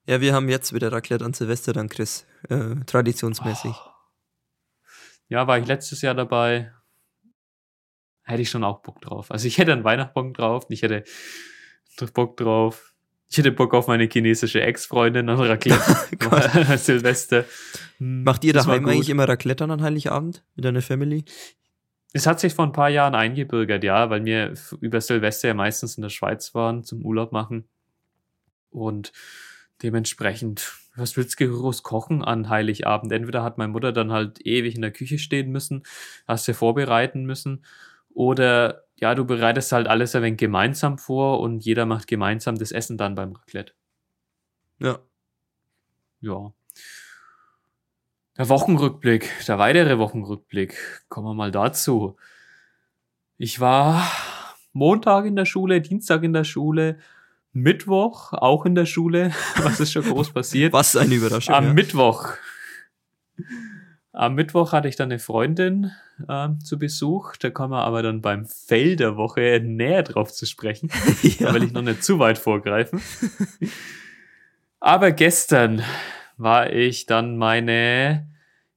Ja, 0.05 0.19
wir 0.19 0.33
haben 0.33 0.49
jetzt 0.49 0.73
wieder 0.73 0.91
Raclette 0.91 1.23
an 1.23 1.33
Silvester 1.33 1.73
dann, 1.73 1.89
Chris. 1.89 2.25
Äh, 2.49 2.75
traditionsmäßig. 2.85 3.71
Oh. 3.71 3.91
Ja, 5.29 5.47
war 5.47 5.57
ich 5.57 5.65
letztes 5.65 6.01
Jahr 6.01 6.15
dabei. 6.15 6.73
Hätte 8.23 8.41
ich 8.41 8.49
schon 8.49 8.63
auch 8.63 8.81
Bock 8.81 8.99
drauf. 9.01 9.31
Also 9.31 9.47
ich 9.47 9.57
hätte 9.57 9.71
einen 9.71 9.83
Weihnachtsbock 9.83 10.33
drauf. 10.33 10.65
Ich 10.69 10.81
hätte 10.81 11.03
Bock 12.13 12.35
drauf. 12.37 12.90
Ich 13.31 13.37
hätte 13.37 13.53
Bock 13.53 13.73
auf 13.73 13.87
meine 13.87 14.09
chinesische 14.11 14.61
Ex-Freundin 14.61 15.29
an 15.29 15.39
Raclette. 15.39 15.81
Silvester. 16.77 17.45
Hm, 17.97 18.23
Macht 18.23 18.43
ihr 18.43 18.51
daheim 18.51 18.85
eigentlich 18.85 19.09
immer 19.09 19.27
Raclette 19.27 19.63
an 19.63 19.81
Heiligabend 19.81 20.43
mit 20.55 20.65
deiner 20.65 20.81
Family? 20.81 21.23
Es 22.11 22.27
hat 22.27 22.41
sich 22.41 22.53
vor 22.53 22.65
ein 22.65 22.73
paar 22.73 22.89
Jahren 22.89 23.15
eingebürgert, 23.15 23.85
ja, 23.85 24.09
weil 24.09 24.25
wir 24.25 24.53
über 24.81 24.99
Silvester 24.99 25.47
ja 25.47 25.53
meistens 25.53 25.95
in 25.95 26.01
der 26.01 26.09
Schweiz 26.09 26.53
waren 26.53 26.83
zum 26.83 27.05
Urlaub 27.05 27.31
machen. 27.31 27.69
Und 28.69 29.13
dementsprechend, 29.81 30.73
was 30.97 31.15
willst 31.15 31.39
du 31.39 31.47
groß 31.49 31.83
kochen 31.83 32.25
an 32.25 32.49
Heiligabend? 32.49 33.13
Entweder 33.13 33.43
hat 33.43 33.57
meine 33.57 33.71
Mutter 33.71 33.93
dann 33.93 34.11
halt 34.11 34.45
ewig 34.45 34.75
in 34.75 34.81
der 34.81 34.91
Küche 34.91 35.19
stehen 35.19 35.53
müssen, 35.53 35.83
hast 36.27 36.49
du 36.49 36.53
vorbereiten 36.53 37.23
müssen, 37.23 37.63
oder 38.13 38.83
ja, 38.95 39.15
du 39.15 39.25
bereitest 39.25 39.71
halt 39.71 39.87
alles 39.87 40.15
ein 40.15 40.21
wenig 40.21 40.37
gemeinsam 40.37 40.97
vor 40.97 41.39
und 41.39 41.65
jeder 41.65 41.85
macht 41.85 42.07
gemeinsam 42.07 42.57
das 42.57 42.71
Essen 42.71 42.97
dann 42.97 43.15
beim 43.15 43.33
Raclette. 43.33 43.73
Ja. 44.79 44.99
Ja. 46.21 46.53
Der 48.37 48.49
Wochenrückblick, 48.49 49.29
der 49.47 49.59
weitere 49.59 49.97
Wochenrückblick. 49.97 51.05
Kommen 51.09 51.27
wir 51.27 51.33
mal 51.33 51.51
dazu. 51.51 52.15
Ich 53.37 53.59
war 53.59 54.03
Montag 54.71 55.25
in 55.25 55.35
der 55.35 55.45
Schule, 55.45 55.81
Dienstag 55.81 56.23
in 56.23 56.33
der 56.33 56.43
Schule, 56.43 56.99
Mittwoch 57.53 58.33
auch 58.33 58.65
in 58.65 58.75
der 58.75 58.85
Schule. 58.85 59.33
Was 59.57 59.79
ist 59.79 59.91
schon 59.91 60.03
groß 60.03 60.31
passiert? 60.31 60.73
Was 60.73 60.95
eine 60.95 61.15
Überraschung. 61.15 61.55
Am 61.55 61.65
ja. 61.65 61.73
Mittwoch. 61.73 62.33
Am 64.13 64.35
Mittwoch 64.35 64.73
hatte 64.73 64.89
ich 64.89 64.97
dann 64.97 65.09
eine 65.09 65.19
Freundin 65.19 65.91
äh, 66.27 66.49
zu 66.63 66.77
Besuch. 66.77 67.37
Da 67.37 67.49
kommen 67.49 67.71
wir 67.71 67.83
aber 67.83 68.03
dann 68.03 68.21
beim 68.21 68.45
Fail 68.45 68.97
der 68.97 69.15
Woche 69.15 69.61
näher 69.63 70.03
drauf 70.03 70.33
zu 70.33 70.45
sprechen. 70.45 70.89
ja. 71.21 71.47
Da 71.47 71.53
will 71.53 71.63
ich 71.63 71.71
noch 71.71 71.81
nicht 71.81 72.03
zu 72.03 72.19
weit 72.19 72.37
vorgreifen. 72.37 73.01
aber 74.79 75.11
gestern 75.11 75.81
war 76.37 76.71
ich 76.73 77.05
dann 77.05 77.37
meine 77.37 78.27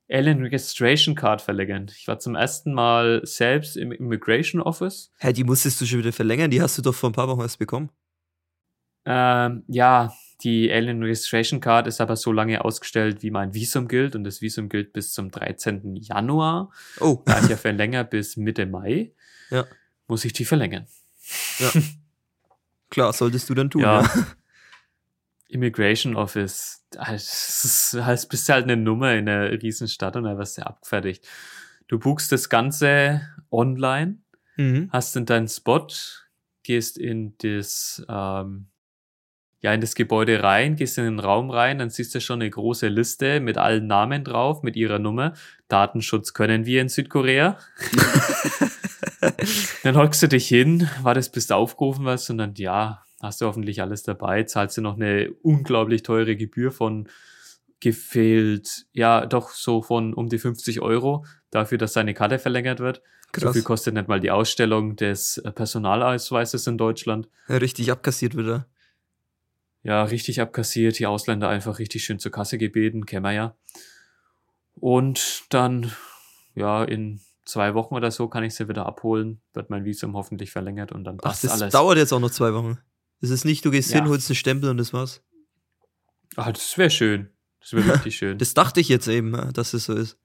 Alien 0.09 0.43
Registration 0.43 1.15
Card 1.15 1.43
verlängern. 1.43 1.91
Ich 1.97 2.07
war 2.07 2.19
zum 2.19 2.37
ersten 2.37 2.73
Mal 2.73 3.23
selbst 3.25 3.77
im 3.77 3.91
Immigration 3.91 4.61
Office. 4.63 5.13
Hä, 5.19 5.33
die 5.33 5.45
musstest 5.45 5.81
du 5.81 5.87
schon 5.87 5.99
wieder 5.99 6.13
verlängern? 6.13 6.51
Die 6.51 6.63
hast 6.63 6.79
du 6.79 6.83
doch 6.83 6.95
vor 6.95 7.11
ein 7.11 7.15
paar 7.15 7.29
Wochen 7.29 7.41
erst 7.41 7.59
bekommen. 7.59 7.91
Ähm, 9.07 9.65
ja, 9.67 10.13
die 10.45 10.71
Alien 10.71 11.03
Registration 11.03 11.61
Card 11.61 11.87
ist 11.87 12.01
aber 12.01 12.17
so 12.17 12.31
lange 12.31 12.65
ausgestellt, 12.65 13.23
wie 13.23 13.31
mein 13.31 13.55
Visum 13.55 13.89
gilt. 13.89 14.15
Und 14.15 14.25
das 14.25 14.41
Visum 14.43 14.69
gilt 14.69 14.93
bis 14.93 15.13
zum 15.13 15.31
13. 15.31 15.97
Januar. 15.97 16.71
Oh. 17.01 17.23
Da 17.25 17.41
ich 17.41 17.49
ja 17.49 17.57
verlängert 17.57 18.11
bis 18.11 18.37
Mitte 18.37 18.67
Mai. 18.67 19.13
Ja. 19.51 19.65
Muss 20.07 20.25
ich 20.25 20.33
die 20.35 20.45
verlängern. 20.45 20.87
Ja. 21.59 21.71
Klar, 22.91 23.13
solltest 23.13 23.49
du 23.49 23.55
dann 23.55 23.71
tun. 23.71 23.83
Ja. 23.83 24.03
Ja. 24.03 24.27
Immigration 25.49 26.17
Office, 26.17 26.85
das 26.91 27.97
halt, 28.01 28.29
bist 28.29 28.49
halt 28.49 28.65
eine 28.65 28.77
Nummer 28.77 29.15
in 29.15 29.29
einer 29.29 29.51
Riesenstadt 29.51 30.17
und 30.17 30.25
dann 30.25 30.37
wirst 30.39 30.59
du 30.59 30.67
abgefertigt. 30.67 31.27
Du 31.87 31.99
buchst 31.99 32.33
das 32.33 32.49
Ganze 32.49 33.21
online, 33.51 34.19
Mhm. 34.57 34.89
hast 34.93 35.17
dann 35.17 35.27
deinen 35.27 35.49
Spot, 35.49 35.87
gehst 36.63 36.99
in 36.99 37.37
das, 37.39 38.05
ähm, 38.09 38.67
ja, 39.65 39.73
in 39.73 39.81
das 39.81 39.95
Gebäude 39.95 40.43
rein, 40.43 40.77
gehst 40.77 40.99
in 40.99 41.05
den 41.05 41.19
Raum 41.19 41.49
rein, 41.49 41.79
dann 41.79 41.89
siehst 41.89 42.15
du 42.15 42.21
schon 42.21 42.43
eine 42.43 42.51
große 42.51 42.89
Liste 42.89 43.41
mit 43.41 43.57
allen 43.57 43.87
Namen 43.87 44.23
drauf, 44.23 44.63
mit 44.63 44.77
ihrer 44.77 44.99
Nummer. 44.99 45.33
Datenschutz 45.69 46.35
können 46.35 46.67
wir 46.67 46.83
in 46.83 46.91
Südkorea. 46.91 47.57
dann 49.83 49.97
hockst 49.97 50.23
du 50.23 50.29
dich 50.29 50.47
hin, 50.49 50.91
wartest, 51.01 51.33
bis 51.33 51.47
du 51.47 51.55
aufgerufen 51.55 52.05
wirst 52.05 52.29
und 52.29 52.37
dann, 52.37 52.53
ja, 52.57 53.05
hast 53.23 53.41
du 53.41 53.47
hoffentlich 53.47 53.81
alles 53.81 54.03
dabei, 54.03 54.43
zahlst 54.43 54.77
du 54.77 54.83
noch 54.83 54.97
eine 54.97 55.31
unglaublich 55.41 56.03
teure 56.03 56.37
Gebühr 56.37 56.71
von 56.71 57.09
gefehlt, 57.81 58.85
ja, 58.93 59.25
doch 59.25 59.49
so 59.49 59.81
von 59.81 60.13
um 60.13 60.29
die 60.29 60.39
50 60.39 60.83
Euro 60.83 61.25
dafür, 61.51 61.79
dass 61.79 61.95
deine 61.95 62.13
Karte 62.13 62.39
verlängert 62.39 62.81
wird. 62.81 63.01
So 63.35 63.41
Krass. 63.41 63.55
viel 63.55 63.63
kostet 63.63 63.95
nicht 63.95 64.09
mal 64.09 64.21
die 64.21 64.31
Ausstellung 64.31 64.97
des 64.97 65.43
Personalausweises 65.55 66.67
in 66.67 66.77
Deutschland. 66.77 67.31
Richtig 67.49 67.91
abkassiert 67.91 68.37
wieder. 68.37 68.67
Ja, 69.85 70.03
richtig 70.03 70.41
abkassiert, 70.41 70.99
die 70.99 71.07
Ausländer 71.07 71.49
einfach 71.49 71.79
richtig 71.79 72.05
schön 72.05 72.19
zur 72.19 72.33
Kasse 72.33 72.59
gebeten, 72.59 73.07
kennen 73.07 73.25
wir 73.25 73.33
ja. 73.33 73.57
Und 74.75 75.45
dann, 75.51 75.93
ja, 76.55 76.83
in 76.83 77.21
zwei 77.45 77.75
Wochen 77.75 77.95
oder 77.95 78.11
so 78.11 78.27
kann 78.29 78.43
ich 78.45 78.55
sie 78.55 78.69
wieder 78.69 78.87
abholen, 78.87 79.41
wird 79.53 79.69
mein 79.71 79.85
Visum 79.85 80.17
hoffentlich 80.17 80.51
verlängert 80.51 80.91
und 80.91 81.05
dann 81.05 81.19
Ach, 81.21 81.25
passt 81.25 81.45
das 81.45 81.53
alles. 81.61 81.73
dauert 81.73 81.99
jetzt 81.99 82.13
auch 82.13 82.19
noch 82.21 82.31
zwei 82.31 82.55
Wochen. 82.55 82.79
Das 83.21 83.31
ist 83.31 83.45
nicht, 83.45 83.65
du 83.65 83.71
gehst 83.71 83.91
Ja. 83.93 84.01
hin, 84.01 84.09
holst 84.09 84.29
einen 84.31 84.37
Stempel 84.37 84.71
und 84.71 84.79
das 84.79 84.93
war's. 84.93 85.23
Ah, 86.37 86.51
das 86.51 86.77
wäre 86.79 86.91
schön. 86.91 87.31
Das 87.61 87.73
wäre 87.75 87.95
richtig 87.95 88.17
schön. 88.17 88.39
Das 88.39 88.55
dachte 88.55 88.81
ich 88.81 88.89
jetzt 88.89 89.07
eben, 89.07 89.53
dass 89.53 89.73
es 89.75 89.85
so 89.85 89.95
ist. 89.95 90.19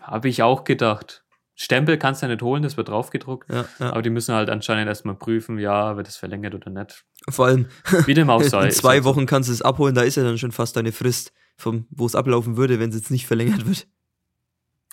Habe 0.00 0.28
ich 0.28 0.42
auch 0.42 0.64
gedacht. 0.64 1.24
Stempel 1.62 1.96
kannst 1.96 2.22
du 2.22 2.26
ja 2.26 2.32
nicht 2.32 2.42
holen, 2.42 2.62
das 2.62 2.76
wird 2.76 2.88
draufgedruckt. 2.88 3.48
Ja, 3.48 3.64
ja. 3.78 3.90
Aber 3.90 4.02
die 4.02 4.10
müssen 4.10 4.34
halt 4.34 4.50
anscheinend 4.50 4.88
erstmal 4.88 5.14
prüfen, 5.14 5.58
ja, 5.58 5.96
wird 5.96 6.08
es 6.08 6.16
verlängert 6.16 6.54
oder 6.54 6.70
nicht. 6.70 7.04
Vor 7.28 7.46
allem, 7.46 7.66
Wie 8.06 8.14
dem 8.14 8.30
auch 8.30 8.42
sei. 8.42 8.64
in 8.64 8.70
zwei 8.72 8.94
halt. 8.94 9.04
Wochen 9.04 9.26
kannst 9.26 9.48
du 9.48 9.52
es 9.52 9.62
abholen, 9.62 9.94
da 9.94 10.02
ist 10.02 10.16
ja 10.16 10.24
dann 10.24 10.38
schon 10.38 10.50
fast 10.50 10.76
deine 10.76 10.90
Frist, 10.90 11.32
vom, 11.56 11.86
wo 11.90 12.04
es 12.04 12.16
ablaufen 12.16 12.56
würde, 12.56 12.80
wenn 12.80 12.90
es 12.90 12.96
jetzt 12.96 13.12
nicht 13.12 13.26
verlängert 13.26 13.64
wird. 13.66 13.86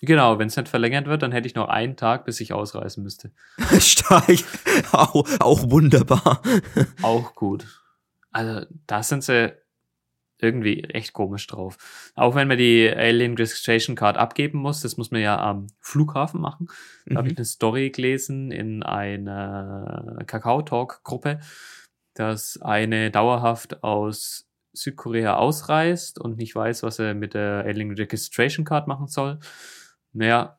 Genau, 0.02 0.38
wenn 0.38 0.48
es 0.48 0.56
nicht 0.56 0.70
verlängert 0.70 1.08
wird, 1.08 1.24
dann 1.24 1.32
hätte 1.32 1.48
ich 1.48 1.56
noch 1.56 1.68
einen 1.68 1.98
Tag, 1.98 2.24
bis 2.24 2.40
ich 2.40 2.54
ausreisen 2.54 3.04
müsste. 3.04 3.32
Stark. 3.80 4.30
auch, 4.92 5.26
auch 5.40 5.72
wunderbar. 5.72 6.42
Auch 7.02 7.34
gut. 7.34 7.66
Also, 8.32 8.66
da 8.86 9.02
sind 9.02 9.24
sie 9.24 9.54
irgendwie 10.42 10.84
echt 10.86 11.14
komisch 11.14 11.48
drauf. 11.48 12.12
Auch 12.16 12.36
wenn 12.36 12.48
man 12.48 12.58
die 12.58 12.90
Alien 12.90 13.36
Registration 13.36 13.96
Card 13.96 14.18
abgeben 14.18 14.60
muss, 14.60 14.82
das 14.82 14.98
muss 14.98 15.12
man 15.12 15.22
ja 15.22 15.38
am 15.40 15.68
Flughafen 15.80 16.42
machen. 16.42 16.68
Da 17.06 17.16
habe 17.16 17.28
ich 17.28 17.34
Mhm. 17.34 17.38
eine 17.38 17.46
Story 17.46 17.90
gelesen 17.90 18.52
in 18.52 18.84
einer 18.84 20.24
Kakao-Talk-Gruppe, 20.26 21.40
dass 22.14 22.62
eine 22.62 23.12
dauerhaft 23.12 23.84
aus 23.84 24.46
Südkorea 24.74 25.36
ausreist 25.38 26.20
und 26.20 26.38
nicht 26.38 26.56
weiß, 26.56 26.84
was 26.84 27.00
er 27.00 27.16
mit 27.16 27.34
der 27.34 27.64
Alien 27.66 27.92
Registration 27.92 28.66
Card 28.66 28.88
machen 28.88 29.08
soll. 29.08 29.40
Naja, 30.14 30.59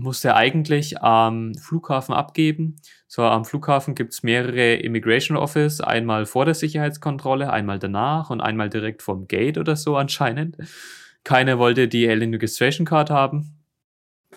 muss 0.00 0.24
er 0.24 0.36
eigentlich 0.36 1.02
am 1.02 1.54
Flughafen 1.54 2.14
abgeben. 2.14 2.76
So, 3.06 3.22
am 3.22 3.44
Flughafen 3.44 3.94
gibt's 3.94 4.22
mehrere 4.22 4.74
Immigration 4.74 5.36
Office, 5.36 5.80
einmal 5.80 6.26
vor 6.26 6.44
der 6.44 6.54
Sicherheitskontrolle, 6.54 7.52
einmal 7.52 7.78
danach 7.78 8.30
und 8.30 8.40
einmal 8.40 8.70
direkt 8.70 9.02
vom 9.02 9.28
Gate 9.28 9.58
oder 9.58 9.76
so 9.76 9.96
anscheinend. 9.96 10.56
Keiner 11.24 11.58
wollte 11.58 11.88
die 11.88 12.08
Alien 12.08 12.32
Registration 12.32 12.86
Card 12.86 13.10
haben. 13.10 13.54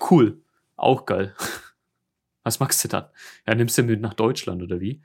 Cool. 0.09 0.41
Auch 0.75 1.05
geil. 1.05 1.33
Was 2.43 2.59
machst 2.59 2.83
du 2.83 2.89
dann? 2.89 3.05
Ja, 3.47 3.55
nimmst 3.55 3.77
du 3.77 3.83
mit 3.83 4.01
nach 4.01 4.13
Deutschland 4.13 4.61
oder 4.61 4.81
wie? 4.81 5.01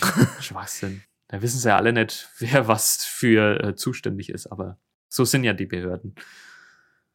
Schwachsinn. 0.40 1.02
Da 1.26 1.42
wissen 1.42 1.58
sie 1.58 1.68
ja 1.68 1.76
alle 1.76 1.92
nicht, 1.92 2.28
wer 2.38 2.68
was 2.68 3.04
für 3.04 3.58
äh, 3.64 3.74
zuständig 3.74 4.28
ist, 4.28 4.46
aber 4.46 4.78
so 5.08 5.24
sind 5.24 5.44
ja 5.44 5.54
die 5.54 5.66
Behörden. 5.66 6.14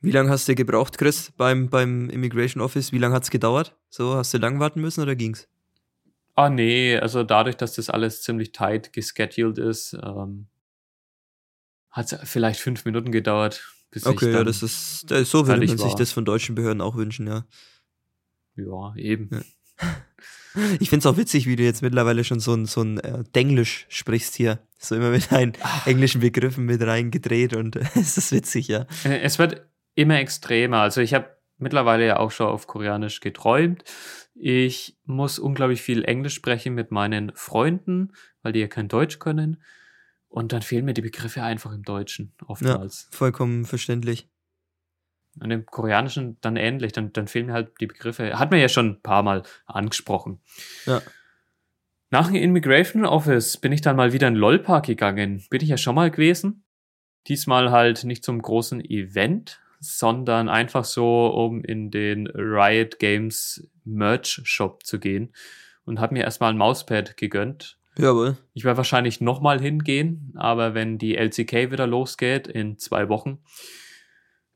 Wie 0.07 0.11
lange 0.11 0.29
hast 0.29 0.47
du 0.47 0.55
gebraucht, 0.55 0.97
Chris, 0.97 1.31
beim, 1.37 1.69
beim 1.69 2.09
Immigration 2.09 2.61
Office? 2.61 2.91
Wie 2.91 2.97
lange 2.97 3.13
hat's 3.15 3.29
gedauert? 3.29 3.75
So, 3.89 4.15
hast 4.15 4.33
du 4.33 4.37
lang 4.37 4.59
warten 4.59 4.81
müssen 4.81 5.01
oder 5.01 5.15
ging's? 5.15 5.47
Ah, 6.35 6.49
nee, 6.49 6.97
also 6.97 7.23
dadurch, 7.23 7.57
dass 7.57 7.73
das 7.75 7.89
alles 7.89 8.21
ziemlich 8.21 8.51
tight 8.51 8.93
gescheduled 8.93 9.57
ist, 9.57 9.93
ähm, 10.03 10.47
hat 11.89 12.11
es 12.11 12.29
vielleicht 12.29 12.59
fünf 12.59 12.85
Minuten 12.85 13.11
gedauert, 13.11 13.67
bis 13.91 14.03
ich 14.03 14.07
Okay, 14.09 14.25
dann, 14.27 14.33
ja, 14.35 14.43
das 14.43 14.61
ist, 14.63 15.05
das 15.09 15.21
ist 15.21 15.31
so 15.31 15.47
würde 15.47 15.65
man 15.65 15.77
sich 15.77 15.87
war. 15.87 15.95
das 15.95 16.11
von 16.11 16.25
deutschen 16.25 16.53
Behörden 16.55 16.81
auch 16.81 16.95
wünschen, 16.95 17.27
ja. 17.27 17.45
ja, 18.55 18.95
eben. 18.95 19.29
Ja. 19.31 19.41
Ich 20.79 20.89
find's 20.89 21.05
auch 21.05 21.17
witzig, 21.17 21.45
wie 21.45 21.55
du 21.55 21.61
jetzt 21.61 21.83
mittlerweile 21.83 22.23
schon 22.23 22.39
so 22.39 22.51
ein, 22.55 22.65
so 22.65 22.81
ein 22.81 22.99
äh, 23.01 23.23
Denglisch 23.35 23.85
sprichst 23.89 24.33
hier. 24.33 24.57
So 24.79 24.95
immer 24.95 25.11
mit 25.11 25.31
deinen 25.31 25.53
Ah. 25.61 25.83
englischen 25.85 26.19
Begriffen 26.19 26.65
mit 26.65 26.81
reingedreht 26.81 27.55
und 27.55 27.75
äh, 27.75 27.81
es 27.95 28.17
ist 28.17 28.31
witzig, 28.31 28.67
ja. 28.67 28.87
Äh, 29.03 29.19
Es 29.19 29.37
wird 29.37 29.61
immer 29.97 30.19
extremer. 30.19 30.77
Also 30.77 31.01
ich 31.01 31.13
habe 31.13 31.35
mittlerweile 31.57 32.05
ja 32.05 32.17
auch 32.17 32.31
schon 32.31 32.47
auf 32.47 32.67
Koreanisch 32.67 33.19
geträumt. 33.19 33.83
Ich 34.35 34.95
muss 35.05 35.39
unglaublich 35.39 35.81
viel 35.81 36.05
Englisch 36.05 36.35
sprechen 36.35 36.75
mit 36.75 36.91
meinen 36.91 37.31
Freunden, 37.33 38.13
weil 38.43 38.53
die 38.53 38.59
ja 38.59 38.67
kein 38.67 38.87
Deutsch 38.87 39.17
können. 39.17 39.61
Und 40.29 40.53
dann 40.53 40.61
fehlen 40.61 40.85
mir 40.85 40.93
die 40.93 41.01
Begriffe 41.01 41.41
einfach 41.41 41.73
im 41.73 41.83
Deutschen 41.83 42.33
oftmals. 42.45 43.09
Vollkommen 43.11 43.65
verständlich. 43.65 44.29
Und 45.39 45.49
im 45.49 45.65
Koreanischen 45.65 46.37
dann 46.41 46.57
ähnlich, 46.57 46.91
dann, 46.91 47.11
dann 47.13 47.27
fehlen 47.27 47.47
mir 47.47 47.53
halt 47.53 47.71
die 47.79 47.87
Begriffe. 47.87 48.37
Hat 48.37 48.51
man 48.51 48.59
ja 48.59 48.69
schon 48.69 48.89
ein 48.89 49.01
paar 49.01 49.23
Mal 49.23 49.43
angesprochen. 49.65 50.41
Ja. 50.85 51.01
Nach 52.11 52.27
dem 52.27 52.35
Immigration 52.35 53.05
Office 53.05 53.57
bin 53.57 53.71
ich 53.71 53.81
dann 53.81 53.95
mal 53.95 54.13
wieder 54.13 54.27
in 54.27 54.35
LOL-Park 54.35 54.85
gegangen. 54.85 55.43
Bin 55.49 55.61
ich 55.61 55.69
ja 55.69 55.77
schon 55.77 55.95
mal 55.95 56.11
gewesen. 56.11 56.65
Diesmal 57.27 57.71
halt 57.71 58.03
nicht 58.03 58.23
zum 58.23 58.41
großen 58.41 58.83
Event, 58.83 59.59
sondern 59.79 60.49
einfach 60.49 60.85
so, 60.85 61.27
um 61.27 61.63
in 61.63 61.91
den 61.91 62.27
Riot 62.27 62.99
Games 62.99 63.69
Merch 63.83 64.41
Shop 64.43 64.83
zu 64.83 64.99
gehen. 64.99 65.33
Und 65.85 65.99
habe 65.99 66.15
mir 66.15 66.23
erstmal 66.23 66.51
ein 66.51 66.57
Mauspad 66.57 67.15
gegönnt. 67.15 67.77
Jawohl. 67.97 68.37
Ich 68.53 68.63
werde 68.63 68.77
wahrscheinlich 68.77 69.21
nochmal 69.21 69.61
hingehen, 69.61 70.33
aber 70.35 70.73
wenn 70.73 70.97
die 70.97 71.15
LCK 71.15 71.71
wieder 71.71 71.87
losgeht 71.87 72.47
in 72.47 72.77
zwei 72.77 73.09
Wochen, 73.09 73.39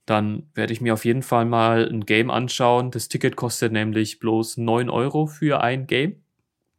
dann 0.06 0.50
werde 0.54 0.74
ich 0.74 0.82
mir 0.82 0.94
auf 0.94 1.06
jeden 1.06 1.24
Fall 1.24 1.46
mal 1.46 1.88
ein 1.88 2.06
Game 2.06 2.30
anschauen. 2.30 2.92
Das 2.92 3.08
Ticket 3.08 3.36
kostet 3.36 3.72
nämlich 3.72 4.20
bloß 4.20 4.58
9 4.58 4.90
Euro 4.90 5.26
für 5.26 5.62
ein 5.62 5.88
Game. 5.88 6.22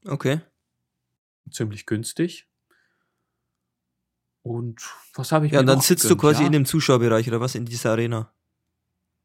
Okay. 0.06 0.40
Ziemlich 1.50 1.86
günstig. 1.86 2.46
Und 4.42 4.82
was 5.14 5.32
habe 5.32 5.46
ich 5.46 5.52
Ja, 5.52 5.58
mir 5.58 5.60
und 5.60 5.66
dann 5.66 5.80
sitzt 5.80 6.04
du 6.04 6.10
gegönnt? 6.10 6.20
quasi 6.20 6.42
ja. 6.42 6.46
in 6.46 6.52
dem 6.52 6.64
Zuschauerbereich 6.64 7.28
oder 7.28 7.40
was 7.40 7.54
in 7.54 7.64
dieser 7.64 7.92
Arena. 7.92 8.32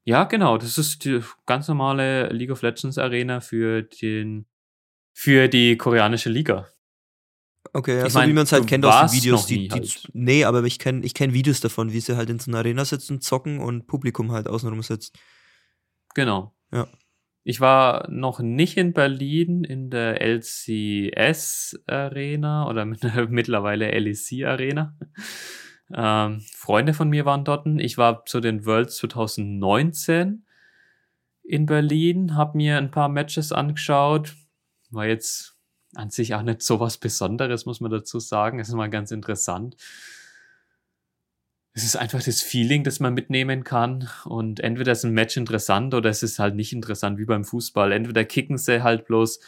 Ja, 0.03 0.23
genau. 0.23 0.57
Das 0.57 0.77
ist 0.77 1.03
die 1.03 1.21
ganz 1.45 1.67
normale 1.67 2.29
League 2.29 2.51
of 2.51 2.61
Legends 2.61 2.97
Arena 2.97 3.41
für 3.41 3.83
den 3.83 4.45
für 5.13 5.47
die 5.47 5.75
koreanische 5.77 6.29
Liga. 6.29 6.67
Okay, 7.73 7.97
ja, 7.97 8.05
Ich 8.05 8.13
so 8.13 8.19
mein, 8.19 8.29
wie 8.29 8.33
man 8.33 8.43
es 8.43 8.51
halt 8.51 8.63
du 8.63 8.67
kennt 8.67 8.85
aus 8.85 9.11
den 9.11 9.17
Videos. 9.17 9.45
Die, 9.47 9.67
die, 9.67 9.71
halt. 9.71 10.09
Nee, 10.13 10.45
aber 10.45 10.63
ich 10.63 10.79
kenne 10.79 11.03
ich 11.05 11.13
kenn 11.13 11.33
Videos 11.33 11.59
davon, 11.59 11.91
wie 11.91 11.99
sie 11.99 12.15
halt 12.15 12.29
in 12.29 12.39
so 12.39 12.51
einer 12.51 12.59
Arena 12.59 12.85
sitzen, 12.85 13.19
zocken 13.19 13.59
und 13.59 13.87
Publikum 13.87 14.31
halt 14.31 14.47
außenrum 14.47 14.81
sitzt. 14.83 15.17
Genau. 16.13 16.53
Ja. 16.71 16.87
Ich 17.49 17.61
war 17.61 18.11
noch 18.11 18.41
nicht 18.41 18.75
in 18.75 18.91
Berlin 18.91 19.63
in 19.63 19.89
der 19.89 20.19
LCS 20.21 21.79
Arena 21.87 22.67
oder 22.67 22.83
mit- 22.83 23.03
mittlerweile 23.29 23.89
LEC 23.89 24.43
Arena. 24.45 24.97
Ähm, 25.95 26.41
Freunde 26.53 26.93
von 26.93 27.07
mir 27.07 27.23
waren 27.23 27.45
dort. 27.45 27.65
Ich 27.77 27.97
war 27.97 28.25
zu 28.25 28.41
den 28.41 28.65
Worlds 28.65 28.97
2019 28.97 30.45
in 31.43 31.65
Berlin, 31.65 32.35
habe 32.35 32.57
mir 32.57 32.77
ein 32.79 32.91
paar 32.91 33.07
Matches 33.07 33.53
angeschaut. 33.53 34.35
War 34.91 35.05
jetzt 35.05 35.55
an 35.95 36.09
sich 36.09 36.35
auch 36.35 36.41
nicht 36.41 36.61
so 36.61 36.81
was 36.81 36.97
Besonderes, 36.97 37.65
muss 37.65 37.79
man 37.79 37.91
dazu 37.91 38.19
sagen. 38.19 38.59
Es 38.59 38.67
ist 38.67 38.75
mal 38.75 38.89
ganz 38.89 39.11
interessant. 39.11 39.77
Es 41.77 41.83
ist 41.83 41.95
einfach 41.95 42.23
das 42.23 42.41
Feeling, 42.41 42.83
das 42.83 42.99
man 42.99 43.13
mitnehmen 43.13 43.63
kann. 43.63 44.09
Und 44.25 44.61
entweder 44.61 44.93
ist 44.93 45.05
ein 45.05 45.13
Match 45.13 45.37
interessant 45.37 45.93
oder 45.93 46.09
es 46.09 46.23
ist 46.23 46.39
halt 46.39 46.55
nicht 46.55 46.73
interessant, 46.73 47.19
wie 47.19 47.25
beim 47.25 47.45
Fußball. 47.45 47.91
Entweder 47.91 48.25
kicken 48.25 48.57
sie 48.57 48.81
halt 48.81 49.05
bloß 49.05 49.39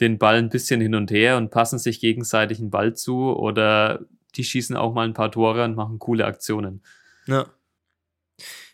den 0.00 0.16
Ball 0.16 0.36
ein 0.36 0.48
bisschen 0.48 0.80
hin 0.80 0.94
und 0.94 1.10
her 1.10 1.36
und 1.36 1.50
passen 1.50 1.78
sich 1.78 2.00
gegenseitig 2.00 2.60
einen 2.60 2.70
Ball 2.70 2.94
zu 2.94 3.30
oder 3.36 4.06
die 4.36 4.44
schießen 4.44 4.74
auch 4.74 4.94
mal 4.94 5.06
ein 5.06 5.12
paar 5.12 5.30
Tore 5.30 5.64
und 5.64 5.76
machen 5.76 5.98
coole 5.98 6.24
Aktionen. 6.24 6.82
Ja. 7.26 7.44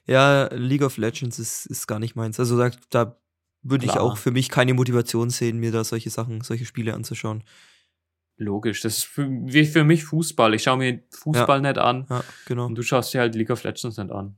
Ja, 0.06 0.48
League 0.52 0.82
of 0.82 0.96
Legends 0.96 1.40
ist, 1.40 1.66
ist 1.66 1.88
gar 1.88 1.98
nicht 1.98 2.14
meins. 2.14 2.38
Also 2.38 2.56
da, 2.56 2.70
da 2.90 3.16
würde 3.62 3.84
ich 3.84 3.98
auch 3.98 4.16
für 4.16 4.30
mich 4.30 4.48
keine 4.48 4.74
Motivation 4.74 5.28
sehen, 5.30 5.58
mir 5.58 5.72
da 5.72 5.82
solche 5.82 6.10
Sachen, 6.10 6.42
solche 6.42 6.66
Spiele 6.66 6.94
anzuschauen. 6.94 7.42
Logisch. 8.36 8.80
Das 8.80 8.98
ist 8.98 9.04
für, 9.04 9.28
wie 9.28 9.64
für 9.64 9.84
mich 9.84 10.04
Fußball. 10.04 10.54
Ich 10.54 10.64
schaue 10.64 10.78
mir 10.78 11.02
Fußball 11.10 11.60
nicht 11.60 11.78
an 11.78 12.06
Ja, 12.08 12.24
genau. 12.46 12.66
und 12.66 12.74
du 12.76 12.82
schaust 12.82 13.12
dir 13.14 13.20
halt 13.20 13.34
League 13.34 13.50
of 13.50 13.62
Legends 13.62 13.96
nicht 13.98 14.10
an. 14.10 14.36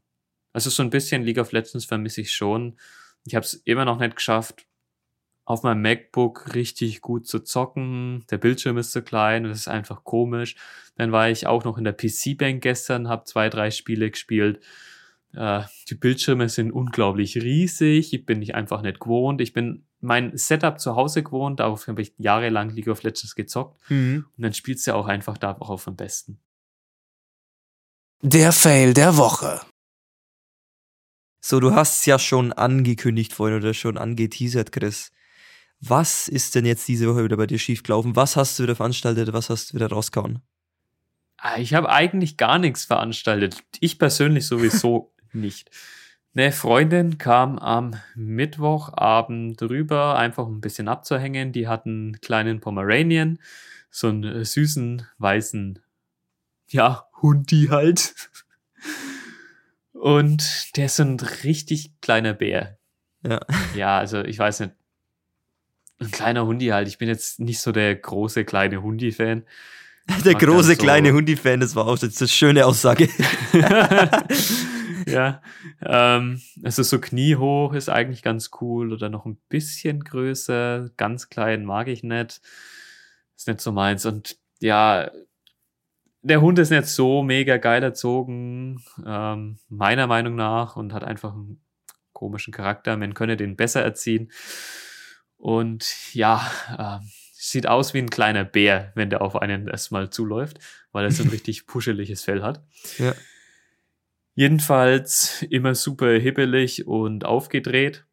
Also 0.52 0.70
so 0.70 0.82
ein 0.82 0.90
bisschen 0.90 1.22
League 1.22 1.38
of 1.38 1.52
Legends 1.52 1.84
vermisse 1.84 2.20
ich 2.20 2.32
schon. 2.32 2.76
Ich 3.24 3.34
habe 3.34 3.44
es 3.44 3.54
immer 3.54 3.84
noch 3.84 3.98
nicht 3.98 4.16
geschafft, 4.16 4.66
auf 5.46 5.62
meinem 5.62 5.82
MacBook 5.82 6.54
richtig 6.54 7.00
gut 7.00 7.26
zu 7.26 7.40
zocken. 7.40 8.24
Der 8.30 8.38
Bildschirm 8.38 8.78
ist 8.78 8.92
zu 8.92 9.02
klein 9.02 9.44
und 9.44 9.50
das 9.50 9.60
ist 9.60 9.68
einfach 9.68 10.04
komisch. 10.04 10.56
Dann 10.96 11.12
war 11.12 11.28
ich 11.28 11.46
auch 11.46 11.64
noch 11.64 11.76
in 11.76 11.84
der 11.84 11.92
PC-Bank 11.92 12.62
gestern, 12.62 13.08
habe 13.08 13.24
zwei, 13.24 13.48
drei 13.50 13.70
Spiele 13.70 14.10
gespielt. 14.10 14.60
Äh, 15.34 15.62
die 15.90 15.96
Bildschirme 15.96 16.48
sind 16.48 16.72
unglaublich 16.72 17.36
riesig. 17.36 18.14
Ich 18.14 18.24
bin 18.24 18.40
ich 18.40 18.54
einfach 18.54 18.82
nicht 18.82 19.00
gewohnt. 19.00 19.40
Ich 19.40 19.52
bin 19.52 19.84
mein 20.04 20.36
Setup 20.36 20.78
zu 20.78 20.94
Hause 20.96 21.22
gewohnt. 21.22 21.60
Darauf 21.60 21.86
habe 21.88 22.02
ich 22.02 22.12
jahrelang 22.18 22.70
League 22.70 22.88
of 22.88 23.02
Legends 23.02 23.34
gezockt. 23.34 23.80
Mhm. 23.90 24.26
Und 24.36 24.42
dann 24.42 24.52
spielst 24.54 24.86
du 24.86 24.94
auch 24.94 25.06
einfach 25.06 25.38
darauf 25.38 25.88
am 25.88 25.96
besten. 25.96 26.38
Der 28.22 28.52
Fail 28.52 28.94
der 28.94 29.16
Woche. 29.16 29.60
So, 31.40 31.60
du 31.60 31.74
hast 31.74 32.00
es 32.00 32.06
ja 32.06 32.18
schon 32.18 32.52
angekündigt 32.52 33.32
vorhin 33.34 33.58
oder 33.58 33.74
schon 33.74 33.98
angeteasert, 33.98 34.72
Chris. 34.72 35.10
Was 35.80 36.28
ist 36.28 36.54
denn 36.54 36.64
jetzt 36.64 36.88
diese 36.88 37.06
Woche 37.12 37.24
wieder 37.24 37.36
bei 37.36 37.46
dir 37.46 37.58
schiefgelaufen? 37.58 38.16
Was 38.16 38.36
hast 38.36 38.58
du 38.58 38.62
wieder 38.62 38.76
veranstaltet? 38.76 39.32
Was 39.34 39.50
hast 39.50 39.70
du 39.70 39.74
wieder 39.74 39.90
rausgehauen? 39.90 40.40
Ah, 41.36 41.58
Ich 41.58 41.74
habe 41.74 41.90
eigentlich 41.90 42.38
gar 42.38 42.58
nichts 42.58 42.86
veranstaltet. 42.86 43.62
Ich 43.80 43.98
persönlich 43.98 44.46
sowieso 44.46 45.12
nicht. 45.34 45.70
Eine 46.36 46.50
Freundin 46.50 47.18
kam 47.18 47.58
am 47.60 47.94
Mittwochabend 48.16 49.62
rüber, 49.62 50.16
einfach 50.18 50.46
ein 50.48 50.60
bisschen 50.60 50.88
abzuhängen. 50.88 51.52
Die 51.52 51.68
hatten 51.68 51.90
einen 52.14 52.20
kleinen 52.20 52.60
Pomeranian, 52.60 53.38
so 53.90 54.08
einen 54.08 54.24
äh, 54.24 54.44
süßen, 54.44 55.06
weißen, 55.18 55.78
ja, 56.68 57.06
Hundi 57.22 57.68
halt. 57.70 58.14
Und 59.92 60.76
der 60.76 60.86
ist 60.86 60.96
so 60.96 61.04
ein 61.04 61.20
richtig 61.44 61.92
kleiner 62.00 62.34
Bär. 62.34 62.78
Ja. 63.22 63.40
Ja, 63.76 63.98
also 63.98 64.22
ich 64.22 64.38
weiß 64.38 64.60
nicht. 64.60 64.72
Ein 66.00 66.10
kleiner 66.10 66.44
Hundi 66.46 66.66
halt. 66.66 66.88
Ich 66.88 66.98
bin 66.98 67.08
jetzt 67.08 67.38
nicht 67.38 67.60
so 67.60 67.70
der 67.70 67.94
große 67.94 68.44
kleine 68.44 68.82
Hundi-Fan. 68.82 69.44
Der 70.24 70.34
große 70.34 70.70
das 70.70 70.78
so- 70.78 70.82
kleine 70.82 71.12
Hundi-Fan, 71.12 71.60
das 71.60 71.76
war 71.76 71.86
auch 71.86 71.96
jetzt 71.98 72.20
eine 72.20 72.28
schöne 72.28 72.66
Aussage. 72.66 73.08
ja, 75.06 75.42
ähm, 75.82 76.40
also 76.62 76.82
so 76.82 77.00
kniehoch 77.00 77.74
ist 77.74 77.88
eigentlich 77.88 78.22
ganz 78.22 78.50
cool 78.60 78.92
oder 78.92 79.08
noch 79.08 79.26
ein 79.26 79.38
bisschen 79.48 80.04
größer, 80.04 80.90
ganz 80.96 81.28
klein 81.28 81.64
mag 81.64 81.88
ich 81.88 82.02
nicht. 82.02 82.40
Ist 83.36 83.48
nicht 83.48 83.60
so 83.60 83.72
meins. 83.72 84.06
Und 84.06 84.36
ja, 84.60 85.10
der 86.22 86.40
Hund 86.40 86.58
ist 86.58 86.70
nicht 86.70 86.86
so 86.86 87.22
mega 87.22 87.58
geil 87.58 87.82
erzogen, 87.82 88.82
ähm, 89.04 89.58
meiner 89.68 90.06
Meinung 90.06 90.36
nach, 90.36 90.76
und 90.76 90.92
hat 90.92 91.04
einfach 91.04 91.34
einen 91.34 91.60
komischen 92.12 92.52
Charakter. 92.52 92.96
Man 92.96 93.14
könne 93.14 93.36
den 93.36 93.56
besser 93.56 93.82
erziehen. 93.82 94.32
Und 95.36 96.14
ja, 96.14 96.50
ähm, 96.78 97.10
sieht 97.32 97.66
aus 97.66 97.92
wie 97.92 97.98
ein 97.98 98.08
kleiner 98.08 98.44
Bär, 98.44 98.92
wenn 98.94 99.10
der 99.10 99.20
auf 99.20 99.36
einen 99.36 99.68
erstmal 99.68 100.08
zuläuft, 100.08 100.58
weil 100.92 101.04
er 101.04 101.10
so 101.10 101.22
ein 101.22 101.28
richtig 101.30 101.66
puscheliges 101.66 102.22
Fell 102.22 102.42
hat. 102.42 102.64
Ja. 102.98 103.14
Jedenfalls 104.34 105.42
immer 105.48 105.74
super 105.74 106.12
hibbelig 106.18 106.86
und 106.86 107.24
aufgedreht. 107.24 108.04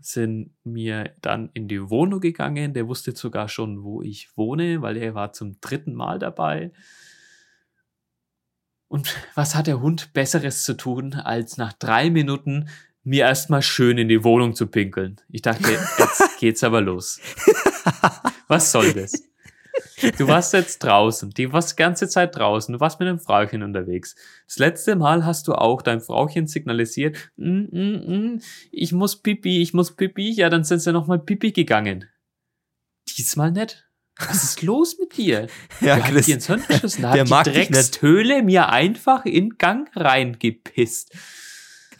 Sind 0.00 0.54
mir 0.64 1.14
dann 1.20 1.50
in 1.54 1.68
die 1.68 1.88
Wohnung 1.88 2.20
gegangen. 2.20 2.74
Der 2.74 2.88
wusste 2.88 3.14
sogar 3.14 3.48
schon, 3.48 3.82
wo 3.84 4.02
ich 4.02 4.36
wohne, 4.36 4.82
weil 4.82 4.96
er 4.96 5.14
war 5.14 5.32
zum 5.32 5.60
dritten 5.60 5.94
Mal 5.94 6.18
dabei. 6.18 6.72
Und 8.88 9.14
was 9.34 9.54
hat 9.54 9.68
der 9.68 9.80
Hund 9.80 10.12
Besseres 10.12 10.64
zu 10.64 10.76
tun, 10.76 11.14
als 11.14 11.56
nach 11.56 11.72
drei 11.74 12.10
Minuten 12.10 12.68
mir 13.04 13.24
erstmal 13.24 13.62
schön 13.62 13.98
in 13.98 14.08
die 14.08 14.24
Wohnung 14.24 14.54
zu 14.54 14.66
pinkeln? 14.66 15.20
Ich 15.28 15.42
dachte, 15.42 15.70
jetzt 15.98 16.38
geht's 16.40 16.64
aber 16.64 16.80
los. 16.80 17.20
Was 18.48 18.72
soll 18.72 18.92
das? 18.92 19.29
Du 20.18 20.28
warst 20.28 20.52
jetzt 20.52 20.78
draußen, 20.80 21.30
die 21.30 21.52
warst 21.52 21.72
die 21.72 21.76
ganze 21.76 22.08
Zeit 22.08 22.36
draußen, 22.36 22.72
du 22.72 22.80
warst 22.80 23.00
mit 23.00 23.08
einem 23.08 23.18
Frauchen 23.18 23.62
unterwegs. 23.62 24.14
Das 24.46 24.58
letzte 24.58 24.96
Mal 24.96 25.24
hast 25.24 25.48
du 25.48 25.54
auch 25.54 25.82
deinem 25.82 26.00
Frauchen 26.00 26.46
signalisiert, 26.46 27.16
mm, 27.36 27.64
mm, 27.70 28.34
mm, 28.34 28.42
ich 28.70 28.92
muss 28.92 29.20
pipi, 29.20 29.60
ich 29.62 29.74
muss 29.74 29.94
pipi, 29.94 30.30
ja, 30.32 30.48
dann 30.48 30.64
sind 30.64 30.80
sie 30.80 30.92
nochmal 30.92 31.18
pipi 31.18 31.52
gegangen. 31.52 32.08
Diesmal 33.16 33.50
nicht. 33.52 33.86
Was 34.18 34.44
ist 34.44 34.62
los 34.62 34.98
mit 34.98 35.16
dir? 35.16 35.48
Ja, 35.80 35.96
hat 35.96 36.12
Chris. 36.12 36.26
dir 36.26 36.34
ins 36.34 36.46
Hirn 36.46 36.62
geschissen? 36.66 37.02
Da 37.02 37.12
der 37.12 37.28
hat 37.28 37.46
die. 37.46 37.52
Dreckstöhle 37.52 38.42
mir 38.42 38.68
einfach 38.68 39.24
in 39.24 39.56
Gang 39.56 39.88
reingepisst. 39.96 41.16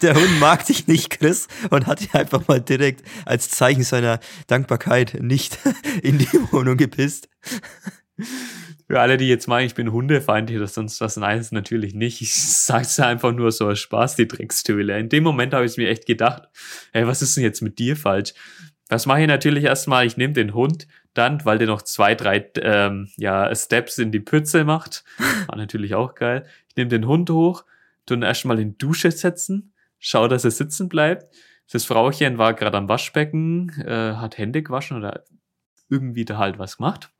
Der 0.03 0.15
Hund 0.15 0.41
mag 0.41 0.65
dich 0.65 0.87
nicht, 0.87 1.11
Chris, 1.11 1.47
und 1.69 1.87
hat 1.87 2.01
dich 2.01 2.15
einfach 2.15 2.49
mal 2.49 2.61
direkt 2.61 3.03
als 3.27 3.51
Zeichen 3.51 3.83
seiner 3.83 4.19
Dankbarkeit 4.47 5.19
nicht 5.21 5.59
in 6.03 6.19
die 6.19 6.33
Wohnung 6.51 6.77
gepisst. 6.77 7.29
Für 8.87 9.01
alle, 9.01 9.19
die 9.19 9.29
jetzt 9.29 9.47
meinen, 9.47 9.67
ich 9.67 9.75
bin 9.75 9.93
hundefeindlich 9.93 10.59
oder 10.59 10.67
sonst 10.67 11.01
was, 11.01 11.17
nein, 11.17 11.39
ist 11.39 11.53
natürlich 11.53 11.95
nicht. 11.95 12.23
Ich 12.23 12.35
sag's 12.35 12.99
einfach 12.99 13.33
nur 13.33 13.53
so 13.53 13.69
aus 13.69 13.79
Spaß, 13.79 14.17
die 14.17 14.27
Dreckstöhle. 14.27 14.99
In 14.99 15.09
dem 15.09 15.23
Moment 15.23 15.55
habe 15.55 15.67
ich 15.67 15.77
mir 15.77 15.91
echt 15.91 16.07
gedacht, 16.07 16.49
ey, 16.93 17.07
was 17.07 17.23
ist 17.23 17.37
denn 17.37 17.45
jetzt 17.45 17.61
mit 17.61 17.79
dir 17.79 17.97
falsch? 17.97 18.35
Das 18.89 19.07
mache 19.07 19.21
ich 19.21 19.29
natürlich 19.29 19.65
erstmal, 19.65 20.07
ich 20.07 20.17
nehme 20.17 20.33
den 20.33 20.55
Hund, 20.55 20.89
dann, 21.15 21.45
weil 21.45 21.59
der 21.59 21.69
noch 21.69 21.83
zwei, 21.83 22.15
drei 22.15 22.51
ähm, 22.57 23.09
ja, 23.17 23.55
Steps 23.55 23.99
in 23.99 24.13
die 24.13 24.21
Pütze 24.21 24.65
macht. 24.65 25.05
War 25.47 25.57
natürlich 25.57 25.95
auch 25.95 26.15
geil. 26.15 26.47
Ich 26.69 26.77
nehme 26.77 26.89
den 26.89 27.07
Hund 27.07 27.31
hoch, 27.31 27.65
tu 28.07 28.15
ihn 28.15 28.23
erstmal 28.23 28.59
in 28.59 28.79
Dusche 28.79 29.11
setzen, 29.13 29.73
schau, 30.01 30.27
dass 30.27 30.45
er 30.45 30.51
sitzen 30.51 30.89
bleibt. 30.89 31.33
Das 31.71 31.85
Frauchen 31.85 32.39
war 32.39 32.55
gerade 32.55 32.77
am 32.77 32.89
Waschbecken, 32.89 33.71
äh, 33.87 34.15
hat 34.15 34.39
Hände 34.39 34.63
gewaschen 34.63 34.97
oder 34.97 35.25
irgendwie 35.89 36.25
da 36.25 36.39
halt 36.39 36.59
was 36.59 36.79
gemacht 36.79 37.13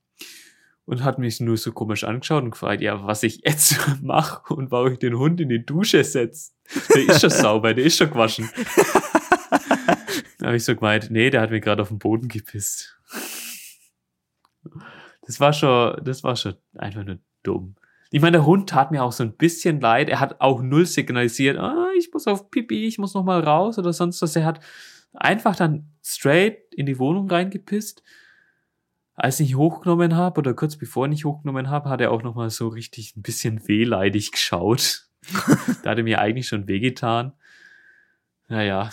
und 0.87 1.05
hat 1.05 1.21
mich 1.21 1.39
nur 1.39 1.57
so 1.57 1.71
komisch 1.71 2.03
angeschaut 2.03 2.43
und 2.43 2.51
gefragt, 2.51 2.83
ja, 2.83 3.07
was 3.07 3.23
ich 3.23 3.43
jetzt 3.45 3.79
mache 4.03 4.53
und 4.53 4.73
warum 4.73 4.93
ich 4.93 4.99
den 4.99 5.17
Hund 5.17 5.41
in 5.41 5.49
die 5.49 5.65
Dusche 5.65 6.03
setze. 6.03 6.51
Der 6.95 7.09
ist 7.09 7.21
schon 7.21 7.31
sauber, 7.31 7.75
der 7.75 7.85
ist 7.85 7.97
schon 7.97 8.11
gewaschen. 8.11 8.51
Da 10.39 10.47
habe 10.47 10.57
ich 10.57 10.65
so 10.65 10.75
gemeint, 10.75 11.11
nee, 11.11 11.29
der 11.29 11.43
hat 11.43 11.51
mir 11.51 11.61
gerade 11.61 11.83
auf 11.83 11.89
den 11.89 11.99
Boden 11.99 12.29
gepisst. 12.29 12.99
Das 15.27 15.39
war 15.39 15.53
schon, 15.53 16.03
das 16.03 16.25
war 16.25 16.35
schon 16.35 16.55
einfach 16.79 17.05
nur 17.05 17.19
dumm. 17.43 17.77
Ich 18.11 18.21
meine, 18.21 18.39
der 18.39 18.47
Hund 18.47 18.69
tat 18.69 18.91
mir 18.91 19.05
auch 19.05 19.13
so 19.13 19.23
ein 19.23 19.37
bisschen 19.37 19.81
leid. 19.81 20.09
Er 20.09 20.19
hat 20.19 20.41
auch 20.41 20.63
null 20.63 20.85
signalisiert, 20.85 21.59
ah, 21.59 21.89
ich 21.97 22.13
muss 22.13 22.27
auf 22.27 22.51
Pipi, 22.51 22.87
ich 22.87 22.99
muss 22.99 23.15
noch 23.15 23.25
mal 23.25 23.41
raus 23.41 23.79
oder 23.79 23.93
sonst 23.93 24.21
was. 24.21 24.35
Er 24.35 24.45
hat 24.45 24.61
einfach 25.15 25.55
dann 25.55 25.93
straight 26.03 26.75
in 26.75 26.87
die 26.87 26.99
Wohnung 26.99 27.31
reingepisst. 27.31 28.03
Als 29.15 29.39
ich 29.39 29.55
hochgenommen 29.55 30.17
habe 30.17 30.41
oder 30.41 30.55
kurz 30.55 30.77
bevor 30.77 31.09
ich 31.09 31.25
hochgenommen 31.25 31.71
habe, 31.71 31.89
hat 31.89 32.01
er 32.01 32.11
auch 32.11 32.23
noch 32.23 32.35
mal 32.35 32.51
so 32.51 32.69
richtig 32.69 33.17
ein 33.17 33.23
bisschen 33.23 33.69
wehleidig 33.69 34.33
geschaut. 34.33 35.07
da 35.83 35.91
hat 35.91 35.99
er 35.99 36.05
mir 36.05 36.21
eigentlich 36.21 36.49
schon 36.49 36.67
wehgetan. 36.67 37.33
Naja, 38.49 38.91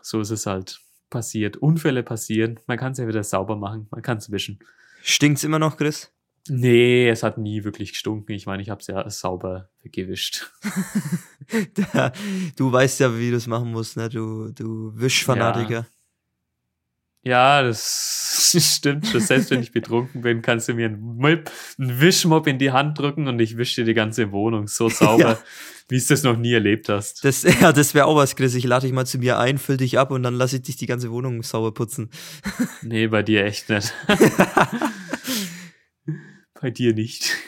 so 0.00 0.20
ist 0.20 0.30
es 0.30 0.46
halt 0.46 0.80
passiert. 1.10 1.56
Unfälle 1.58 2.02
passieren. 2.02 2.60
Man 2.66 2.78
kann 2.78 2.92
es 2.92 2.98
ja 2.98 3.08
wieder 3.08 3.24
sauber 3.24 3.56
machen. 3.56 3.88
Man 3.90 4.00
kann 4.00 4.18
es 4.18 4.30
wischen. 4.30 4.60
Stinkt's 5.02 5.44
immer 5.44 5.58
noch, 5.58 5.76
Chris? 5.76 6.12
Nee, 6.48 7.08
es 7.08 7.22
hat 7.22 7.38
nie 7.38 7.64
wirklich 7.64 7.92
gestunken. 7.92 8.32
Ich 8.32 8.46
meine, 8.46 8.62
ich 8.62 8.70
habe 8.70 8.80
es 8.80 8.86
ja 8.86 9.08
sauber 9.10 9.68
gewischt. 9.84 10.50
du 12.56 12.72
weißt 12.72 13.00
ja, 13.00 13.18
wie 13.18 13.30
du 13.30 13.36
es 13.36 13.46
machen 13.46 13.70
musst, 13.70 13.96
ne? 13.96 14.08
Du, 14.08 14.50
du 14.52 14.92
Wischfanatiker. 14.94 15.80
Ja. 15.80 15.86
Ja, 17.22 17.62
das 17.62 18.56
stimmt 18.76 19.06
schon. 19.06 19.20
Selbst 19.20 19.50
wenn 19.50 19.60
ich 19.60 19.72
betrunken 19.72 20.22
bin, 20.22 20.40
kannst 20.40 20.68
du 20.68 20.74
mir 20.74 20.86
einen, 20.86 21.18
Mip, 21.18 21.50
einen 21.78 22.00
Wischmopp 22.00 22.46
in 22.46 22.58
die 22.58 22.72
Hand 22.72 22.98
drücken 22.98 23.28
und 23.28 23.38
ich 23.40 23.58
wische 23.58 23.82
dir 23.82 23.88
die 23.88 23.94
ganze 23.94 24.32
Wohnung 24.32 24.68
so 24.68 24.88
sauber, 24.88 25.32
ja. 25.32 25.38
wie 25.88 25.98
du 25.98 26.04
das 26.08 26.22
noch 26.22 26.38
nie 26.38 26.54
erlebt 26.54 26.88
hast. 26.88 27.24
Das, 27.24 27.42
ja, 27.42 27.72
das 27.72 27.94
wäre 27.94 28.06
auch 28.06 28.16
was, 28.16 28.36
Chris. 28.36 28.54
Ich 28.54 28.64
lade 28.64 28.86
dich 28.86 28.94
mal 28.94 29.04
zu 29.04 29.18
mir 29.18 29.38
ein, 29.38 29.58
füll 29.58 29.76
dich 29.76 29.98
ab 29.98 30.10
und 30.10 30.22
dann 30.22 30.34
lasse 30.34 30.56
ich 30.56 30.62
dich 30.62 30.76
die 30.76 30.86
ganze 30.86 31.10
Wohnung 31.10 31.42
sauber 31.42 31.74
putzen. 31.74 32.10
Nee, 32.80 33.08
bei 33.08 33.22
dir 33.22 33.44
echt 33.44 33.68
nicht. 33.68 33.92
Bei 36.60 36.70
dir 36.70 36.94
nicht. 36.94 37.36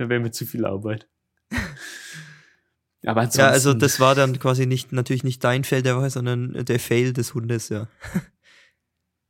Da 0.00 0.08
wäre 0.08 0.20
mir 0.20 0.30
zu 0.30 0.46
viel 0.46 0.64
Arbeit. 0.64 1.08
Aber 3.04 3.22
ansonsten, 3.22 3.40
ja, 3.40 3.48
also 3.48 3.74
das 3.74 3.98
war 3.98 4.14
dann 4.14 4.38
quasi 4.38 4.64
nicht, 4.64 4.92
natürlich 4.92 5.24
nicht 5.24 5.42
dein 5.42 5.64
Fail 5.64 5.82
der 5.82 5.96
Woche, 5.96 6.10
sondern 6.10 6.52
der 6.52 6.78
Fail 6.78 7.12
des 7.12 7.34
Hundes, 7.34 7.68
ja. 7.68 7.88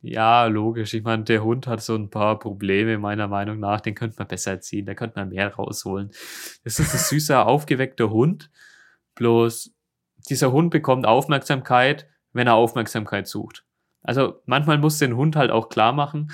Ja, 0.01 0.45
logisch. 0.45 0.93
Ich 0.93 1.03
meine, 1.03 1.23
der 1.23 1.43
Hund 1.43 1.65
hat 1.65 1.81
so 1.81 1.95
ein 1.95 2.11
paar 2.11 2.37
Probleme, 2.37 2.99
meiner 2.99 3.27
Meinung 3.27 3.59
nach. 3.59 3.81
Den 3.81 3.95
könnte 3.95 4.15
man 4.19 4.27
besser 4.27 4.51
erziehen. 4.51 4.85
Da 4.85 4.93
könnte 4.93 5.19
man 5.19 5.29
mehr 5.29 5.53
rausholen. 5.53 6.11
Das 6.63 6.79
ist 6.79 6.93
ein 6.93 6.99
süßer, 6.99 7.45
aufgeweckter 7.45 8.09
Hund. 8.09 8.49
Bloß 9.15 9.73
dieser 10.29 10.51
Hund 10.51 10.69
bekommt 10.69 11.05
Aufmerksamkeit, 11.05 12.07
wenn 12.31 12.47
er 12.47 12.53
Aufmerksamkeit 12.53 13.27
sucht. 13.27 13.65
Also 14.01 14.41
manchmal 14.45 14.77
muss 14.77 14.99
den 14.99 15.17
Hund 15.17 15.35
halt 15.35 15.51
auch 15.51 15.69
klar 15.69 15.91
machen, 15.91 16.31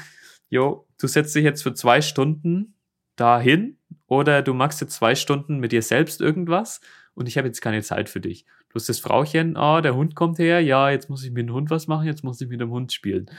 jo, 0.49 0.84
du 0.99 1.07
setzt 1.07 1.35
dich 1.35 1.43
jetzt 1.43 1.63
für 1.63 1.73
zwei 1.73 2.01
Stunden 2.01 2.75
dahin 3.15 3.77
oder 4.07 4.41
du 4.41 4.53
machst 4.53 4.81
jetzt 4.81 4.95
zwei 4.95 5.15
Stunden 5.15 5.59
mit 5.59 5.71
dir 5.71 5.81
selbst 5.81 6.21
irgendwas 6.21 6.81
und 7.13 7.27
ich 7.27 7.37
habe 7.37 7.47
jetzt 7.47 7.61
keine 7.61 7.81
Zeit 7.81 8.09
für 8.09 8.19
dich. 8.19 8.45
Du 8.69 8.75
hast 8.75 8.89
das 8.89 8.99
Frauchen, 8.99 9.55
ah, 9.57 9.81
der 9.81 9.95
Hund 9.95 10.15
kommt 10.15 10.37
her, 10.37 10.59
ja, 10.59 10.89
jetzt 10.89 11.09
muss 11.09 11.23
ich 11.23 11.31
mit 11.31 11.47
dem 11.47 11.53
Hund 11.53 11.69
was 11.69 11.87
machen, 11.87 12.07
jetzt 12.07 12.23
muss 12.23 12.41
ich 12.41 12.49
mit 12.49 12.59
dem 12.59 12.71
Hund 12.71 12.91
spielen. 12.91 13.29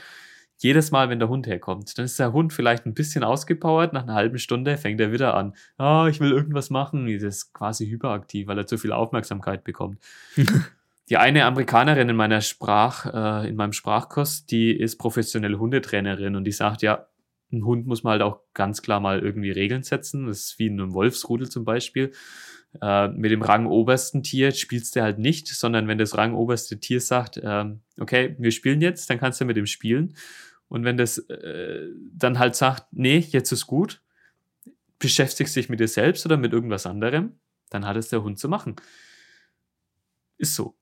Jedes 0.59 0.89
Mal, 0.89 1.09
wenn 1.09 1.19
der 1.19 1.29
Hund 1.29 1.45
herkommt, 1.45 1.95
dann 1.97 2.05
ist 2.05 2.17
der 2.17 2.33
Hund 2.33 2.51
vielleicht 2.51 2.87
ein 2.87 2.95
bisschen 2.95 3.23
ausgepowert, 3.23 3.93
nach 3.93 4.03
einer 4.03 4.15
halben 4.15 4.39
Stunde 4.39 4.77
fängt 4.77 4.99
er 4.99 5.11
wieder 5.11 5.35
an. 5.35 5.53
Ah, 5.77 6.07
ich 6.09 6.19
will 6.19 6.31
irgendwas 6.31 6.71
machen. 6.71 7.05
Das 7.05 7.23
ist 7.23 7.53
quasi 7.53 7.87
hyperaktiv, 7.87 8.47
weil 8.47 8.57
er 8.57 8.65
zu 8.65 8.79
viel 8.79 8.91
Aufmerksamkeit 8.91 9.63
bekommt. 9.63 9.99
die 11.09 11.17
eine 11.17 11.45
Amerikanerin 11.45 12.09
in 12.09 12.15
meiner 12.15 12.41
Sprach, 12.41 13.05
äh, 13.05 13.47
in 13.47 13.55
meinem 13.55 13.73
Sprachkurs, 13.73 14.47
die 14.47 14.71
ist 14.71 14.97
professionelle 14.97 15.59
Hundetrainerin 15.59 16.35
und 16.35 16.43
die 16.43 16.51
sagt, 16.51 16.81
ja, 16.81 17.07
ein 17.51 17.65
Hund 17.65 17.87
muss 17.87 18.03
man 18.03 18.11
halt 18.11 18.21
auch 18.21 18.41
ganz 18.53 18.81
klar 18.81 18.99
mal 18.99 19.19
irgendwie 19.19 19.51
Regeln 19.51 19.83
setzen. 19.83 20.27
Das 20.27 20.39
ist 20.39 20.59
wie 20.59 20.67
in 20.67 20.79
einem 20.79 20.93
Wolfsrudel 20.93 21.49
zum 21.49 21.63
Beispiel. 21.63 22.11
Äh, 22.81 23.07
mit 23.09 23.31
dem 23.31 23.41
rangobersten 23.41 24.23
Tier 24.23 24.51
spielst 24.51 24.95
du 24.95 25.01
halt 25.01 25.19
nicht, 25.19 25.47
sondern 25.47 25.87
wenn 25.87 25.97
das 25.97 26.17
rangoberste 26.17 26.79
Tier 26.79 26.99
sagt, 26.99 27.39
ähm, 27.41 27.81
okay, 27.99 28.35
wir 28.37 28.51
spielen 28.51 28.81
jetzt, 28.81 29.09
dann 29.09 29.19
kannst 29.19 29.39
du 29.39 29.45
mit 29.45 29.57
dem 29.57 29.65
spielen. 29.65 30.15
Und 30.67 30.83
wenn 30.83 30.97
das 30.97 31.17
äh, 31.17 31.87
dann 32.13 32.39
halt 32.39 32.55
sagt, 32.55 32.87
nee, 32.91 33.19
jetzt 33.19 33.51
ist 33.51 33.67
gut, 33.67 34.01
beschäftigst 34.99 35.55
dich 35.55 35.69
mit 35.69 35.79
dir 35.79 35.87
selbst 35.87 36.25
oder 36.25 36.37
mit 36.37 36.53
irgendwas 36.53 36.85
anderem, 36.85 37.39
dann 37.69 37.85
hat 37.85 37.97
es 37.97 38.09
der 38.09 38.23
Hund 38.23 38.39
zu 38.39 38.49
machen. 38.49 38.75
Ist 40.37 40.55
so. 40.55 40.75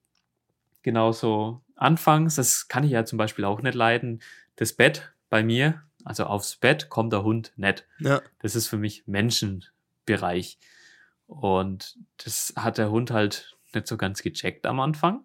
Genauso 0.82 1.62
anfangs, 1.74 2.36
das 2.36 2.68
kann 2.68 2.84
ich 2.84 2.92
ja 2.92 3.04
zum 3.04 3.16
Beispiel 3.16 3.44
auch 3.44 3.62
nicht 3.62 3.74
leiden, 3.74 4.22
das 4.56 4.72
Bett 4.72 5.12
bei 5.28 5.42
mir, 5.42 5.82
also 6.06 6.24
aufs 6.24 6.54
Bett 6.56 6.88
kommt 6.88 7.12
der 7.12 7.24
Hund 7.24 7.52
nicht. 7.56 7.84
Ja. 7.98 8.22
Das 8.38 8.54
ist 8.54 8.68
für 8.68 8.76
mich 8.76 9.08
Menschenbereich. 9.08 10.58
Und 11.26 11.98
das 12.24 12.54
hat 12.56 12.78
der 12.78 12.92
Hund 12.92 13.10
halt 13.10 13.56
nicht 13.74 13.88
so 13.88 13.96
ganz 13.96 14.22
gecheckt 14.22 14.66
am 14.66 14.78
Anfang. 14.78 15.24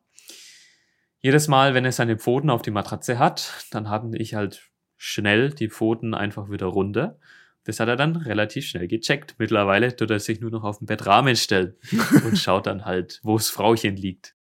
Jedes 1.19 1.47
Mal, 1.47 1.75
wenn 1.75 1.85
er 1.85 1.91
seine 1.91 2.17
Pfoten 2.17 2.49
auf 2.49 2.63
die 2.63 2.71
Matratze 2.71 3.19
hat, 3.19 3.53
dann 3.69 3.89
habe 3.89 4.17
ich 4.17 4.33
halt 4.33 4.71
schnell 4.97 5.51
die 5.51 5.69
Pfoten 5.69 6.15
einfach 6.15 6.49
wieder 6.49 6.65
runter. 6.65 7.19
Das 7.63 7.79
hat 7.79 7.87
er 7.87 7.95
dann 7.95 8.15
relativ 8.15 8.65
schnell 8.65 8.87
gecheckt. 8.87 9.35
Mittlerweile 9.37 9.95
tut 9.95 10.09
er 10.09 10.19
sich 10.19 10.41
nur 10.41 10.49
noch 10.49 10.63
auf 10.63 10.79
den 10.79 10.87
Bettrahmen 10.87 11.35
stellen 11.35 11.75
und 12.25 12.39
schaut 12.39 12.65
dann 12.65 12.85
halt, 12.85 13.19
wo 13.21 13.37
das 13.37 13.51
Frauchen 13.51 13.95
liegt. 13.97 14.33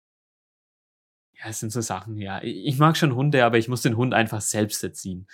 Ja, 1.34 1.50
es 1.50 1.60
sind 1.60 1.70
so 1.70 1.82
Sachen, 1.82 2.16
ja. 2.16 2.42
Ich 2.42 2.78
mag 2.78 2.96
schon 2.96 3.14
Hunde, 3.14 3.44
aber 3.44 3.58
ich 3.58 3.68
muss 3.68 3.82
den 3.82 3.98
Hund 3.98 4.14
einfach 4.14 4.40
selbst 4.40 4.82
erziehen. 4.82 5.26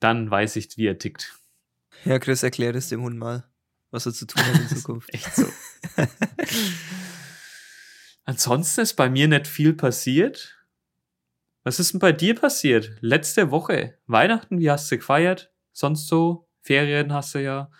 Dann 0.00 0.30
weiß 0.30 0.56
ich, 0.56 0.76
wie 0.76 0.86
er 0.86 0.98
tickt. 0.98 1.38
Ja, 2.04 2.18
Chris, 2.18 2.42
erklär 2.42 2.74
es 2.74 2.88
dem 2.88 3.02
Hund 3.02 3.18
mal 3.18 3.50
was 3.90 4.06
er 4.06 4.12
zu 4.12 4.26
tun 4.26 4.42
hat 4.44 4.60
in 4.60 4.68
Zukunft. 4.76 5.12
Echt 5.12 5.34
so. 5.34 5.46
Ansonsten 8.24 8.82
ist 8.82 8.94
bei 8.94 9.10
mir 9.10 9.28
nicht 9.28 9.46
viel 9.46 9.74
passiert. 9.74 10.56
Was 11.62 11.80
ist 11.80 11.92
denn 11.92 12.00
bei 12.00 12.12
dir 12.12 12.34
passiert? 12.34 12.92
Letzte 13.00 13.50
Woche, 13.50 13.98
Weihnachten, 14.06 14.58
wie 14.58 14.70
hast 14.70 14.90
du 14.90 14.96
gefeiert? 14.96 15.52
Sonst 15.72 16.06
so? 16.06 16.48
Ferien 16.62 17.12
hast 17.12 17.34
du 17.34 17.42
ja. 17.42 17.70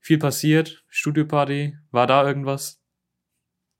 Viel 0.00 0.18
passiert. 0.18 0.84
Studioparty, 0.88 1.76
war 1.90 2.06
da 2.06 2.26
irgendwas? 2.26 2.82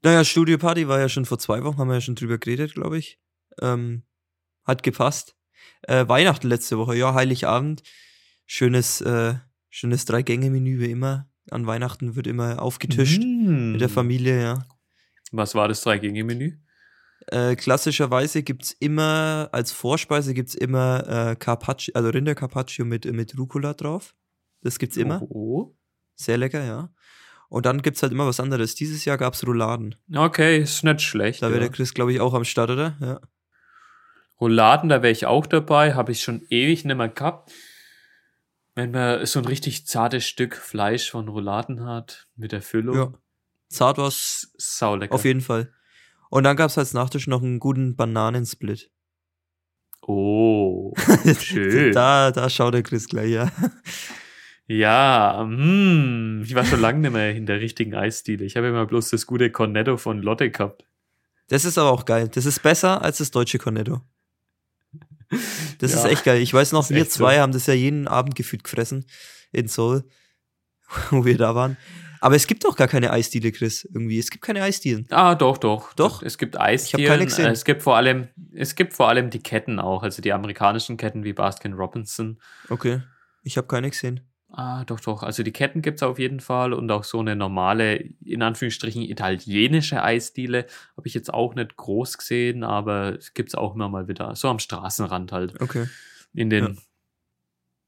Naja, 0.03 0.23
Studioparty 0.23 0.87
war 0.87 0.99
ja 0.99 1.09
schon 1.09 1.25
vor 1.25 1.39
zwei 1.39 1.63
Wochen, 1.63 1.77
haben 1.77 1.87
wir 1.87 1.95
ja 1.95 2.01
schon 2.01 2.15
drüber 2.15 2.37
geredet, 2.37 2.73
glaube 2.73 2.97
ich. 2.97 3.19
Ähm, 3.61 4.03
hat 4.63 4.83
gepasst. 4.83 5.35
Äh, 5.83 6.07
Weihnachten 6.07 6.47
letzte 6.47 6.77
Woche, 6.77 6.95
ja, 6.95 7.13
Heiligabend. 7.13 7.83
Schönes, 8.45 9.01
äh, 9.01 9.35
schönes 9.69 10.05
Drei-Gänge-Menü 10.05 10.79
wie 10.79 10.91
immer 10.91 11.29
an 11.51 11.65
Weihnachten 11.67 12.15
wird 12.15 12.27
immer 12.27 12.61
aufgetischt 12.61 13.21
mm. 13.21 13.71
mit 13.73 13.81
der 13.81 13.89
Familie, 13.89 14.41
ja. 14.41 14.65
Was 15.31 15.55
war 15.55 15.67
das 15.67 15.81
Drei-Gänge-Menü? 15.81 16.57
Äh, 17.27 17.55
klassischerweise 17.55 18.43
gibt 18.43 18.63
es 18.63 18.71
immer, 18.73 19.49
als 19.51 19.71
Vorspeise 19.71 20.33
gibt 20.33 20.49
es 20.49 20.55
immer 20.55 21.07
äh, 21.07 21.35
Carpaccio, 21.35 21.93
also 21.95 22.09
Rinder-Carpaccio 22.09 22.85
mit, 22.85 23.05
mit 23.05 23.37
Rucola 23.37 23.73
drauf. 23.73 24.15
Das 24.61 24.79
gibt's 24.79 24.97
immer. 24.97 25.21
Oh. 25.23 25.75
Sehr 26.15 26.37
lecker, 26.37 26.63
ja. 26.63 26.89
Und 27.49 27.65
dann 27.65 27.81
gibt 27.81 27.97
es 27.97 28.03
halt 28.03 28.11
immer 28.11 28.27
was 28.27 28.39
anderes. 28.39 28.75
Dieses 28.75 29.05
Jahr 29.05 29.17
gab 29.17 29.33
es 29.33 29.45
Rouladen. 29.45 29.95
Okay, 30.13 30.59
ist 30.59 30.83
nicht 30.83 31.01
schlecht. 31.01 31.41
Da 31.41 31.47
wäre 31.47 31.61
ja. 31.61 31.67
der 31.67 31.75
Chris, 31.75 31.93
glaube 31.93 32.11
ich, 32.11 32.19
auch 32.19 32.33
am 32.33 32.43
Start, 32.43 32.71
oder? 32.71 32.97
Ja. 32.99 33.21
Rouladen, 34.39 34.89
da 34.89 35.01
wäre 35.01 35.11
ich 35.11 35.25
auch 35.25 35.45
dabei. 35.45 35.93
Habe 35.93 36.11
ich 36.11 36.21
schon 36.21 36.43
ewig 36.49 36.85
nicht 36.85 36.95
mehr 36.95 37.09
gehabt. 37.09 37.51
Wenn 38.75 38.91
man 38.91 39.25
so 39.25 39.39
ein 39.39 39.45
richtig 39.45 39.87
zartes 39.87 40.27
Stück 40.27 40.55
Fleisch 40.55 41.09
von 41.09 41.27
Rouladen 41.27 41.85
hat, 41.85 42.27
mit 42.35 42.51
der 42.51 42.61
Füllung. 42.61 42.95
Ja. 42.95 43.13
Zart 43.69 43.97
war's. 43.97 44.53
Saulecker. 44.57 45.15
Auf 45.15 45.25
jeden 45.25 45.41
Fall. 45.41 45.73
Und 46.29 46.43
dann 46.43 46.57
gab's 46.57 46.77
als 46.77 46.93
Nachtisch 46.93 47.27
noch 47.27 47.41
einen 47.41 47.59
guten 47.59 47.95
Bananensplit. 47.95 48.91
Oh, 50.01 50.93
schön. 51.39 51.91
da, 51.91 52.31
da 52.31 52.49
schaut 52.49 52.73
der 52.73 52.83
Chris 52.83 53.07
gleich, 53.07 53.31
ja. 53.31 53.51
Ja, 54.67 55.45
mm, 55.47 56.43
ich 56.43 56.53
war 56.53 56.65
schon 56.65 56.81
lange 56.81 56.99
nicht 56.99 57.11
mehr 57.11 57.33
in 57.33 57.45
der 57.45 57.61
richtigen 57.61 57.95
Eisdiele. 57.95 58.45
Ich 58.45 58.57
habe 58.57 58.67
immer 58.67 58.85
bloß 58.85 59.09
das 59.09 59.25
gute 59.25 59.49
Cornetto 59.49 59.97
von 59.97 60.21
Lotte 60.21 60.51
gehabt. 60.51 60.85
Das 61.47 61.63
ist 61.63 61.77
aber 61.77 61.91
auch 61.91 62.05
geil. 62.05 62.29
Das 62.33 62.45
ist 62.45 62.61
besser 62.61 63.01
als 63.01 63.19
das 63.19 63.31
deutsche 63.31 63.57
Cornetto. 63.59 64.01
Das 65.79 65.93
ja, 65.93 65.99
ist 65.99 66.05
echt 66.05 66.23
geil. 66.23 66.41
Ich 66.41 66.53
weiß 66.53 66.71
noch, 66.71 66.89
wir 66.89 67.07
zwei 67.09 67.35
so. 67.35 67.41
haben 67.41 67.51
das 67.51 67.67
ja 67.67 67.73
jeden 67.73 68.07
Abend 68.07 68.35
gefühlt 68.35 68.63
gefressen 68.63 69.05
in 69.51 69.67
Seoul, 69.67 70.03
wo 71.11 71.25
wir 71.25 71.37
da 71.37 71.55
waren. 71.55 71.77
Aber 72.19 72.35
es 72.35 72.47
gibt 72.47 72.65
doch 72.65 72.75
gar 72.75 72.87
keine 72.87 73.11
Eisdiele, 73.11 73.51
Chris, 73.51 73.85
irgendwie. 73.85 74.17
Es 74.17 74.31
gibt 74.31 74.43
keine 74.43 74.63
Eisdielen. 74.63 75.05
Ah, 75.11 75.35
doch, 75.35 75.57
doch. 75.57 75.93
Doch? 75.93 76.23
Es 76.23 76.37
gibt 76.37 76.59
Eisdielen. 76.59 77.03
Ich 77.03 77.09
habe 77.09 77.17
keine 77.17 77.25
gesehen. 77.25 77.51
Es 77.51 77.63
gibt 77.63 77.83
vor 77.83 77.95
allem, 77.95 78.29
es 78.53 78.75
gibt 78.75 78.93
vor 78.93 79.09
allem 79.09 79.29
die 79.29 79.39
Ketten 79.39 79.79
auch, 79.79 80.03
also 80.03 80.21
die 80.21 80.33
amerikanischen 80.33 80.97
Ketten 80.97 81.23
wie 81.23 81.33
Baskin 81.33 81.73
Robinson. 81.73 82.39
Okay. 82.69 83.01
Ich 83.43 83.57
habe 83.57 83.67
keine 83.67 83.89
gesehen. 83.89 84.21
Ah, 84.49 84.85
doch, 84.85 84.99
doch. 85.01 85.23
Also 85.23 85.43
die 85.43 85.51
Ketten 85.51 85.81
gibt 85.81 85.97
es 85.97 86.03
auf 86.03 86.19
jeden 86.19 86.39
Fall 86.39 86.73
und 86.73 86.89
auch 86.89 87.03
so 87.03 87.19
eine 87.19 87.35
normale, 87.35 87.97
in 88.23 88.41
Anführungsstrichen, 88.41 89.01
italienische 89.01 90.01
Eisdiele 90.01 90.67
habe 90.95 91.07
ich 91.07 91.13
jetzt 91.13 91.33
auch 91.33 91.53
nicht 91.53 91.75
groß 91.75 92.17
gesehen, 92.17 92.63
aber 92.63 93.17
gibt 93.33 93.49
es 93.49 93.55
auch 93.55 93.75
immer 93.75 93.89
mal 93.89 94.07
wieder. 94.07 94.35
So 94.35 94.47
am 94.47 94.59
Straßenrand 94.59 95.33
halt. 95.33 95.61
Okay. 95.61 95.87
In 96.33 96.49
den 96.49 96.77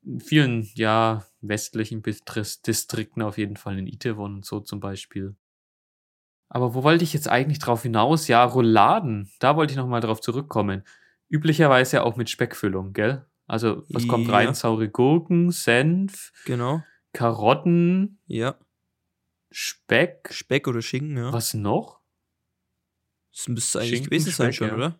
ja. 0.03 0.19
vielen, 0.19 0.69
ja, 0.75 1.25
westlichen 1.41 2.01
Bis- 2.01 2.23
Distrikten 2.61 3.21
auf 3.21 3.37
jeden 3.37 3.55
Fall 3.55 3.79
in 3.79 3.87
Itaewon 3.87 4.35
und 4.35 4.45
so 4.45 4.59
zum 4.59 4.81
Beispiel. 4.81 5.35
Aber 6.49 6.73
wo 6.73 6.83
wollte 6.83 7.03
ich 7.03 7.13
jetzt 7.13 7.29
eigentlich 7.29 7.59
drauf 7.59 7.83
hinaus? 7.83 8.27
Ja, 8.27 8.43
Rouladen, 8.43 9.31
da 9.39 9.55
wollte 9.55 9.71
ich 9.71 9.77
nochmal 9.77 10.01
drauf 10.01 10.19
zurückkommen. 10.19 10.83
Üblicherweise 11.29 12.03
auch 12.03 12.17
mit 12.17 12.29
Speckfüllung, 12.29 12.91
gell? 12.91 13.25
Also, 13.49 13.83
was 13.89 14.07
kommt 14.07 14.27
Ja. 14.27 14.33
rein? 14.33 14.53
Saure 14.53 14.89
Gurken, 14.89 15.51
Senf, 15.51 16.31
Genau. 16.45 16.83
Karotten, 17.13 18.19
Ja. 18.27 18.55
Speck. 19.51 20.29
Speck 20.31 20.67
oder 20.67 20.81
Schinken, 20.81 21.17
ja. 21.17 21.33
Was 21.33 21.53
noch? 21.55 21.99
Das 23.35 23.47
müsste 23.47 23.79
eigentlich 23.79 23.89
Schinken, 23.91 24.09
gewesen 24.11 24.31
sein 24.31 24.53
Speck, 24.53 24.55
schon, 24.55 24.67
ja. 24.67 24.73
oder? 24.75 24.99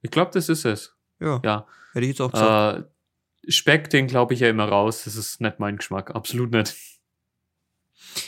Ich 0.00 0.10
glaube, 0.10 0.32
das 0.34 0.48
ist 0.48 0.64
es. 0.64 0.96
Ja. 1.20 1.40
Ja. 1.44 1.66
Hätte 1.92 2.04
ich 2.04 2.10
jetzt 2.10 2.20
auch 2.20 2.32
gesagt. 2.32 2.88
Äh, 3.46 3.50
Speck, 3.52 3.90
den 3.90 4.06
glaube 4.08 4.34
ich 4.34 4.40
ja 4.40 4.48
immer 4.48 4.64
raus. 4.68 5.04
Das 5.04 5.14
ist 5.14 5.40
nicht 5.40 5.60
mein 5.60 5.76
Geschmack. 5.76 6.12
Absolut 6.14 6.50
nicht. 6.50 6.74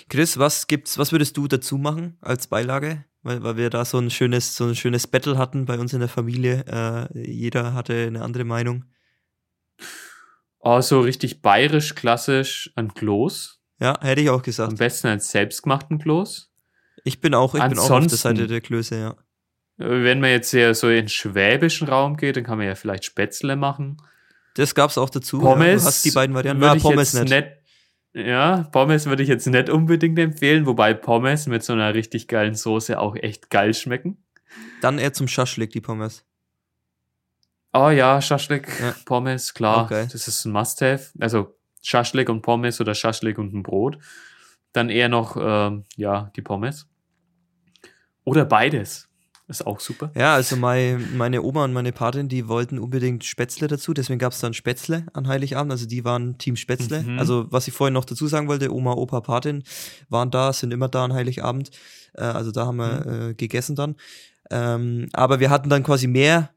Chris, 0.09 0.39
was 0.39 0.67
gibt's, 0.69 0.99
was 0.99 1.11
würdest 1.13 1.37
du 1.37 1.49
dazu 1.49 1.79
machen 1.79 2.17
als 2.21 2.47
Beilage? 2.47 3.05
Weil, 3.23 3.43
weil 3.43 3.57
wir 3.57 3.71
da 3.71 3.85
so 3.85 3.99
ein 3.99 4.11
schönes, 4.11 4.55
so 4.55 4.65
ein 4.67 4.77
schönes 4.77 5.07
Battle 5.07 5.39
hatten 5.39 5.65
bei 5.65 5.79
uns 5.79 5.93
in 5.93 6.01
der 6.01 6.09
Familie. 6.09 6.65
Äh, 6.69 7.27
jeder 7.29 7.75
hatte 7.75 8.07
eine 8.07 8.23
andere 8.23 8.45
Meinung. 8.45 8.85
Oh, 10.61 10.81
so 10.81 11.01
richtig 11.01 11.43
bayerisch, 11.43 11.95
klassisch 11.95 12.73
ein 12.75 12.95
Kloß. 12.95 13.61
Ja, 13.81 13.99
hätte 14.01 14.23
ich 14.23 14.31
auch 14.31 14.39
Am 14.39 14.43
gesagt. 14.43 14.79
besten 14.79 15.09
einen 15.09 15.21
selbstgemachten 15.21 15.99
Kloß. 15.99 16.51
Ich 17.05 17.21
bin 17.21 17.35
auch, 17.35 17.55
ich 17.55 17.63
bin 17.63 17.79
auch 17.79 17.91
auf 17.91 18.07
der 18.07 18.17
Seite 18.17 18.47
der 18.47 18.61
Klöße, 18.61 18.99
ja. 18.99 19.11
Äh, 19.79 20.03
Wenn 20.05 20.21
man 20.21 20.31
jetzt 20.31 20.51
sehr 20.51 20.75
so 20.75 20.89
in 20.89 20.95
den 20.95 21.09
schwäbischen 21.09 21.89
Raum 21.89 22.17
geht, 22.17 22.37
dann 22.37 22.45
kann 22.45 22.59
man 22.59 22.67
ja 22.67 22.75
vielleicht 22.75 23.05
Spätzle 23.05 23.57
machen. 23.57 23.99
Das 24.55 24.75
gab's 24.75 24.97
auch 24.97 25.11
dazu. 25.11 25.41
Pommes. 25.41 25.67
Ja, 25.67 25.77
du 25.77 25.85
hast 25.85 26.05
die 26.05 26.13
beiden 26.13 26.35
Varianten. 26.35 26.77
ich 26.77 26.83
Pommes 26.83 27.13
jetzt 27.13 27.29
nicht. 27.29 27.47
Ja, 28.15 28.69
Pommes 28.71 29.07
würde 29.07 29.25
ich 29.25 29.29
jetzt 29.29 29.47
nicht 29.47 29.69
unbedingt 29.69 30.19
empfehlen, 30.19 30.67
wobei 30.67 30.95
Pommes 30.95 31.47
mit 31.49 31.65
so 31.65 31.73
einer 31.73 31.95
richtig 31.95 32.29
geilen 32.29 32.55
Soße 32.55 32.99
auch 32.99 33.17
echt 33.17 33.51
geil 33.51 33.75
schmecken. 33.75 34.25
Dann 34.81 35.01
eher 35.01 35.13
zum 35.13 35.27
Schaschlik, 35.27 35.71
die 35.71 35.81
Pommes. 35.81 36.25
Oh 37.77 37.91
ja, 37.91 38.23
Schaschlik, 38.23 38.69
Ja. 38.81 38.95
Pommes, 39.05 39.53
klar. 39.53 39.85
Okay. 39.85 40.07
Das 40.11 40.29
ist 40.29 40.45
ein 40.45 40.53
Must-Have. 40.53 41.07
Also 41.21 41.55
Schaschlik 41.83 42.29
und 42.29 42.43
Pommes 42.43 42.81
oder 42.81 42.95
Schaschlik 42.95 43.37
und 43.39 43.53
ein 43.53 43.63
Brot. 43.63 43.99
Dann 44.73 44.91
eher 44.91 45.09
noch, 45.09 45.37
ähm, 45.39 45.85
ja, 45.97 46.31
die 46.37 46.43
Pommes. 46.43 46.87
Oder 48.25 48.45
beides. 48.45 49.09
Ist 49.47 49.67
auch 49.67 49.79
super. 49.81 50.11
Ja, 50.17 50.35
also 50.35 50.57
mein, 50.57 51.17
meine 51.19 51.43
Oma 51.43 51.65
und 51.65 51.75
meine 51.75 51.93
Patin, 51.93 52.29
die 52.31 52.49
wollten 52.49 52.79
unbedingt 52.79 53.25
Spätzle 53.25 53.69
dazu, 53.69 53.93
deswegen 53.93 54.19
gab 54.19 54.33
es 54.33 54.41
dann 54.41 54.55
Spätzle 54.55 55.05
an 55.13 55.29
Heiligabend, 55.29 55.71
also 55.71 55.85
die 55.87 56.03
waren 56.03 56.39
Team 56.39 56.57
Spätzle. 56.57 57.03
Mhm. 57.03 57.19
Also 57.19 57.47
was 57.53 57.69
ich 57.69 57.75
vorhin 57.75 57.93
noch 57.93 58.07
dazu 58.07 58.27
sagen 58.27 58.49
wollte, 58.49 58.73
Oma, 58.73 58.93
Opa, 58.95 59.21
Patin 59.21 59.63
waren 60.09 60.31
da, 60.31 60.51
sind 60.55 60.73
immer 60.73 60.89
da 60.89 61.05
an 61.05 61.13
Heiligabend, 61.13 61.71
äh, 62.15 62.23
also 62.23 62.53
da 62.53 62.65
haben 62.67 62.77
wir 62.79 63.05
Mhm. 63.05 63.31
äh, 63.31 63.35
gegessen 63.35 63.77
dann. 63.77 63.97
Ähm, 64.51 65.09
aber 65.13 65.41
wir 65.41 65.51
hatten 65.51 65.71
dann 65.71 65.83
quasi 65.83 66.07
mehr, 66.07 66.51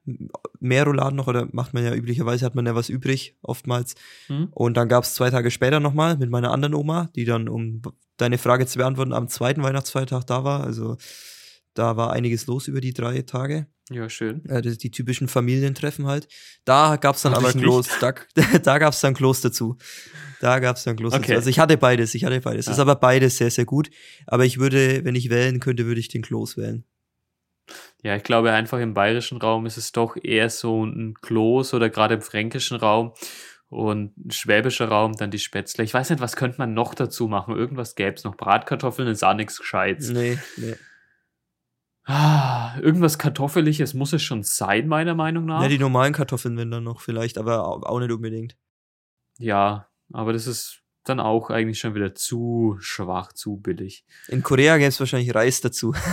mehr 0.60 0.84
Rouladen 0.84 1.16
noch, 1.16 1.28
oder 1.28 1.48
macht 1.52 1.74
man 1.74 1.84
ja 1.84 1.94
üblicherweise, 1.94 2.46
hat 2.46 2.56
man 2.56 2.66
ja 2.66 2.76
was 2.76 2.90
übrig, 2.90 3.38
oftmals. 3.42 3.96
Hm? 4.28 4.50
Und 4.52 4.76
dann 4.76 4.90
gab 4.90 5.04
es 5.04 5.14
zwei 5.14 5.30
Tage 5.30 5.52
später 5.52 5.80
nochmal 5.80 6.18
mit 6.18 6.30
meiner 6.30 6.52
anderen 6.52 6.74
Oma, 6.74 7.10
die 7.16 7.26
dann, 7.26 7.48
um 7.48 7.82
deine 8.18 8.38
Frage 8.38 8.66
zu 8.66 8.80
beantworten, 8.80 9.14
am 9.14 9.28
zweiten 9.30 9.64
Weihnachtsfeiertag 9.64 10.26
da 10.26 10.44
war. 10.44 10.64
Also 10.64 10.98
da 11.74 11.96
war 11.96 12.12
einiges 12.12 12.48
los 12.48 12.68
über 12.68 12.82
die 12.82 12.94
drei 12.94 13.22
Tage. 13.22 13.68
Ja, 13.90 14.10
schön. 14.10 14.44
Äh, 14.50 14.62
das, 14.62 14.78
die 14.78 14.92
typischen 14.92 15.28
Familientreffen 15.28 16.08
halt. 16.08 16.28
Da 16.66 16.98
gab 16.98 17.16
es 17.16 17.22
dann 17.22 17.34
Hab 17.34 17.44
aber. 17.44 17.54
Klos, 17.54 17.88
da, 18.02 18.14
da 18.64 18.78
gab 18.80 18.94
es 18.94 19.00
dann 19.00 19.14
Klos 19.14 19.42
dazu. 19.42 19.78
Da 20.42 20.60
gab 20.60 20.76
es 20.76 20.84
dann 20.84 20.96
Klos 20.98 21.14
dazu. 21.14 21.24
Okay. 21.24 21.36
Also 21.36 21.50
ich 21.50 21.60
hatte 21.60 21.78
beides, 21.78 22.14
ich 22.16 22.26
hatte 22.26 22.42
beides. 22.42 22.66
Ja. 22.66 22.74
Ist 22.74 22.80
aber 22.80 22.96
beides 22.96 23.38
sehr, 23.38 23.52
sehr 23.52 23.66
gut. 23.66 23.90
Aber 24.26 24.44
ich 24.44 24.58
würde, 24.58 25.06
wenn 25.06 25.16
ich 25.16 25.30
wählen 25.30 25.60
könnte, 25.60 25.86
würde 25.86 26.00
ich 26.00 26.10
den 26.10 26.22
Klos 26.22 26.58
wählen. 26.58 26.84
Ja, 28.04 28.16
ich 28.16 28.24
glaube 28.24 28.52
einfach 28.52 28.80
im 28.80 28.94
bayerischen 28.94 29.38
Raum 29.40 29.66
ist 29.66 29.78
es 29.78 29.92
doch 29.92 30.16
eher 30.22 30.50
so 30.50 30.86
ein 30.86 31.16
Kloß 31.22 31.74
oder 31.74 31.90
gerade 31.90 32.16
im 32.16 32.22
fränkischen 32.22 32.78
Raum 32.78 33.14
und 33.70 34.14
schwäbischer 34.30 34.88
Raum 34.88 35.14
dann 35.18 35.32
die 35.32 35.40
Spätzle. 35.40 35.84
Ich 35.84 35.94
weiß 35.94 36.10
nicht, 36.12 36.22
was 36.22 36.36
könnte 36.36 36.58
man 36.60 36.74
noch 36.74 36.94
dazu 36.94 37.28
machen? 37.28 37.56
Irgendwas 37.56 37.96
gäbe 37.96 38.14
es 38.16 38.24
noch. 38.24 38.38
Bratkartoffeln 38.38 39.08
ist 39.10 39.24
auch 39.24 39.34
nichts 39.34 39.58
Gescheites. 39.60 40.10
Nee, 40.10 40.38
nee. 40.58 40.76
Ah, 42.06 42.78
irgendwas 42.80 43.18
Kartoffeliges 43.20 43.94
muss 43.94 44.14
es 44.14 44.24
schon 44.24 44.42
sein, 44.44 44.88
meiner 44.88 45.14
Meinung 45.14 45.46
nach. 45.46 45.62
Ja, 45.64 45.68
die 45.68 45.78
normalen 45.80 46.14
Kartoffeln 46.14 46.56
wenn 46.56 46.72
dann 46.72 46.86
noch 46.86 47.02
vielleicht, 47.02 47.38
aber 47.38 47.68
au- 47.68 47.82
auch 47.84 48.00
nicht 48.00 48.12
unbedingt. 48.12 48.56
Ja, 49.40 49.90
aber 50.14 50.32
das 50.32 50.48
ist 50.48 50.84
dann 51.10 51.20
auch 51.20 51.50
eigentlich 51.50 51.80
schon 51.80 51.96
wieder 51.96 52.16
zu 52.16 52.78
schwach, 52.80 53.34
zu 53.34 53.58
billig. 53.58 54.06
In 54.28 54.44
Korea 54.44 54.78
gäbe 54.78 54.90
es 54.90 55.00
wahrscheinlich 55.00 55.34
Reis 55.34 55.62
dazu. 55.62 55.94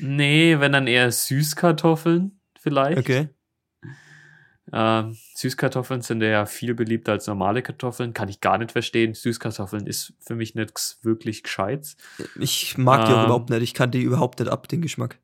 Nee, 0.00 0.60
wenn 0.60 0.72
dann 0.72 0.86
eher 0.86 1.10
Süßkartoffeln 1.10 2.38
vielleicht. 2.60 2.98
Okay. 2.98 3.30
Ähm, 4.72 5.16
Süßkartoffeln 5.36 6.02
sind 6.02 6.22
ja 6.22 6.44
viel 6.44 6.74
beliebter 6.74 7.12
als 7.12 7.26
normale 7.26 7.62
Kartoffeln. 7.62 8.12
Kann 8.12 8.28
ich 8.28 8.40
gar 8.40 8.58
nicht 8.58 8.72
verstehen. 8.72 9.14
Süßkartoffeln 9.14 9.86
ist 9.86 10.14
für 10.20 10.34
mich 10.34 10.54
nichts 10.54 10.98
wirklich 11.02 11.42
Gescheites. 11.42 11.96
Ich 12.38 12.76
mag 12.76 13.06
die 13.06 13.12
auch 13.12 13.18
Ähm. 13.20 13.24
überhaupt 13.26 13.50
nicht. 13.50 13.62
Ich 13.62 13.74
kann 13.74 13.90
die 13.90 14.02
überhaupt 14.02 14.40
nicht 14.40 14.50
ab, 14.50 14.68
den 14.68 14.82
Geschmack. 14.82 15.18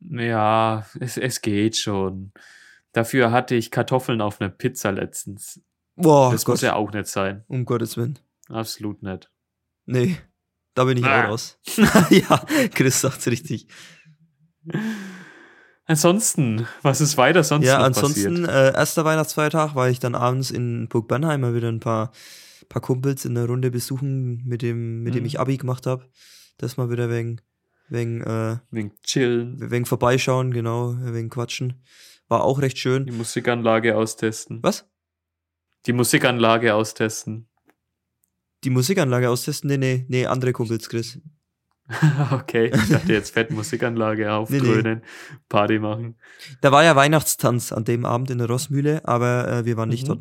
Ja, 0.00 0.86
es, 1.00 1.16
es 1.16 1.40
geht 1.40 1.76
schon. 1.76 2.32
Dafür 2.92 3.30
hatte 3.32 3.54
ich 3.54 3.70
Kartoffeln 3.70 4.20
auf 4.20 4.40
einer 4.40 4.50
Pizza 4.50 4.90
letztens. 4.90 5.60
Boah, 5.96 6.32
das 6.32 6.44
Gott. 6.44 6.54
muss 6.54 6.60
ja 6.62 6.74
auch 6.74 6.92
nicht 6.92 7.06
sein. 7.06 7.44
Um 7.48 7.64
Gottes 7.64 7.96
Willen. 7.96 8.18
Absolut 8.48 9.02
nicht. 9.02 9.30
Nee. 9.86 10.16
Da 10.74 10.84
bin 10.84 10.98
ich 10.98 11.04
Ah. 11.04 11.24
auch 11.24 11.28
raus. 11.30 11.58
ja, 12.10 12.44
Chris 12.74 13.00
sagt's 13.00 13.26
richtig. 13.28 13.68
Ansonsten, 15.86 16.66
was 16.82 17.00
ist 17.02 17.18
weiter 17.18 17.44
sonst 17.44 17.66
ja, 17.66 17.78
ansonsten, 17.78 18.46
äh, 18.46 18.72
erster 18.72 19.04
Weihnachtsfeiertag 19.04 19.74
war 19.74 19.90
ich 19.90 19.98
dann 20.00 20.14
abends 20.14 20.50
in 20.50 20.88
Burg 20.88 21.08
Bernheim 21.08 21.42
mal 21.42 21.54
wieder 21.54 21.68
ein 21.68 21.80
paar, 21.80 22.10
paar 22.70 22.80
Kumpels 22.80 23.26
in 23.26 23.34
der 23.34 23.44
Runde 23.46 23.70
besuchen, 23.70 24.42
mit 24.46 24.62
dem, 24.62 25.02
mit 25.02 25.14
dem 25.14 25.20
Mhm. 25.22 25.26
ich 25.26 25.38
Abi 25.40 25.58
gemacht 25.58 25.86
habe. 25.86 26.08
Das 26.56 26.78
mal 26.78 26.88
wieder 26.90 27.10
wegen, 27.10 27.40
wegen, 27.88 28.22
äh, 28.22 28.56
Wegen 28.70 28.92
Chillen, 29.02 29.70
wegen 29.70 29.84
vorbeischauen, 29.84 30.52
genau, 30.54 30.94
wegen 30.98 31.28
Quatschen. 31.28 31.82
War 32.28 32.42
auch 32.44 32.60
recht 32.62 32.78
schön. 32.78 33.04
die 33.04 33.12
Musikanlage 33.12 33.94
austesten. 33.96 34.60
Was? 34.62 34.88
Die 35.86 35.92
Musikanlage 35.92 36.74
austesten. 36.74 37.48
Die 38.64 38.70
Musikanlage 38.70 39.28
austesten? 39.28 39.68
Nee, 39.68 39.76
nee, 39.78 40.04
nee, 40.08 40.26
andere 40.26 40.52
Kumpels, 40.52 40.88
Chris. 40.88 41.18
okay, 42.32 42.70
ich 42.74 42.88
dachte 42.88 43.12
jetzt 43.12 43.30
fett 43.34 43.50
Musikanlage 43.50 44.32
aufdröhnen, 44.32 45.02
Party 45.50 45.78
machen. 45.78 46.16
Da 46.62 46.72
war 46.72 46.82
ja 46.82 46.96
Weihnachtstanz 46.96 47.72
an 47.72 47.84
dem 47.84 48.06
Abend 48.06 48.30
in 48.30 48.38
der 48.38 48.46
Rossmühle, 48.48 49.06
aber 49.06 49.48
äh, 49.48 49.64
wir 49.66 49.76
waren 49.76 49.90
nicht 49.90 50.04
Mhm. 50.04 50.08
dort. 50.08 50.20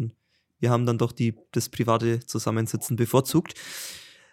Wir 0.59 0.69
haben 0.71 0.85
dann 0.85 0.97
doch 0.97 1.13
die, 1.13 1.35
das 1.51 1.69
private 1.69 2.19
Zusammensitzen 2.25 2.97
bevorzugt. 2.97 3.53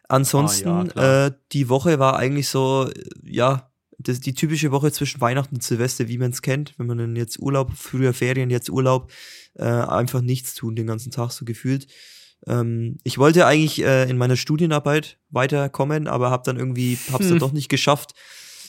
Ansonsten, 0.08 0.68
Ah, 0.68 0.86
ja, 0.96 1.26
äh, 1.26 1.32
die 1.52 1.68
Woche 1.68 2.00
war 2.00 2.16
eigentlich 2.16 2.48
so, 2.48 2.88
äh, 2.88 3.04
ja, 3.22 3.69
das, 4.02 4.20
die 4.20 4.34
typische 4.34 4.72
Woche 4.72 4.90
zwischen 4.92 5.20
Weihnachten 5.20 5.56
und 5.56 5.62
Silvester, 5.62 6.08
wie 6.08 6.18
man 6.18 6.30
es 6.30 6.42
kennt. 6.42 6.74
Wenn 6.78 6.86
man 6.86 6.98
dann 6.98 7.16
jetzt 7.16 7.38
Urlaub, 7.38 7.72
früher 7.76 8.12
Ferien, 8.12 8.50
jetzt 8.50 8.70
Urlaub, 8.70 9.10
äh, 9.54 9.64
einfach 9.64 10.20
nichts 10.20 10.54
tun 10.54 10.76
den 10.76 10.86
ganzen 10.86 11.10
Tag 11.10 11.30
so 11.32 11.44
gefühlt. 11.44 11.86
Ähm, 12.46 12.98
ich 13.04 13.18
wollte 13.18 13.46
eigentlich 13.46 13.82
äh, 13.82 14.08
in 14.08 14.16
meiner 14.16 14.36
Studienarbeit 14.36 15.18
weiterkommen, 15.30 16.06
aber 16.08 16.30
habe 16.30 16.42
dann 16.44 16.56
irgendwie, 16.56 16.98
hab's 17.12 17.26
dann 17.26 17.34
Hm. 17.34 17.38
doch 17.40 17.52
nicht 17.52 17.68
geschafft. 17.68 18.14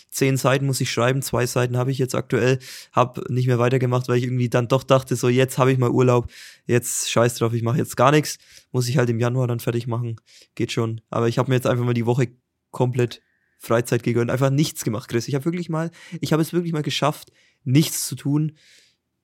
Zehn 0.10 0.36
Seiten 0.36 0.66
muss 0.66 0.82
ich 0.82 0.92
schreiben, 0.92 1.22
zwei 1.22 1.46
Seiten 1.46 1.78
habe 1.78 1.90
ich 1.90 1.98
jetzt 1.98 2.16
aktuell, 2.16 2.60
habe 2.92 3.24
nicht 3.34 3.48
mehr 3.48 3.60
weitergemacht, 3.60 4.10
weil 4.10 4.18
ich 4.18 4.26
irgendwie 4.26 4.50
dann 4.50 4.68
doch 4.68 4.84
dachte, 4.84 5.16
so 5.16 5.30
jetzt 5.30 5.58
habe 5.58 5.72
ich 5.72 5.78
mal 5.78 5.90
Urlaub, 5.90 6.30
jetzt 6.66 7.10
scheiß 7.10 7.36
drauf, 7.36 7.54
ich 7.54 7.64
mache 7.64 7.78
jetzt 7.78 7.96
gar 7.96 8.12
nichts, 8.12 8.38
muss 8.74 8.90
ich 8.90 8.98
halt 8.98 9.10
im 9.10 9.22
Januar 9.22 9.48
dann 9.48 9.62
fertig 9.62 9.88
machen, 9.88 10.18
geht 10.54 10.74
schon. 10.74 11.00
Aber 11.10 11.30
ich 11.30 11.38
habe 11.38 11.50
mir 11.50 11.56
jetzt 11.56 11.68
einfach 11.68 11.86
mal 11.86 11.94
die 11.94 12.06
Woche 12.06 12.28
komplett 12.72 13.22
Freizeit 13.62 14.02
gegönnt, 14.02 14.32
einfach 14.32 14.50
nichts 14.50 14.84
gemacht, 14.84 15.08
Chris. 15.08 15.28
Ich 15.28 15.36
habe 15.36 15.46
wirklich 15.46 15.70
mal, 15.70 15.92
ich 16.20 16.34
habe 16.34 16.42
es 16.42 16.52
wirklich 16.52 16.74
mal 16.74 16.82
geschafft, 16.82 17.32
nichts 17.64 18.08
zu 18.08 18.16
tun. 18.16 18.54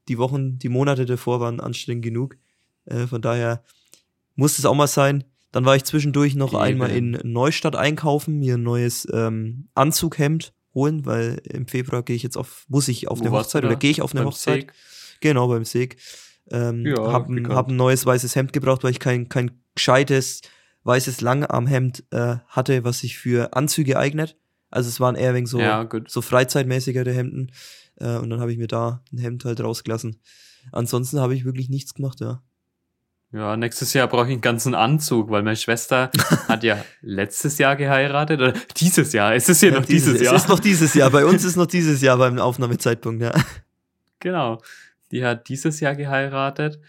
Die 0.08 0.20
Wochen, 0.20 0.60
die 0.60 0.70
Monate 0.70 1.08
davor 1.08 1.40
waren 1.40 1.60
anstrengend 1.60 2.06
genug. 2.06 2.38
Äh, 2.86 3.08
von 3.08 3.22
daher 3.22 3.64
muss 4.36 4.60
es 4.60 4.66
auch 4.66 4.76
mal 4.76 4.88
sein. 4.88 5.24
Dann 5.52 5.66
war 5.66 5.76
ich 5.76 5.86
zwischendurch 5.86 6.36
noch 6.36 6.54
Eben. 6.54 6.62
einmal 6.62 6.92
in 6.92 7.20
Neustadt 7.24 7.76
einkaufen, 7.76 8.38
mir 8.38 8.56
ein 8.56 8.64
neues 8.64 9.08
ähm, 9.12 9.70
Anzughemd 9.74 10.54
holen, 10.76 11.08
weil 11.08 11.42
im 11.46 11.66
Februar 11.66 12.04
gehe 12.04 12.16
ich 12.16 12.22
jetzt 12.22 12.38
auf, 12.38 12.66
muss 12.68 12.88
ich 12.90 13.08
auf 13.08 13.20
Wo 13.20 13.24
eine 13.24 13.32
Hochzeit 13.32 13.66
oder 13.66 13.76
gehe 13.76 13.90
ich 13.90 14.04
auf 14.04 14.12
eine 14.12 14.22
Beim 14.22 14.28
Hochzeit? 14.28 14.62
Seg? 14.62 14.74
Genau, 15.20 15.48
beim 15.48 15.66
Seg. 15.66 15.98
Ähm, 16.52 16.86
Ja, 16.86 17.12
hab, 17.12 17.28
hab 17.28 17.70
ein 17.70 17.76
neues 17.76 18.06
weißes 18.06 18.36
Hemd 18.36 18.54
gebraucht, 18.54 18.84
weil 18.84 18.92
ich 18.92 19.00
kein, 19.00 19.30
kein 19.30 19.50
gescheites 19.74 20.42
weißes 20.88 21.22
Langarmhemd 21.22 22.06
äh, 22.12 22.38
hatte, 22.48 22.84
was 22.84 23.00
sich 23.00 23.18
für 23.18 23.54
Anzüge 23.54 24.00
eignet. 24.00 24.38
Also 24.70 24.90
es 24.90 25.00
waren 25.00 25.16
eher 25.16 25.34
wegen 25.34 25.46
so, 25.46 25.60
Ja, 25.60 25.88
so 26.08 26.22
freizeitmäßigere 26.22 27.12
Hemden. 27.12 27.52
Äh, 27.98 28.18
und 28.18 28.30
dann 28.30 28.40
habe 28.40 28.52
ich 28.52 28.58
mir 28.58 28.68
da 28.68 29.04
ein 29.12 29.18
Hemd 29.18 29.46
halt 29.46 29.62
rausgelassen. 29.62 30.20
Ansonsten 30.72 31.20
habe 31.20 31.36
ich 31.36 31.46
wirklich 31.46 31.70
nichts 31.70 31.94
gemacht, 31.94 32.20
ja. 32.20 32.42
Ja, 33.34 33.58
nächstes 33.58 33.94
Jahr 33.94 34.08
brauche 34.08 34.28
ich 34.28 34.32
einen 34.32 34.42
ganzen 34.42 34.74
Anzug, 34.74 35.30
weil 35.30 35.44
meine 35.44 35.58
Schwester 35.58 36.12
hat 36.48 36.64
ja 36.64 36.84
letztes 37.02 37.58
Jahr 37.58 37.76
geheiratet 37.76 38.40
oder 38.40 38.54
dieses 38.78 39.12
Jahr. 39.12 39.36
Es 39.36 39.50
ist 39.50 39.62
ja, 39.62 39.70
ja 39.70 39.80
noch 39.80 39.86
dieses, 39.86 40.14
dieses 40.14 40.26
Jahr. 40.26 40.36
Es 40.36 40.44
ist 40.44 40.50
noch 40.50 40.60
dieses 40.60 40.94
Jahr. 40.94 41.10
Bei 41.12 41.26
uns 41.26 41.44
ist 41.44 41.58
noch 41.58 41.66
dieses 41.66 42.02
Jahr 42.02 42.18
beim 42.18 42.40
Aufnahmezeitpunkt, 42.40 43.22
ja. 43.22 43.34
Genau. 44.20 44.62
Die 45.12 45.26
hat 45.26 45.50
dieses 45.50 45.80
Jahr 45.82 45.96
geheiratet 45.96 46.80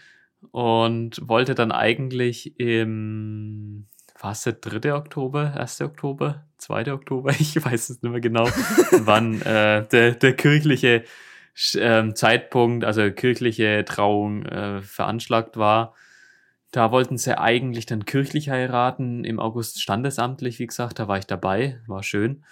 und 0.51 1.21
wollte 1.27 1.55
dann 1.55 1.71
eigentlich 1.71 2.59
im, 2.59 3.87
war 4.19 4.31
es 4.31 4.43
der 4.43 4.53
3. 4.53 4.93
Oktober, 4.93 5.53
1. 5.55 5.81
Oktober, 5.81 6.45
2. 6.57 6.93
Oktober, 6.93 7.31
ich 7.39 7.63
weiß 7.63 7.89
es 7.89 8.01
nicht 8.01 8.11
mehr 8.11 8.21
genau, 8.21 8.45
wann 8.99 9.41
äh, 9.41 9.87
der, 9.87 10.15
der 10.15 10.35
kirchliche 10.35 11.03
äh, 11.73 12.13
Zeitpunkt, 12.13 12.85
also 12.85 13.11
kirchliche 13.11 13.83
Trauung 13.85 14.45
äh, 14.45 14.81
veranschlagt 14.81 15.57
war. 15.57 15.93
Da 16.71 16.91
wollten 16.91 17.17
sie 17.17 17.37
eigentlich 17.37 17.87
dann 17.87 18.05
kirchlich 18.05 18.49
heiraten, 18.49 19.23
im 19.23 19.39
August 19.39 19.81
standesamtlich, 19.81 20.59
wie 20.59 20.67
gesagt, 20.67 20.99
da 20.99 21.07
war 21.07 21.17
ich 21.17 21.25
dabei, 21.25 21.81
war 21.87 22.03
schön. 22.03 22.43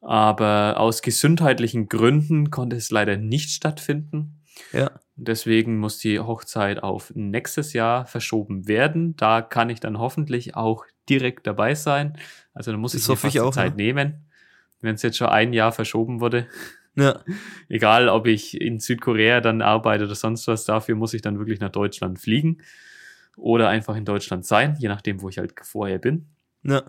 Aber 0.00 0.74
aus 0.78 1.02
gesundheitlichen 1.02 1.88
Gründen 1.88 2.50
konnte 2.50 2.76
es 2.76 2.90
leider 2.90 3.16
nicht 3.16 3.50
stattfinden. 3.50 4.42
Ja. 4.72 4.90
Deswegen 5.16 5.78
muss 5.78 5.98
die 5.98 6.18
Hochzeit 6.18 6.82
auf 6.82 7.12
nächstes 7.14 7.72
Jahr 7.72 8.04
verschoben 8.06 8.66
werden. 8.66 9.16
Da 9.16 9.42
kann 9.42 9.70
ich 9.70 9.78
dann 9.78 9.98
hoffentlich 9.98 10.56
auch 10.56 10.84
direkt 11.08 11.46
dabei 11.46 11.74
sein. 11.74 12.18
Also 12.52 12.72
da 12.72 12.78
muss 12.78 12.92
das 12.92 13.02
ich 13.02 13.08
mir 13.08 13.16
fast 13.16 13.34
ich 13.34 13.40
auch, 13.40 13.52
Zeit 13.52 13.76
ne? 13.76 13.84
nehmen, 13.84 14.26
wenn 14.80 14.96
es 14.96 15.02
jetzt 15.02 15.16
schon 15.16 15.28
ein 15.28 15.52
Jahr 15.52 15.70
verschoben 15.70 16.20
wurde. 16.20 16.48
Ja. 16.96 17.20
Egal, 17.68 18.08
ob 18.08 18.26
ich 18.26 18.60
in 18.60 18.80
Südkorea 18.80 19.40
dann 19.40 19.62
arbeite 19.62 20.04
oder 20.04 20.14
sonst 20.16 20.48
was, 20.48 20.64
dafür 20.64 20.96
muss 20.96 21.14
ich 21.14 21.22
dann 21.22 21.38
wirklich 21.38 21.60
nach 21.60 21.72
Deutschland 21.72 22.18
fliegen 22.18 22.58
oder 23.36 23.68
einfach 23.68 23.96
in 23.96 24.04
Deutschland 24.04 24.44
sein, 24.44 24.76
je 24.78 24.88
nachdem, 24.88 25.22
wo 25.22 25.28
ich 25.28 25.38
halt 25.38 25.54
vorher 25.62 25.98
bin. 25.98 26.26
Ja. 26.62 26.82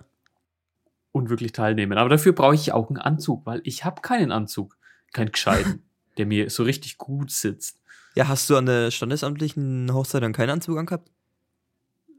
Und 1.12 1.30
wirklich 1.30 1.54
teilnehmen. 1.54 1.98
Aber 1.98 2.10
dafür 2.10 2.34
brauche 2.34 2.56
ich 2.56 2.72
auch 2.72 2.90
einen 2.90 2.98
Anzug, 2.98 3.46
weil 3.46 3.62
ich 3.64 3.86
habe 3.86 4.02
keinen 4.02 4.32
Anzug, 4.32 4.78
keinen 5.14 5.32
gescheiten, 5.32 5.84
der 6.18 6.26
mir 6.26 6.50
so 6.50 6.64
richtig 6.64 6.98
gut 6.98 7.32
sitzt. 7.32 7.80
Ja, 8.16 8.28
hast 8.28 8.50
du 8.50 8.56
an 8.56 8.66
der 8.66 8.92
standesamtlichen 8.92 9.94
Hochzeit 9.94 10.24
dann 10.24 10.34
keinen 10.34 10.52
Anzug 10.52 10.78
angehabt? 10.78 11.12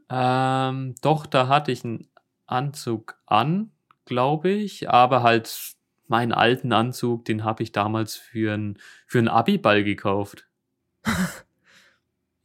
Ähm, 0.09 0.95
doch, 1.01 1.25
da 1.25 1.47
hatte 1.47 1.71
ich 1.71 1.83
einen 1.83 2.07
Anzug 2.45 3.17
an, 3.25 3.71
glaube 4.05 4.49
ich, 4.49 4.89
aber 4.89 5.23
halt 5.23 5.75
meinen 6.07 6.31
alten 6.31 6.71
Anzug, 6.71 7.25
den 7.25 7.43
habe 7.43 7.63
ich 7.63 7.71
damals 7.71 8.15
für 8.15 8.53
einen 8.53 8.77
für 9.05 9.19
einen 9.19 9.27
Abiball 9.27 9.83
gekauft. 9.83 10.47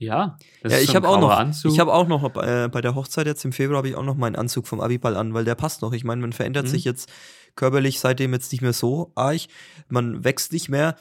Ja, 0.03 0.37
das 0.65 0.73
ja, 0.73 0.79
ist 0.79 0.89
ich 0.89 0.97
habe 0.97 1.09
auch 1.09 1.21
noch, 1.21 1.31
Anzug. 1.31 1.73
ich 1.73 1.79
habe 1.79 1.95
auch 1.95 2.09
noch 2.09 2.25
äh, 2.35 2.69
bei 2.69 2.81
der 2.81 2.97
Hochzeit 2.97 3.25
jetzt 3.29 3.45
im 3.45 3.53
Februar 3.53 3.79
habe 3.79 3.89
ich 3.89 3.95
auch 3.95 4.03
noch 4.03 4.17
meinen 4.17 4.35
Anzug 4.35 4.67
vom 4.67 4.81
Abiball 4.81 5.17
an, 5.17 5.33
weil 5.33 5.45
der 5.45 5.55
passt 5.55 5.81
noch. 5.81 5.93
Ich 5.93 6.03
meine, 6.03 6.21
man 6.21 6.33
verändert 6.33 6.65
mhm. 6.65 6.71
sich 6.71 6.83
jetzt 6.83 7.09
körperlich 7.55 8.01
seitdem 8.01 8.33
jetzt 8.33 8.51
nicht 8.51 8.63
mehr 8.63 8.73
so 8.73 9.13
arg, 9.15 9.43
man 9.89 10.25
wächst 10.25 10.53
nicht 10.53 10.69
mehr. 10.69 10.97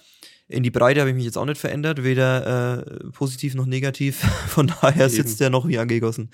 In 0.52 0.64
die 0.64 0.72
Breite 0.72 1.00
habe 1.00 1.10
ich 1.10 1.16
mich 1.16 1.26
jetzt 1.26 1.38
auch 1.38 1.46
nicht 1.46 1.60
verändert, 1.60 2.04
weder 2.04 2.86
äh, 2.86 3.10
positiv 3.12 3.56
noch 3.56 3.66
negativ. 3.66 4.20
Von 4.48 4.68
daher 4.68 5.06
Eben. 5.06 5.16
sitzt 5.16 5.40
der 5.40 5.50
noch 5.50 5.68
wie 5.68 5.78
angegossen. 5.78 6.30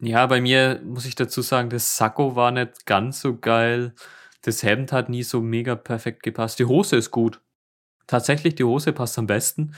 Ja, 0.00 0.26
bei 0.26 0.40
mir 0.40 0.82
muss 0.84 1.06
ich 1.06 1.14
dazu 1.14 1.40
sagen, 1.40 1.70
das 1.70 1.96
Sakko 1.96 2.36
war 2.36 2.50
nicht 2.50 2.84
ganz 2.84 3.20
so 3.20 3.38
geil. 3.38 3.94
Das 4.42 4.62
Hemd 4.62 4.92
hat 4.92 5.08
nie 5.08 5.22
so 5.22 5.40
mega 5.40 5.76
perfekt 5.76 6.22
gepasst. 6.22 6.58
Die 6.58 6.66
Hose 6.66 6.96
ist 6.96 7.10
gut. 7.10 7.40
Tatsächlich, 8.06 8.54
die 8.54 8.64
Hose 8.64 8.92
passt 8.92 9.18
am 9.18 9.26
besten. 9.26 9.74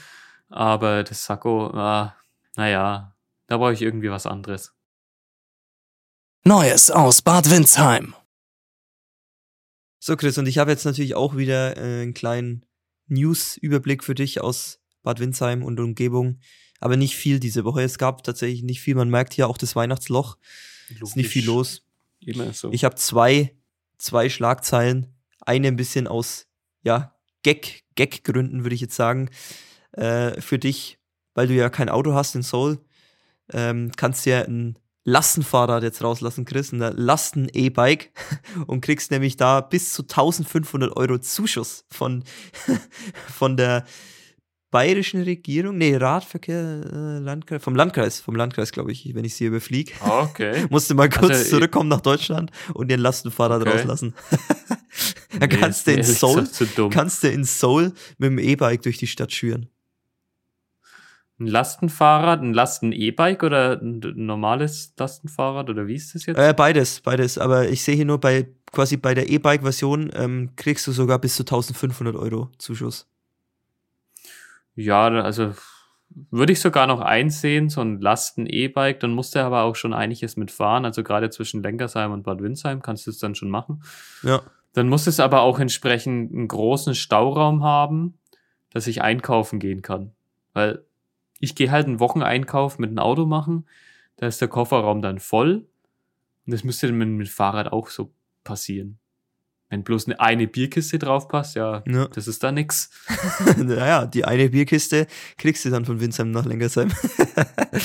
Aber 0.49 1.05
das 1.05 1.25
Sakko, 1.25 1.69
ah, 1.69 2.17
naja, 2.57 3.15
da 3.47 3.59
brauche 3.59 3.73
ich 3.73 3.83
irgendwie 3.83 4.11
was 4.11 4.27
anderes. 4.27 4.75
Neues 6.43 6.91
aus 6.91 7.23
Bad 7.23 7.51
Windsheim. 7.51 8.15
So, 10.01 10.17
Chris, 10.17 10.39
und 10.39 10.47
ich 10.47 10.59
habe 10.59 10.71
jetzt 10.71 10.85
natürlich 10.85 11.15
auch 11.15 11.37
wieder 11.37 11.77
äh, 11.77 12.03
einen 12.03 12.15
kleinen 12.15 12.65
News-Überblick 13.09 14.05
für 14.05 14.15
dich 14.15 14.41
aus 14.41 14.81
Bad 15.03 15.21
Windsheim 15.21 15.63
und 15.63 15.81
Umgebung. 15.81 16.41
Aber 16.81 16.97
nicht 16.97 17.17
viel 17.17 17.41
diese 17.41 17.65
Woche. 17.65 17.83
Es 17.83 17.99
gab 17.99 18.23
tatsächlich 18.23 18.63
nicht 18.63 18.81
viel. 18.81 18.95
Man 18.95 19.09
merkt 19.09 19.33
hier 19.33 19.49
auch 19.49 19.59
das 19.59 19.77
Weihnachtsloch. 19.77 20.37
Logisch. 20.89 21.03
Ist 21.03 21.17
nicht 21.17 21.31
viel 21.31 21.47
los. 21.47 21.85
Immer 22.21 22.53
so. 22.53 22.71
Ich 22.73 22.85
habe 22.85 22.97
zwei, 22.97 23.55
zwei 23.99 24.29
Schlagzeilen. 24.29 25.15
Eine 25.41 25.69
ein 25.69 25.77
bisschen 25.77 26.07
aus, 26.07 26.47
ja, 26.83 27.15
Gag, 27.43 27.85
Gag-Gründen, 27.95 28.65
würde 28.65 28.75
ich 28.75 28.81
jetzt 28.81 28.97
sagen 28.97 29.31
äh, 29.93 30.41
für 30.41 30.59
dich, 30.59 30.99
weil 31.35 31.47
du 31.47 31.55
ja 31.55 31.71
kein 31.71 31.89
Auto 31.89 32.15
hast 32.15 32.35
in 32.35 32.43
Seoul, 32.43 32.81
ähm, 33.53 33.93
kannst 33.97 34.27
du 34.27 34.31
ja 34.31 34.43
ein 34.43 34.79
Lastenfahrrad 35.07 35.85
jetzt 35.85 36.03
rauslassen, 36.03 36.45
Chris, 36.45 36.73
ein 36.73 36.81
Lasten-E-Bike 36.81 38.11
und 38.67 38.81
kriegst 38.81 39.13
nämlich 39.13 39.37
da 39.37 39.61
bis 39.61 39.93
zu 39.93 40.03
1500 40.03 40.97
Euro 40.97 41.19
Zuschuss 41.19 41.85
von, 41.91 42.25
von 43.33 43.57
der 43.57 43.85
bayerischen 44.73 45.23
Regierung, 45.23 45.79
nee, 45.79 45.95
Radverkehr, 45.95 46.83
äh, 46.93 47.19
Landkreis, 47.21 47.63
vom 47.63 47.77
Landkreis, 47.77 48.21
vom 48.21 48.35
Landkreis, 48.35 48.73
glaube 48.73 48.91
ich, 48.91 49.15
wenn 49.15 49.25
ich 49.25 49.37
sie 49.37 49.47
überfliege. 49.47 49.93
Okay. 50.01 50.67
Musste 50.71 50.95
mal 50.95 51.09
kurz 51.09 51.31
also, 51.31 51.51
zurückkommen 51.51 51.89
nach 51.89 52.01
Deutschland 52.01 52.51
und 52.75 52.89
den 52.89 52.99
Lastenfahrrad 52.99 53.63
okay. 53.63 53.71
rauslassen. 53.71 54.15
Dann 55.39 55.49
nee, 55.49 55.57
kannst 55.57 55.87
du 55.87 55.93
in 55.93 56.03
Seoul, 56.03 56.49
kannst 56.91 57.23
du 57.23 57.31
in 57.31 57.45
Seoul 57.45 57.93
mit 58.19 58.31
dem 58.31 58.39
E-Bike 58.39 58.83
durch 58.83 58.99
die 58.99 59.07
Stadt 59.07 59.33
schüren. 59.33 59.69
Ein 61.39 61.49
Lastenfahrrad, 61.49 62.41
ein 62.41 62.55
Lasten-E-Bike 62.55 63.43
oder 63.43 63.80
ein 63.80 64.01
normales 64.14 64.95
Lastenfahrrad 64.97 65.68
oder 65.68 65.87
wie 65.87 65.95
ist 65.95 66.14
das 66.14 66.24
jetzt? 66.24 66.39
Äh, 66.39 66.55
beides, 66.55 67.01
beides. 67.03 67.37
Aber 67.37 67.68
ich 67.68 67.84
sehe 67.84 67.95
hier 67.95 68.07
nur 68.07 68.18
bei 68.18 68.49
quasi 68.72 68.97
bei 68.97 69.14
der 69.14 69.28
E-Bike-Version 69.28 70.11
ähm, 70.14 70.51
kriegst 70.57 70.87
du 70.87 70.93
sogar 70.93 71.18
bis 71.18 71.37
zu 71.37 71.43
1500 71.43 72.16
Euro 72.16 72.51
Zuschuss. 72.59 73.07
Ja, 74.74 75.09
also 75.09 75.53
würde 76.30 76.53
ich 76.53 76.61
sogar 76.61 76.87
noch 76.87 77.01
einsehen, 77.01 77.68
so 77.68 77.80
ein 77.80 78.01
Lasten-E-Bike, 78.01 79.01
dann 79.01 79.11
musst 79.11 79.34
du 79.34 79.43
aber 79.43 79.62
auch 79.62 79.76
schon 79.76 79.93
einiges 79.93 80.37
mitfahren. 80.37 80.84
Also 80.84 81.03
gerade 81.03 81.30
zwischen 81.30 81.62
Lenkersheim 81.62 82.12
und 82.12 82.22
Bad 82.22 82.43
Windsheim 82.43 82.80
kannst 82.80 83.07
du 83.07 83.11
es 83.11 83.18
dann 83.18 83.34
schon 83.34 83.51
machen. 83.51 83.82
Ja. 84.22 84.43
Dann 84.72 84.89
muss 84.89 85.07
es 85.07 85.20
aber 85.20 85.43
auch 85.43 85.59
entsprechend 85.59 86.32
einen 86.32 86.49
großen 86.49 86.95
Stauraum 86.95 87.62
haben, 87.62 88.18
dass 88.72 88.87
ich 88.87 89.03
einkaufen 89.03 89.59
gehen 89.59 89.82
kann. 89.82 90.12
Weil 90.53 90.84
ich 91.41 91.55
gehe 91.55 91.70
halt 91.70 91.87
einen 91.87 92.01
Wocheneinkauf 92.01 92.78
mit 92.78 92.91
einem 92.91 92.99
Auto 92.99 93.26
machen, 93.26 93.66
da 94.16 94.26
ist 94.26 94.41
der 94.41 94.49
Kofferraum 94.49 95.03
dann 95.03 95.18
voll. 95.18 95.66
Und 96.47 96.53
das 96.53 96.64
müsste 96.64 96.87
dann 96.87 96.99
mit, 96.99 97.09
mit 97.09 97.28
Fahrrad 97.28 97.72
auch 97.72 97.89
so 97.89 98.12
passieren. 98.45 98.99
Wenn 99.69 99.83
bloß 99.83 100.07
eine, 100.07 100.21
eine 100.21 100.47
Bierkiste 100.47 100.99
drauf 100.99 101.27
passt, 101.27 101.57
ja, 101.57 101.83
ja. 101.89 102.07
das 102.07 102.29
ist 102.29 102.45
da 102.45 102.53
nix. 102.53 102.91
naja, 103.57 104.07
die 104.07 104.25
eine 104.25 104.51
Bierkiste 104.51 105.09
kriegst 105.39 105.64
du 105.64 105.71
dann 105.71 105.85
von 105.85 106.01
Winsheim 106.01 106.31
nach 106.31 106.45
Lengersheim. 106.45 106.93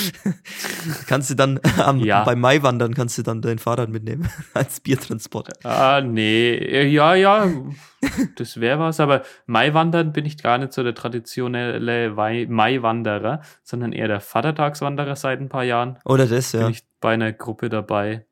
kannst 1.07 1.31
du 1.31 1.35
dann 1.35 1.59
am, 1.77 1.97
ja. 1.99 2.23
beim 2.23 2.39
Maiwandern 2.39 2.93
kannst 2.93 3.17
du 3.17 3.23
dann 3.23 3.41
dein 3.41 3.57
Fahrrad 3.57 3.89
mitnehmen 3.89 4.29
als 4.53 4.79
Biertransport. 4.79 5.65
Ah, 5.65 6.01
nee, 6.01 6.85
ja, 6.87 7.15
ja, 7.15 7.49
das 8.35 8.59
wäre 8.59 8.79
was, 8.79 8.99
aber 8.99 9.23
Maiwandern 9.47 10.13
bin 10.13 10.25
ich 10.25 10.41
gar 10.41 10.59
nicht 10.59 10.73
so 10.73 10.83
der 10.83 10.93
traditionelle 10.93 12.11
Maiwanderer, 12.47 13.41
sondern 13.63 13.91
eher 13.91 14.07
der 14.07 14.19
Vatertagswanderer 14.19 15.15
seit 15.15 15.39
ein 15.39 15.49
paar 15.49 15.63
Jahren. 15.63 15.97
Oder 16.05 16.27
das, 16.27 16.51
ja. 16.51 16.61
Bin 16.61 16.71
ich 16.71 16.83
bei 16.99 17.13
einer 17.13 17.33
Gruppe 17.33 17.69
dabei. 17.69 18.25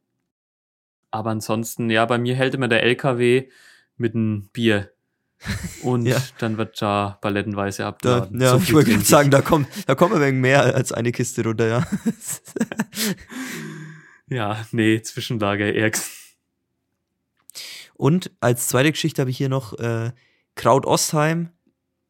Aber 1.12 1.32
ansonsten, 1.32 1.90
ja, 1.90 2.06
bei 2.06 2.18
mir 2.18 2.36
hält 2.36 2.54
immer 2.54 2.68
der 2.68 2.84
LKW 2.84 3.50
mit 3.98 4.16
einem 4.16 4.50
Bier. 4.54 4.92
Und 5.84 6.06
ja. 6.06 6.22
dann 6.40 6.58
wird 6.58 6.82
da 6.82 7.18
palettenweise 7.22 7.86
abgeladen. 7.86 8.40
Da, 8.40 8.46
ja, 8.46 8.52
so 8.52 8.58
ich 8.58 8.74
wollte 8.74 8.92
gerade 8.92 9.06
sagen, 9.06 9.32
da 9.32 9.42
kommt, 9.42 9.68
da 9.88 9.96
kommt 9.96 10.14
ein 10.14 10.22
wenig 10.22 10.42
mehr 10.42 10.76
als 10.76 10.92
eine 10.92 11.12
Kiste 11.12 11.44
runter, 11.44 11.68
ja. 11.68 11.88
ja, 14.30 14.66
nee, 14.72 15.02
Zwischenlager 15.02 15.74
ärgst. 15.74 16.12
Und 17.96 18.32
als 18.40 18.68
zweite 18.68 18.92
Geschichte 18.92 19.22
habe 19.22 19.32
ich 19.32 19.38
hier 19.38 19.50
noch 19.50 19.78
äh, 19.80 20.12
Kraut 20.56 20.86
Ostheim 20.86 21.50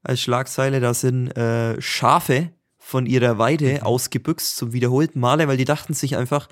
als 0.04 0.22
Schlagzeile. 0.22 0.80
Da 0.80 0.94
sind 0.94 1.36
äh, 1.36 1.80
Schafe 1.82 2.52
von 2.78 3.06
ihrer 3.06 3.38
Weide 3.38 3.74
mhm. 3.74 3.84
ausgebüxt 3.84 4.58
zum 4.58 4.74
wiederholten 4.74 5.20
Male, 5.20 5.48
weil 5.48 5.58
die 5.58 5.66
dachten 5.66 5.94
sich 5.94 6.18
einfach, 6.18 6.48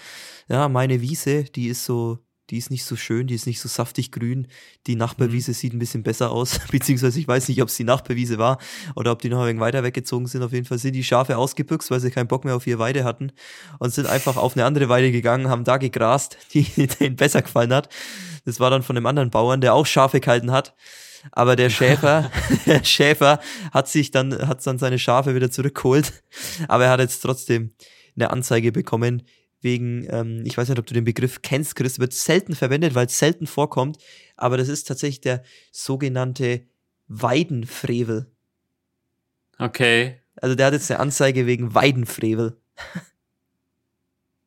ja, 0.47 0.69
meine 0.69 1.01
Wiese, 1.01 1.43
die 1.43 1.67
ist 1.67 1.85
so 1.85 2.19
die 2.49 2.57
ist 2.57 2.71
nicht 2.71 2.85
so 2.85 2.95
schön, 2.95 3.27
die 3.27 3.35
ist 3.35 3.45
nicht 3.45 3.59
so 3.59 3.67
saftig 3.67 4.11
grün. 4.11 4.47
Die 4.87 4.95
Nachbarwiese 4.95 5.51
mhm. 5.51 5.55
sieht 5.55 5.73
ein 5.73 5.79
bisschen 5.79 6.03
besser 6.03 6.31
aus, 6.31 6.59
beziehungsweise 6.71 7.19
ich 7.19 7.27
weiß 7.27 7.49
nicht, 7.49 7.61
ob 7.61 7.67
es 7.67 7.75
die 7.75 7.83
Nachbarwiese 7.83 8.37
war 8.37 8.57
oder 8.95 9.11
ob 9.11 9.21
die 9.21 9.29
noch 9.29 9.41
ein 9.41 9.47
wenig 9.47 9.61
weiter 9.61 9.83
weggezogen 9.83 10.27
sind. 10.27 10.43
Auf 10.43 10.53
jeden 10.53 10.65
Fall 10.65 10.77
sind 10.77 10.93
die 10.93 11.03
Schafe 11.03 11.37
ausgebüxt, 11.37 11.91
weil 11.91 11.99
sie 11.99 12.11
keinen 12.11 12.27
Bock 12.27 12.45
mehr 12.45 12.55
auf 12.55 12.65
ihre 12.65 12.79
Weide 12.79 13.03
hatten 13.03 13.31
und 13.79 13.93
sind 13.93 14.07
einfach 14.07 14.37
auf 14.37 14.55
eine 14.55 14.65
andere 14.65 14.89
Weide 14.89 15.11
gegangen, 15.11 15.49
haben 15.49 15.63
da 15.63 15.77
gegrast, 15.77 16.37
die 16.53 16.63
denen 16.87 17.15
besser 17.15 17.41
gefallen 17.41 17.73
hat. 17.73 17.89
Das 18.45 18.59
war 18.59 18.69
dann 18.69 18.83
von 18.83 18.95
einem 18.95 19.05
anderen 19.05 19.29
Bauern, 19.29 19.59
der 19.59 19.73
auch 19.73 19.85
Schafe 19.85 20.19
gehalten 20.19 20.51
hat. 20.51 20.73
Aber 21.31 21.57
der 21.57 21.69
Schäfer, 21.69 22.31
der 22.65 22.83
Schäfer 22.83 23.39
hat 23.71 23.89
sich 23.89 24.11
dann, 24.11 24.47
hat 24.47 24.65
dann 24.65 24.77
seine 24.77 24.99
Schafe 24.99 25.35
wieder 25.35 25.51
zurückgeholt. 25.51 26.23
Aber 26.69 26.85
er 26.85 26.91
hat 26.91 26.99
jetzt 27.01 27.19
trotzdem 27.19 27.73
eine 28.15 28.31
Anzeige 28.31 28.71
bekommen 28.71 29.23
wegen, 29.61 30.07
ähm, 30.09 30.43
ich 30.45 30.57
weiß 30.57 30.69
nicht, 30.69 30.79
ob 30.79 30.85
du 30.85 30.93
den 30.93 31.03
Begriff 31.03 31.41
kennst, 31.41 31.75
Chris, 31.75 31.99
wird 31.99 32.13
selten 32.13 32.55
verwendet, 32.55 32.95
weil 32.95 33.07
es 33.07 33.17
selten 33.17 33.47
vorkommt, 33.47 33.97
aber 34.35 34.57
das 34.57 34.69
ist 34.69 34.85
tatsächlich 34.85 35.21
der 35.21 35.43
sogenannte 35.71 36.65
Weidenfrevel. 37.07 38.27
Okay. 39.57 40.21
Also 40.35 40.55
der 40.55 40.67
hat 40.67 40.73
jetzt 40.73 40.91
eine 40.91 40.99
Anzeige 40.99 41.47
wegen 41.47 41.73
Weidenfrevel. 41.73 42.57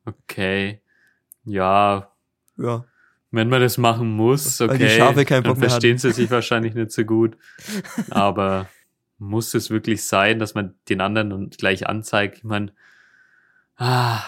Okay. 0.05 0.81
Ja. 1.43 2.11
Ja. 2.57 2.85
Wenn 3.31 3.49
man 3.49 3.61
das 3.61 3.77
machen 3.77 4.11
muss, 4.11 4.59
okay. 4.59 4.71
Weil 4.71 4.77
die 4.77 4.89
Schafe 4.89 5.25
keinen 5.25 5.43
Bock 5.43 5.59
dann 5.59 5.69
verstehen 5.69 5.97
sie 5.97 6.11
sich 6.11 6.29
wahrscheinlich 6.31 6.73
nicht 6.73 6.91
so 6.91 7.03
gut. 7.03 7.37
Aber 8.09 8.69
muss 9.17 9.53
es 9.53 9.69
wirklich 9.69 10.03
sein, 10.03 10.39
dass 10.39 10.53
man 10.53 10.75
den 10.89 11.01
anderen 11.01 11.29
dann 11.29 11.49
gleich 11.49 11.87
anzeigt? 11.87 12.39
Ich 12.39 12.43
meine, 12.43 12.73
ah, 13.77 14.21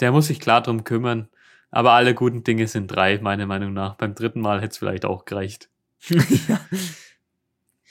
der 0.00 0.12
muss 0.12 0.26
sich 0.26 0.40
klar 0.40 0.62
drum 0.62 0.84
kümmern. 0.84 1.28
Aber 1.70 1.92
alle 1.92 2.14
guten 2.14 2.42
Dinge 2.42 2.66
sind 2.66 2.88
drei, 2.88 3.18
meiner 3.18 3.46
Meinung 3.46 3.72
nach. 3.72 3.94
Beim 3.94 4.14
dritten 4.14 4.40
Mal 4.40 4.60
hätte 4.60 4.72
es 4.72 4.78
vielleicht 4.78 5.04
auch 5.04 5.24
gereicht. 5.24 5.68
ja. 6.08 6.60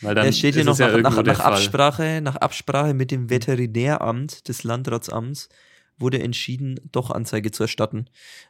Weil 0.02 0.16
dann 0.16 0.28
es 0.28 0.38
steht 0.38 0.56
hier 0.56 0.64
noch 0.64 0.78
ja 0.80 0.98
nach, 0.98 1.16
nach, 1.16 1.24
nach. 1.24 1.40
Absprache, 1.40 2.22
nach 2.22 2.38
Absprache 2.38 2.94
mit 2.94 3.12
dem 3.12 3.30
Veterinäramt 3.30 4.48
des 4.48 4.64
Landratsamts 4.64 5.50
wurde 5.98 6.22
entschieden, 6.22 6.80
doch 6.92 7.12
Anzeige 7.12 7.52
zu 7.52 7.64
erstatten. 7.64 8.06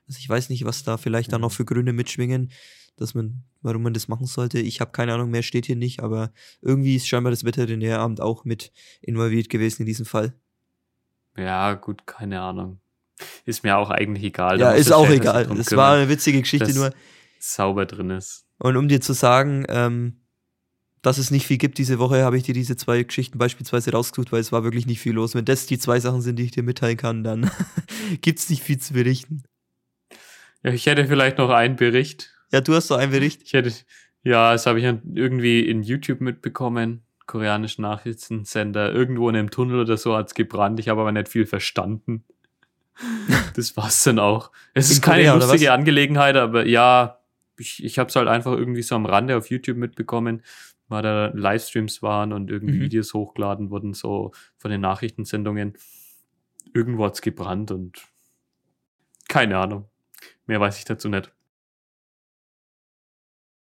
Also 0.07 0.19
ich 0.19 0.29
weiß 0.29 0.49
nicht, 0.49 0.65
was 0.65 0.83
da 0.83 0.97
vielleicht 0.97 1.33
dann 1.33 1.41
noch 1.41 1.51
für 1.51 1.65
Gründe 1.65 1.93
mitschwingen, 1.93 2.51
dass 2.97 3.15
man, 3.15 3.43
warum 3.61 3.83
man 3.83 3.93
das 3.93 4.07
machen 4.07 4.27
sollte. 4.27 4.59
Ich 4.59 4.81
habe 4.81 4.91
keine 4.91 5.13
Ahnung 5.13 5.31
mehr, 5.31 5.41
steht 5.41 5.65
hier 5.65 5.75
nicht, 5.75 6.01
aber 6.01 6.31
irgendwie 6.61 6.95
ist 6.95 7.07
scheinbar 7.07 7.31
das 7.31 7.43
Veterinäramt 7.43 8.21
auch 8.21 8.45
mit 8.45 8.71
involviert 9.01 9.49
gewesen 9.49 9.83
in 9.83 9.85
diesem 9.87 10.05
Fall. 10.05 10.33
Ja, 11.35 11.73
gut, 11.73 12.05
keine 12.05 12.41
Ahnung. 12.41 12.79
Ist 13.45 13.63
mir 13.63 13.77
auch 13.77 13.89
eigentlich 13.89 14.23
egal. 14.23 14.59
Ja, 14.59 14.71
ist 14.71 14.91
auch 14.91 15.07
sich 15.07 15.17
egal. 15.17 15.43
Es 15.57 15.67
kümmern, 15.67 15.85
war 15.85 15.95
eine 15.95 16.09
witzige 16.09 16.41
Geschichte 16.41 16.73
nur. 16.73 16.91
sauber 17.39 17.85
drin 17.85 18.09
ist. 18.11 18.45
Und 18.57 18.77
um 18.77 18.87
dir 18.87 19.01
zu 19.01 19.13
sagen, 19.13 19.65
ähm, 19.69 20.19
dass 21.01 21.17
es 21.17 21.31
nicht 21.31 21.47
viel 21.47 21.57
gibt 21.57 21.77
diese 21.77 21.99
Woche, 21.99 22.23
habe 22.23 22.37
ich 22.37 22.43
dir 22.43 22.53
diese 22.53 22.75
zwei 22.75 23.03
Geschichten 23.03 23.37
beispielsweise 23.37 23.91
rausgesucht, 23.91 24.31
weil 24.31 24.41
es 24.41 24.51
war 24.51 24.63
wirklich 24.63 24.85
nicht 24.85 24.99
viel 24.99 25.13
los. 25.13 25.33
Wenn 25.33 25.45
das 25.45 25.65
die 25.65 25.79
zwei 25.79 25.99
Sachen 25.99 26.21
sind, 26.21 26.37
die 26.37 26.43
ich 26.43 26.51
dir 26.51 26.63
mitteilen 26.63 26.97
kann, 26.97 27.23
dann 27.23 27.49
gibt 28.21 28.39
es 28.39 28.49
nicht 28.49 28.63
viel 28.63 28.79
zu 28.79 28.93
berichten. 28.93 29.43
Ja, 30.63 30.71
ich 30.71 30.85
hätte 30.85 31.07
vielleicht 31.07 31.37
noch 31.37 31.49
einen 31.49 31.77
Bericht. 31.77 32.33
Ja, 32.51 32.61
du 32.61 32.73
hast 32.73 32.87
so 32.87 32.95
einen 32.95 33.11
Bericht. 33.11 33.43
Ich 33.43 33.53
hätte, 33.53 33.71
ja, 34.23 34.51
das 34.51 34.65
habe 34.65 34.79
ich 34.79 34.85
irgendwie 34.85 35.61
in 35.61 35.83
YouTube 35.83 36.19
mitbekommen. 36.19 37.03
Koreanischen 37.27 37.83
Nachrichtensender. 37.83 38.91
Irgendwo 38.91 39.29
in 39.29 39.35
einem 39.35 39.51
Tunnel 39.51 39.79
oder 39.79 39.95
so 39.95 40.15
hat's 40.17 40.33
gebrannt. 40.33 40.79
Ich 40.79 40.89
habe 40.89 40.99
aber 40.99 41.11
nicht 41.11 41.29
viel 41.29 41.45
verstanden. 41.45 42.25
Das 43.55 43.75
war's 43.77 44.03
dann 44.03 44.19
auch. 44.19 44.51
Es 44.73 44.89
In 44.89 44.93
ist 44.97 45.01
keine 45.01 45.23
Korea, 45.23 45.33
lustige? 45.35 45.71
Angelegenheit, 45.73 46.35
aber 46.35 46.65
ja, 46.65 47.19
ich, 47.57 47.83
ich 47.83 47.99
habe 47.99 48.09
es 48.09 48.15
halt 48.15 48.27
einfach 48.27 48.53
irgendwie 48.53 48.81
so 48.81 48.95
am 48.95 49.05
Rande 49.05 49.35
auf 49.37 49.49
YouTube 49.49 49.77
mitbekommen, 49.77 50.43
weil 50.87 51.01
da 51.03 51.27
Livestreams 51.33 52.01
waren 52.01 52.33
und 52.33 52.49
irgendwie 52.49 52.77
Mhm. 52.77 52.81
Videos 52.81 53.13
hochgeladen 53.13 53.69
wurden, 53.69 53.93
so 53.93 54.31
von 54.57 54.71
den 54.71 54.81
Nachrichtensendungen. 54.81 55.77
Irgendwo 56.73 57.05
hat's 57.05 57.21
gebrannt 57.21 57.71
und 57.71 58.01
keine 59.27 59.57
Ahnung. 59.57 59.89
Mehr 60.45 60.59
weiß 60.59 60.77
ich 60.77 60.85
dazu 60.85 61.09
nicht. 61.09 61.31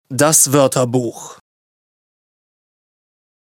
Das 0.09 0.51
Wörterbuch. 0.53 1.39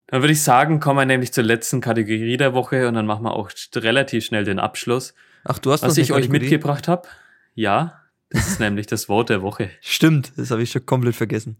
Dann 0.08 0.22
würde 0.22 0.32
ich 0.32 0.42
sagen, 0.42 0.78
kommen 0.80 1.00
wir 1.00 1.04
nämlich 1.06 1.32
zur 1.32 1.44
letzten 1.44 1.80
Kategorie 1.80 2.36
der 2.36 2.54
Woche 2.54 2.86
und 2.88 2.94
dann 2.94 3.06
machen 3.06 3.24
wir 3.24 3.34
auch 3.34 3.50
relativ 3.74 4.24
schnell 4.24 4.44
den 4.44 4.58
Abschluss. 4.60 5.14
Ach, 5.48 5.58
du 5.58 5.72
hast 5.72 5.82
Was 5.82 5.96
ich 5.96 6.12
euch 6.12 6.28
mitgebracht 6.28 6.88
habe, 6.88 7.08
ja, 7.54 8.00
das 8.30 8.48
ist 8.48 8.60
nämlich 8.60 8.86
das 8.86 9.08
Wort 9.08 9.28
der 9.28 9.42
Woche. 9.42 9.70
Stimmt, 9.80 10.32
das 10.36 10.50
habe 10.50 10.62
ich 10.62 10.70
schon 10.70 10.84
komplett 10.86 11.14
vergessen. 11.16 11.56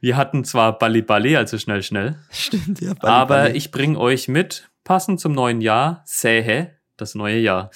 Wir 0.00 0.16
hatten 0.16 0.44
zwar 0.44 0.78
Balli 0.78 1.02
Balli, 1.02 1.36
also 1.36 1.58
schnell, 1.58 1.82
schnell, 1.82 2.18
Stimmt, 2.30 2.80
ja. 2.80 2.94
Balli, 2.94 3.12
aber 3.12 3.36
Balli. 3.42 3.56
ich 3.56 3.70
bringe 3.70 3.98
euch 3.98 4.28
mit, 4.28 4.70
passend 4.84 5.20
zum 5.20 5.32
neuen 5.32 5.60
Jahr, 5.60 6.02
Sähe, 6.06 6.76
das 6.96 7.14
neue 7.14 7.38
Jahr. 7.38 7.70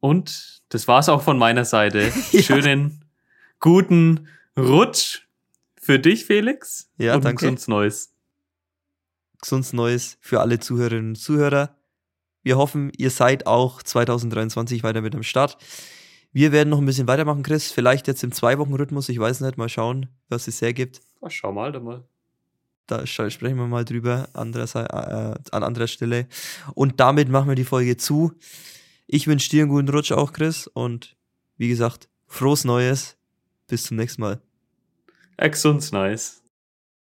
Und 0.00 0.62
das 0.68 0.86
war's 0.86 1.08
auch 1.08 1.22
von 1.22 1.38
meiner 1.38 1.64
Seite. 1.64 2.12
Ja. 2.32 2.42
Schönen, 2.42 3.04
guten 3.58 4.28
Rutsch 4.58 5.20
für 5.80 5.98
dich, 5.98 6.26
Felix. 6.26 6.90
Ja, 6.98 7.14
und 7.14 7.24
danke. 7.24 7.48
uns 7.48 7.68
Neues. 7.68 8.12
gesundes 9.40 9.72
Neues 9.72 10.18
für 10.20 10.40
alle 10.40 10.58
Zuhörerinnen 10.58 11.10
und 11.10 11.16
Zuhörer. 11.16 11.76
Wir 12.44 12.58
hoffen, 12.58 12.92
ihr 12.96 13.10
seid 13.10 13.46
auch 13.46 13.82
2023 13.82 14.82
weiter 14.82 15.00
mit 15.00 15.14
am 15.14 15.22
Start. 15.22 15.56
Wir 16.30 16.52
werden 16.52 16.68
noch 16.68 16.78
ein 16.78 16.84
bisschen 16.84 17.08
weitermachen, 17.08 17.42
Chris. 17.42 17.72
Vielleicht 17.72 18.06
jetzt 18.06 18.22
im 18.22 18.32
Zwei-Wochen-Rhythmus. 18.32 19.08
Ich 19.08 19.18
weiß 19.18 19.40
nicht. 19.40 19.56
Mal 19.56 19.70
schauen, 19.70 20.08
was 20.28 20.46
es 20.46 20.60
hergibt. 20.60 21.00
Ach, 21.22 21.30
schau 21.30 21.52
mal, 21.52 21.72
da 21.72 21.80
mal. 21.80 22.04
Da 22.86 23.06
sprechen 23.06 23.56
wir 23.56 23.66
mal 23.66 23.86
drüber 23.86 24.28
äh, 24.34 24.38
an 24.38 25.62
anderer 25.62 25.86
Stelle. 25.86 26.28
Und 26.74 27.00
damit 27.00 27.30
machen 27.30 27.48
wir 27.48 27.54
die 27.54 27.64
Folge 27.64 27.96
zu. 27.96 28.32
Ich 29.06 29.26
wünsche 29.26 29.48
dir 29.48 29.62
einen 29.62 29.70
guten 29.70 29.88
Rutsch 29.88 30.12
auch, 30.12 30.34
Chris. 30.34 30.66
Und 30.66 31.16
wie 31.56 31.68
gesagt, 31.68 32.08
frohes 32.26 32.64
Neues. 32.64 33.16
Bis 33.68 33.84
zum 33.84 33.96
nächsten 33.96 34.20
Mal. 34.20 34.42
Ex 35.38 35.64
uns 35.64 35.92
nice. 35.92 36.43